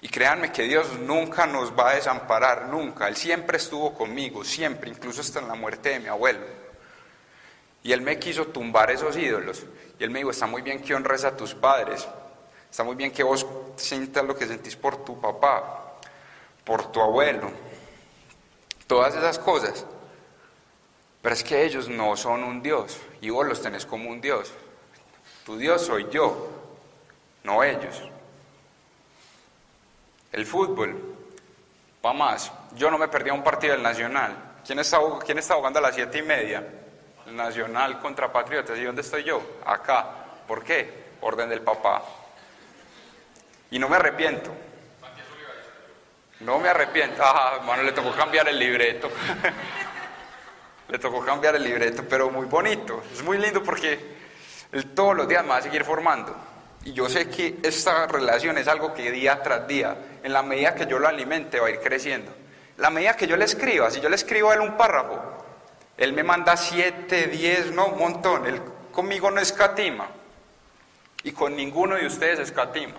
Y 0.00 0.08
créanme 0.08 0.50
que 0.50 0.62
Dios 0.62 0.98
nunca 1.00 1.46
nos 1.46 1.76
va 1.78 1.90
a 1.90 1.94
desamparar, 1.94 2.66
nunca. 2.66 3.08
Él 3.08 3.16
siempre 3.16 3.58
estuvo 3.58 3.94
conmigo, 3.94 4.44
siempre, 4.44 4.90
incluso 4.90 5.20
hasta 5.20 5.40
en 5.40 5.48
la 5.48 5.54
muerte 5.54 5.90
de 5.90 6.00
mi 6.00 6.08
abuelo. 6.08 6.46
Y 7.82 7.92
Él 7.92 8.00
me 8.00 8.18
quiso 8.18 8.46
tumbar 8.46 8.90
esos 8.90 9.16
ídolos. 9.16 9.64
Y 9.98 10.04
Él 10.04 10.10
me 10.10 10.20
dijo, 10.20 10.30
está 10.30 10.46
muy 10.46 10.62
bien 10.62 10.80
que 10.80 10.94
honres 10.94 11.24
a 11.24 11.36
tus 11.36 11.54
padres. 11.54 12.08
Está 12.70 12.84
muy 12.84 12.96
bien 12.96 13.12
que 13.12 13.22
vos 13.22 13.46
sientas 13.76 14.24
lo 14.24 14.34
que 14.34 14.46
sentís 14.46 14.76
por 14.76 15.04
tu 15.04 15.20
papá, 15.20 15.94
por 16.64 16.90
tu 16.90 17.00
abuelo. 17.00 17.50
Todas 18.86 19.14
esas 19.14 19.38
cosas. 19.38 19.84
Pero 21.22 21.34
es 21.34 21.44
que 21.44 21.64
ellos 21.64 21.88
no 21.88 22.16
son 22.16 22.42
un 22.42 22.60
Dios 22.60 22.98
y 23.20 23.30
vos 23.30 23.46
los 23.46 23.62
tenés 23.62 23.86
como 23.86 24.10
un 24.10 24.20
Dios. 24.20 24.52
Tu 25.46 25.56
Dios 25.56 25.86
soy 25.86 26.08
yo, 26.10 26.48
no 27.44 27.62
ellos. 27.62 28.02
El 30.32 30.44
fútbol, 30.46 31.00
va 32.04 32.12
más. 32.12 32.50
Yo 32.74 32.90
no 32.90 32.98
me 32.98 33.06
perdí 33.06 33.30
un 33.30 33.44
partido 33.44 33.74
del 33.74 33.82
Nacional. 33.82 34.36
¿Quién 34.66 34.80
está, 34.80 34.98
quién 35.24 35.38
está 35.38 35.54
jugando 35.54 35.78
a 35.78 35.82
las 35.82 35.94
siete 35.94 36.18
y 36.18 36.22
media? 36.22 36.66
El 37.26 37.36
Nacional 37.36 38.00
contra 38.00 38.32
Patriotas. 38.32 38.78
¿Y 38.78 38.84
dónde 38.84 39.02
estoy 39.02 39.22
yo? 39.22 39.40
Acá. 39.64 40.06
¿Por 40.46 40.64
qué? 40.64 41.12
Orden 41.20 41.48
del 41.48 41.60
papá. 41.60 42.02
Y 43.70 43.78
no 43.78 43.88
me 43.88 43.96
arrepiento. 43.96 44.50
No 46.40 46.58
me 46.58 46.68
arrepiento. 46.68 47.22
Ah, 47.24 47.54
hermano, 47.60 47.84
le 47.84 47.92
tocó 47.92 48.10
cambiar 48.12 48.48
el 48.48 48.58
libreto. 48.58 49.08
le 50.92 50.98
tocó 50.98 51.24
cambiar 51.24 51.56
el 51.56 51.64
libreto, 51.64 52.04
pero 52.06 52.30
muy 52.30 52.44
bonito, 52.44 53.02
es 53.14 53.22
muy 53.22 53.38
lindo 53.38 53.62
porque 53.62 53.98
él 54.70 54.90
todos 54.90 55.16
los 55.16 55.26
días 55.26 55.42
me 55.42 55.48
va 55.48 55.56
a 55.56 55.62
seguir 55.62 55.84
formando. 55.84 56.36
Y 56.84 56.92
yo 56.92 57.08
sé 57.08 57.30
que 57.30 57.56
esta 57.62 58.06
relación 58.06 58.58
es 58.58 58.68
algo 58.68 58.92
que 58.92 59.10
día 59.10 59.42
tras 59.42 59.66
día, 59.66 59.96
en 60.22 60.34
la 60.34 60.42
medida 60.42 60.74
que 60.74 60.86
yo 60.86 60.98
lo 60.98 61.08
alimente, 61.08 61.58
va 61.60 61.68
a 61.68 61.70
ir 61.70 61.80
creciendo. 61.80 62.30
La 62.76 62.90
medida 62.90 63.16
que 63.16 63.26
yo 63.26 63.38
le 63.38 63.46
escriba, 63.46 63.90
si 63.90 64.02
yo 64.02 64.10
le 64.10 64.16
escribo 64.16 64.50
a 64.50 64.54
él 64.54 64.60
un 64.60 64.76
párrafo, 64.76 65.18
él 65.96 66.12
me 66.12 66.22
manda 66.22 66.58
siete, 66.58 67.26
diez, 67.28 67.72
no, 67.72 67.86
un 67.86 67.98
montón. 67.98 68.46
Él 68.46 68.60
conmigo 68.92 69.30
no 69.30 69.40
escatima. 69.40 70.08
Y 71.24 71.32
con 71.32 71.56
ninguno 71.56 71.96
de 71.96 72.06
ustedes 72.06 72.38
escatima. 72.38 72.96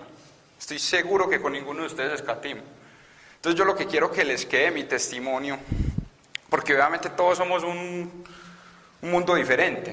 Estoy 0.58 0.80
seguro 0.80 1.28
que 1.28 1.40
con 1.40 1.52
ninguno 1.52 1.82
de 1.82 1.86
ustedes 1.86 2.14
escatima. 2.14 2.62
Entonces 3.36 3.56
yo 3.56 3.64
lo 3.64 3.76
que 3.76 3.86
quiero 3.86 4.10
que 4.10 4.24
les 4.24 4.46
quede 4.46 4.72
mi 4.72 4.82
testimonio 4.82 5.60
porque 6.54 6.72
obviamente 6.72 7.10
todos 7.10 7.36
somos 7.38 7.64
un, 7.64 8.24
mundo 9.02 9.34
diferente, 9.34 9.92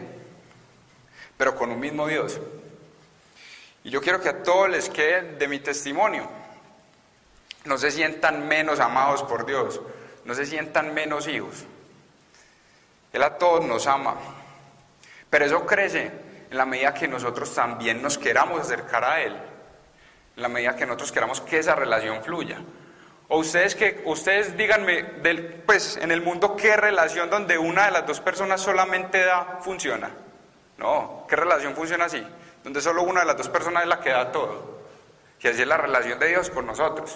pero 1.36 1.55
con 1.55 1.72
un 1.72 1.80
mismo 1.80 2.05
Dios. 2.05 2.39
Y 3.84 3.89
yo 3.89 3.99
quiero 3.99 4.22
que 4.22 4.30
a 4.30 4.43
todos 4.43 4.70
les 4.70 4.88
quede 4.88 5.38
de 5.38 5.47
mi 5.47 5.57
testimonio. 5.57 6.30
No 7.66 7.80
se 7.80 7.89
sientan 7.89 8.47
menos 8.47 8.80
amados 8.80 9.24
por 9.24 9.43
Dios, 9.43 9.82
no 10.24 10.36
se 10.36 10.45
sientan 10.45 10.93
menos 10.93 11.28
hijos. 11.28 11.66
Él 13.12 13.24
a 13.24 13.39
todos 13.39 13.66
nos 13.66 13.88
ama, 13.88 14.18
pero 15.32 15.45
eso 15.45 15.66
crece 15.66 16.12
en 16.51 16.57
la 16.57 16.68
medida 16.68 16.93
que 16.93 17.07
nosotros 17.07 17.55
también 17.55 18.03
nos 18.03 18.20
queramos 18.20 18.62
acercar 18.62 19.03
a 19.03 19.20
Él, 19.20 19.36
en 20.36 20.43
la 20.43 20.47
medida 20.47 20.76
que 20.76 20.86
nosotros 20.86 21.12
queramos 21.12 21.41
que 21.41 21.57
esa 21.57 21.74
relación 21.74 22.24
fluya. 22.24 22.59
O 23.34 23.38
ustedes 23.38 23.75
que 23.75 24.01
ustedes 24.03 24.57
díganme 24.57 25.03
del, 25.23 25.63
pues 25.65 25.95
en 25.95 26.11
el 26.11 26.21
mundo 26.21 26.57
qué 26.57 26.75
relación 26.75 27.29
donde 27.29 27.57
una 27.57 27.86
de 27.86 27.91
las 27.91 28.05
dos 28.05 28.19
personas 28.19 28.59
solamente 28.59 29.23
da 29.23 29.59
funciona. 29.61 30.11
No, 30.77 31.25
¿qué 31.29 31.38
relación 31.38 31.73
funciona 31.73 32.05
así? 32.05 32.21
Donde 32.61 32.82
solo 32.82 33.03
una 33.03 33.21
de 33.21 33.27
las 33.27 33.38
dos 33.38 33.47
personas 33.47 33.84
es 33.84 33.88
la 33.88 34.01
que 34.01 34.09
da 34.09 34.34
todo. 34.34 34.82
Y 35.39 35.47
es 35.47 35.65
la 35.65 35.77
relación 35.77 36.19
de 36.19 36.27
Dios 36.27 36.49
con 36.49 36.65
nosotros. 36.65 37.15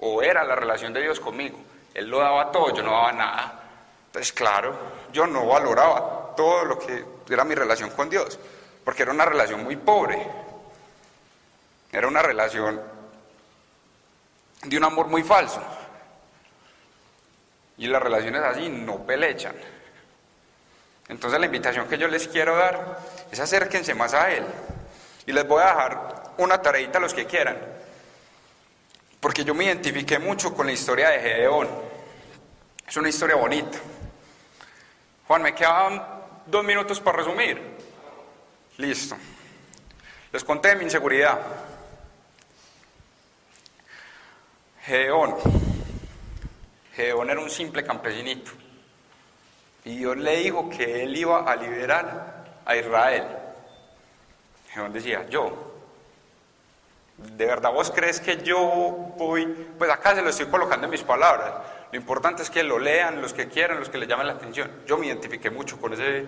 O 0.00 0.22
era 0.22 0.42
la 0.42 0.56
relación 0.56 0.92
de 0.92 1.02
Dios 1.02 1.20
conmigo. 1.20 1.56
Él 1.94 2.08
lo 2.10 2.18
daba 2.18 2.50
todo, 2.50 2.74
yo 2.74 2.82
no 2.82 2.90
daba 2.90 3.12
nada. 3.12 3.62
Entonces, 4.06 4.32
claro, 4.32 4.76
yo 5.12 5.28
no 5.28 5.46
valoraba 5.46 6.34
todo 6.36 6.64
lo 6.64 6.76
que 6.80 7.04
era 7.30 7.44
mi 7.44 7.54
relación 7.54 7.90
con 7.90 8.10
Dios, 8.10 8.40
porque 8.84 9.04
era 9.04 9.12
una 9.12 9.24
relación 9.24 9.62
muy 9.62 9.76
pobre. 9.76 10.20
Era 11.92 12.08
una 12.08 12.22
relación 12.22 12.97
de 14.62 14.76
un 14.76 14.84
amor 14.84 15.06
muy 15.06 15.22
falso. 15.22 15.62
Y 17.76 17.86
las 17.86 18.02
relaciones 18.02 18.42
así 18.42 18.68
no 18.68 19.04
pelechan. 19.06 19.54
Entonces 21.08 21.38
la 21.38 21.46
invitación 21.46 21.88
que 21.88 21.96
yo 21.96 22.08
les 22.08 22.28
quiero 22.28 22.56
dar 22.56 22.98
es 23.30 23.40
acérquense 23.40 23.94
más 23.94 24.14
a 24.14 24.30
Él. 24.32 24.44
Y 25.26 25.32
les 25.32 25.46
voy 25.46 25.62
a 25.62 25.66
dejar 25.66 26.32
una 26.38 26.60
tareita 26.60 26.98
a 26.98 27.00
los 27.00 27.14
que 27.14 27.26
quieran. 27.26 27.56
Porque 29.20 29.44
yo 29.44 29.54
me 29.54 29.64
identifiqué 29.64 30.18
mucho 30.18 30.54
con 30.54 30.66
la 30.66 30.72
historia 30.72 31.10
de 31.10 31.20
Gedeón. 31.20 31.68
Es 32.86 32.96
una 32.96 33.08
historia 33.08 33.36
bonita. 33.36 33.78
Juan, 35.26 35.42
me 35.42 35.54
quedan 35.54 36.02
dos 36.46 36.64
minutos 36.64 37.00
para 37.00 37.18
resumir. 37.18 37.60
Listo. 38.78 39.16
Les 40.32 40.44
conté 40.44 40.74
mi 40.76 40.84
inseguridad. 40.84 41.38
Gedeón. 44.88 45.34
Gedeón 46.94 47.28
era 47.28 47.40
un 47.40 47.50
simple 47.50 47.84
campesinito. 47.84 48.52
Y 49.84 49.98
Dios 49.98 50.16
le 50.16 50.38
dijo 50.38 50.70
que 50.70 51.02
él 51.04 51.14
iba 51.14 51.40
a 51.40 51.56
liberar 51.56 52.62
a 52.64 52.74
Israel. 52.74 53.26
Gedeón 54.70 54.92
decía, 54.94 55.28
yo. 55.28 55.74
¿De 57.18 57.44
verdad 57.44 57.70
vos 57.70 57.90
crees 57.90 58.18
que 58.18 58.38
yo 58.38 58.58
voy? 59.18 59.44
Pues 59.76 59.90
acá 59.90 60.14
se 60.14 60.22
lo 60.22 60.30
estoy 60.30 60.46
colocando 60.46 60.86
en 60.86 60.92
mis 60.92 61.02
palabras. 61.02 61.52
Lo 61.92 61.98
importante 61.98 62.42
es 62.42 62.48
que 62.48 62.62
lo 62.62 62.78
lean 62.78 63.20
los 63.20 63.34
que 63.34 63.46
quieran, 63.46 63.78
los 63.78 63.90
que 63.90 63.98
les 63.98 64.08
llamen 64.08 64.26
la 64.26 64.34
atención. 64.34 64.70
Yo 64.86 64.96
me 64.96 65.06
identifiqué 65.06 65.50
mucho 65.50 65.78
con 65.78 65.92
ese, 65.92 66.26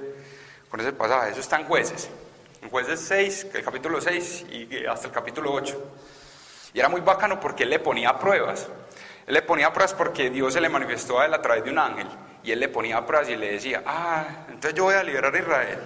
con 0.69 0.81
ese 0.81 0.93
pasaje. 0.93 1.31
Eso 1.31 1.41
está 1.41 1.59
en 1.59 1.65
jueces. 1.65 2.11
En 2.61 2.69
jueces 2.69 3.01
6, 3.01 3.47
el 3.55 3.65
capítulo 3.65 4.03
6 4.03 4.47
y 4.51 4.85
hasta 4.85 5.07
el 5.07 5.13
capítulo 5.15 5.51
8. 5.51 5.83
Y 6.73 6.79
era 6.79 6.89
muy 6.89 7.01
bacano 7.01 7.41
porque 7.41 7.65
él 7.65 7.71
le 7.71 7.79
ponía 7.79 8.19
pruebas. 8.19 8.69
Él 9.27 9.35
le 9.35 9.43
ponía 9.43 9.73
pruebas 9.73 9.95
porque 9.95 10.31
Dios 10.31 10.53
se 10.53 10.61
le 10.61 10.69
manifestó 10.69 11.21
a 11.21 11.27
él 11.27 11.35
a 11.35 11.43
través 11.43 11.65
de 11.65 11.71
un 11.71 11.79
ángel. 11.79 12.09
Y 12.43 12.53
él 12.53 12.61
le 12.61 12.69
ponía 12.69 13.05
pruebas 13.05 13.29
y 13.29 13.37
le 13.37 13.53
decía, 13.53 13.83
ah, 13.87 14.25
entonces 14.49 14.75
yo 14.75 14.85
voy 14.85 14.95
a 14.95 15.03
liberar 15.03 15.35
a 15.35 15.39
Israel. 15.39 15.79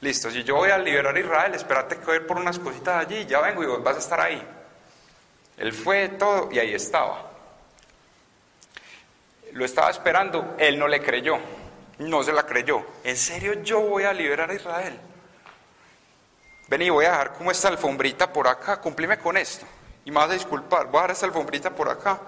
Listo, 0.00 0.30
si 0.30 0.42
yo 0.42 0.56
voy 0.56 0.70
a 0.70 0.78
liberar 0.78 1.14
a 1.14 1.20
Israel, 1.20 1.54
espérate 1.54 1.96
que 1.96 2.04
voy 2.04 2.14
a 2.14 2.16
ir 2.16 2.26
por 2.26 2.36
unas 2.36 2.58
cositas 2.58 3.06
allí, 3.06 3.24
ya 3.24 3.40
vengo 3.40 3.62
y 3.62 3.66
vos 3.66 3.82
vas 3.82 3.96
a 3.96 4.00
estar 4.00 4.20
ahí. 4.20 4.42
Él 5.56 5.72
fue 5.72 6.08
todo 6.08 6.50
y 6.50 6.58
ahí 6.58 6.74
estaba. 6.74 7.30
Lo 9.52 9.64
estaba 9.64 9.90
esperando, 9.90 10.56
él 10.58 10.78
no 10.78 10.88
le 10.88 11.00
creyó, 11.00 11.38
no 11.98 12.22
se 12.24 12.32
la 12.32 12.44
creyó. 12.44 12.84
¿En 13.04 13.16
serio 13.16 13.62
yo 13.62 13.80
voy 13.80 14.04
a 14.04 14.12
liberar 14.12 14.50
a 14.50 14.54
Israel? 14.54 14.98
Ven 16.66 16.82
y 16.82 16.90
voy 16.90 17.04
a 17.04 17.10
dejar 17.10 17.34
como 17.34 17.50
esta 17.50 17.68
alfombrita 17.68 18.32
por 18.32 18.48
acá, 18.48 18.80
cumplime 18.80 19.18
con 19.18 19.36
esto. 19.36 19.66
Y 20.04 20.10
me 20.10 20.16
vas 20.16 20.30
a 20.30 20.34
disculpar, 20.34 20.86
voy 20.86 20.98
a 20.98 21.02
dejar 21.02 21.10
esta 21.10 21.26
alfombrita 21.26 21.70
por 21.70 21.88
acá. 21.88 22.20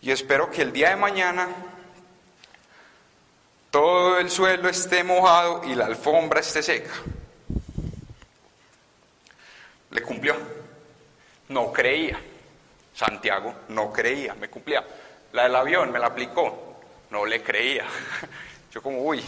Y 0.00 0.10
espero 0.10 0.50
que 0.50 0.62
el 0.62 0.72
día 0.72 0.90
de 0.90 0.96
mañana 0.96 1.48
todo 3.70 4.18
el 4.18 4.30
suelo 4.30 4.68
esté 4.68 5.04
mojado 5.04 5.62
y 5.64 5.74
la 5.74 5.86
alfombra 5.86 6.40
esté 6.40 6.62
seca. 6.62 6.90
Le 9.90 10.02
cumplió. 10.02 10.34
No 11.48 11.72
creía. 11.72 12.20
Santiago 12.94 13.54
no 13.68 13.92
creía, 13.92 14.34
me 14.34 14.50
cumplía. 14.50 14.84
La 15.32 15.44
del 15.44 15.56
avión 15.56 15.90
me 15.90 15.98
la 15.98 16.08
aplicó, 16.08 16.80
no 17.10 17.24
le 17.24 17.42
creía. 17.42 17.84
Yo 18.72 18.82
como, 18.82 19.02
uy, 19.02 19.24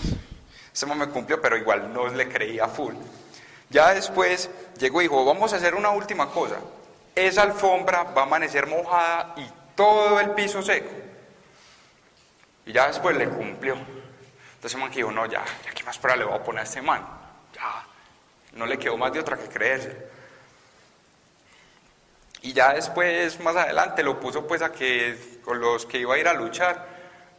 ese 0.72 0.86
me 0.86 1.08
cumplió, 1.08 1.40
pero 1.40 1.56
igual 1.56 1.92
no 1.92 2.08
le 2.08 2.28
creía 2.28 2.68
full. 2.68 2.94
Ya 3.70 3.94
después 3.94 4.50
llegó 4.78 5.00
y 5.00 5.04
dijo, 5.04 5.24
vamos 5.24 5.52
a 5.52 5.56
hacer 5.56 5.74
una 5.74 5.90
última 5.90 6.28
cosa. 6.28 6.56
Esa 7.14 7.42
alfombra 7.42 8.04
va 8.04 8.22
a 8.22 8.24
amanecer 8.24 8.66
mojada 8.66 9.34
y 9.36 9.46
todo 9.74 10.20
el 10.20 10.30
piso 10.30 10.62
seco. 10.62 10.90
Y 12.64 12.72
ya 12.72 12.86
después 12.86 13.16
le 13.16 13.28
cumplió. 13.28 13.76
Entonces 14.54 14.78
man 14.78 14.90
dijo, 14.90 15.10
no, 15.10 15.26
ya, 15.26 15.44
ya 15.64 15.72
qué 15.72 15.82
más 15.82 15.98
prueba 15.98 16.16
le 16.16 16.24
voy 16.24 16.34
a 16.34 16.42
poner 16.42 16.60
a 16.60 16.64
este 16.64 16.80
man. 16.80 17.04
Ya, 17.54 17.84
no 18.52 18.66
le 18.66 18.78
quedó 18.78 18.96
más 18.96 19.12
de 19.12 19.20
otra 19.20 19.36
que 19.36 19.48
creerse. 19.48 20.10
Y 22.42 22.52
ya 22.52 22.72
después, 22.72 23.38
más 23.40 23.54
adelante, 23.54 24.02
lo 24.02 24.18
puso 24.18 24.46
pues 24.46 24.62
a 24.62 24.72
que 24.72 25.40
con 25.44 25.60
los 25.60 25.86
que 25.86 25.98
iba 25.98 26.14
a 26.14 26.18
ir 26.18 26.26
a 26.26 26.34
luchar, 26.34 26.86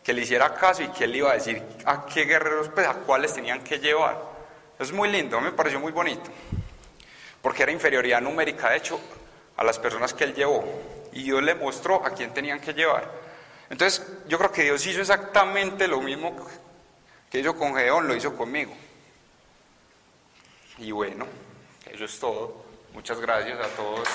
que 0.03 0.13
le 0.13 0.21
hiciera 0.21 0.53
caso 0.53 0.83
y 0.83 0.87
que 0.89 1.03
él 1.05 1.15
iba 1.15 1.31
a 1.31 1.33
decir 1.33 1.61
a 1.85 2.05
qué 2.05 2.23
guerreros, 2.23 2.69
pues 2.69 2.87
a 2.87 2.93
cuáles 2.93 3.33
tenían 3.33 3.63
que 3.63 3.79
llevar. 3.79 4.17
Es 4.79 4.91
muy 4.91 5.09
lindo, 5.09 5.39
me 5.41 5.51
pareció 5.51 5.79
muy 5.79 5.91
bonito. 5.91 6.29
Porque 7.41 7.63
era 7.63 7.71
inferioridad 7.71 8.21
numérica, 8.21 8.69
de 8.69 8.77
hecho, 8.77 8.99
a 9.57 9.63
las 9.63 9.79
personas 9.79 10.13
que 10.13 10.23
él 10.23 10.33
llevó. 10.33 10.63
Y 11.11 11.23
Dios 11.23 11.43
le 11.43 11.55
mostró 11.55 12.05
a 12.05 12.11
quién 12.11 12.33
tenían 12.33 12.59
que 12.59 12.73
llevar. 12.73 13.09
Entonces, 13.69 14.05
yo 14.27 14.37
creo 14.37 14.51
que 14.51 14.63
Dios 14.63 14.85
hizo 14.85 15.01
exactamente 15.01 15.87
lo 15.87 16.01
mismo 16.01 16.35
que 17.29 17.39
hizo 17.39 17.55
con 17.55 17.75
Gedeón, 17.75 18.07
lo 18.07 18.15
hizo 18.15 18.35
conmigo. 18.35 18.73
Y 20.77 20.91
bueno, 20.91 21.25
eso 21.91 22.05
es 22.05 22.19
todo. 22.19 22.65
Muchas 22.93 23.19
gracias 23.19 23.59
a 23.59 23.67
todos. 23.75 24.07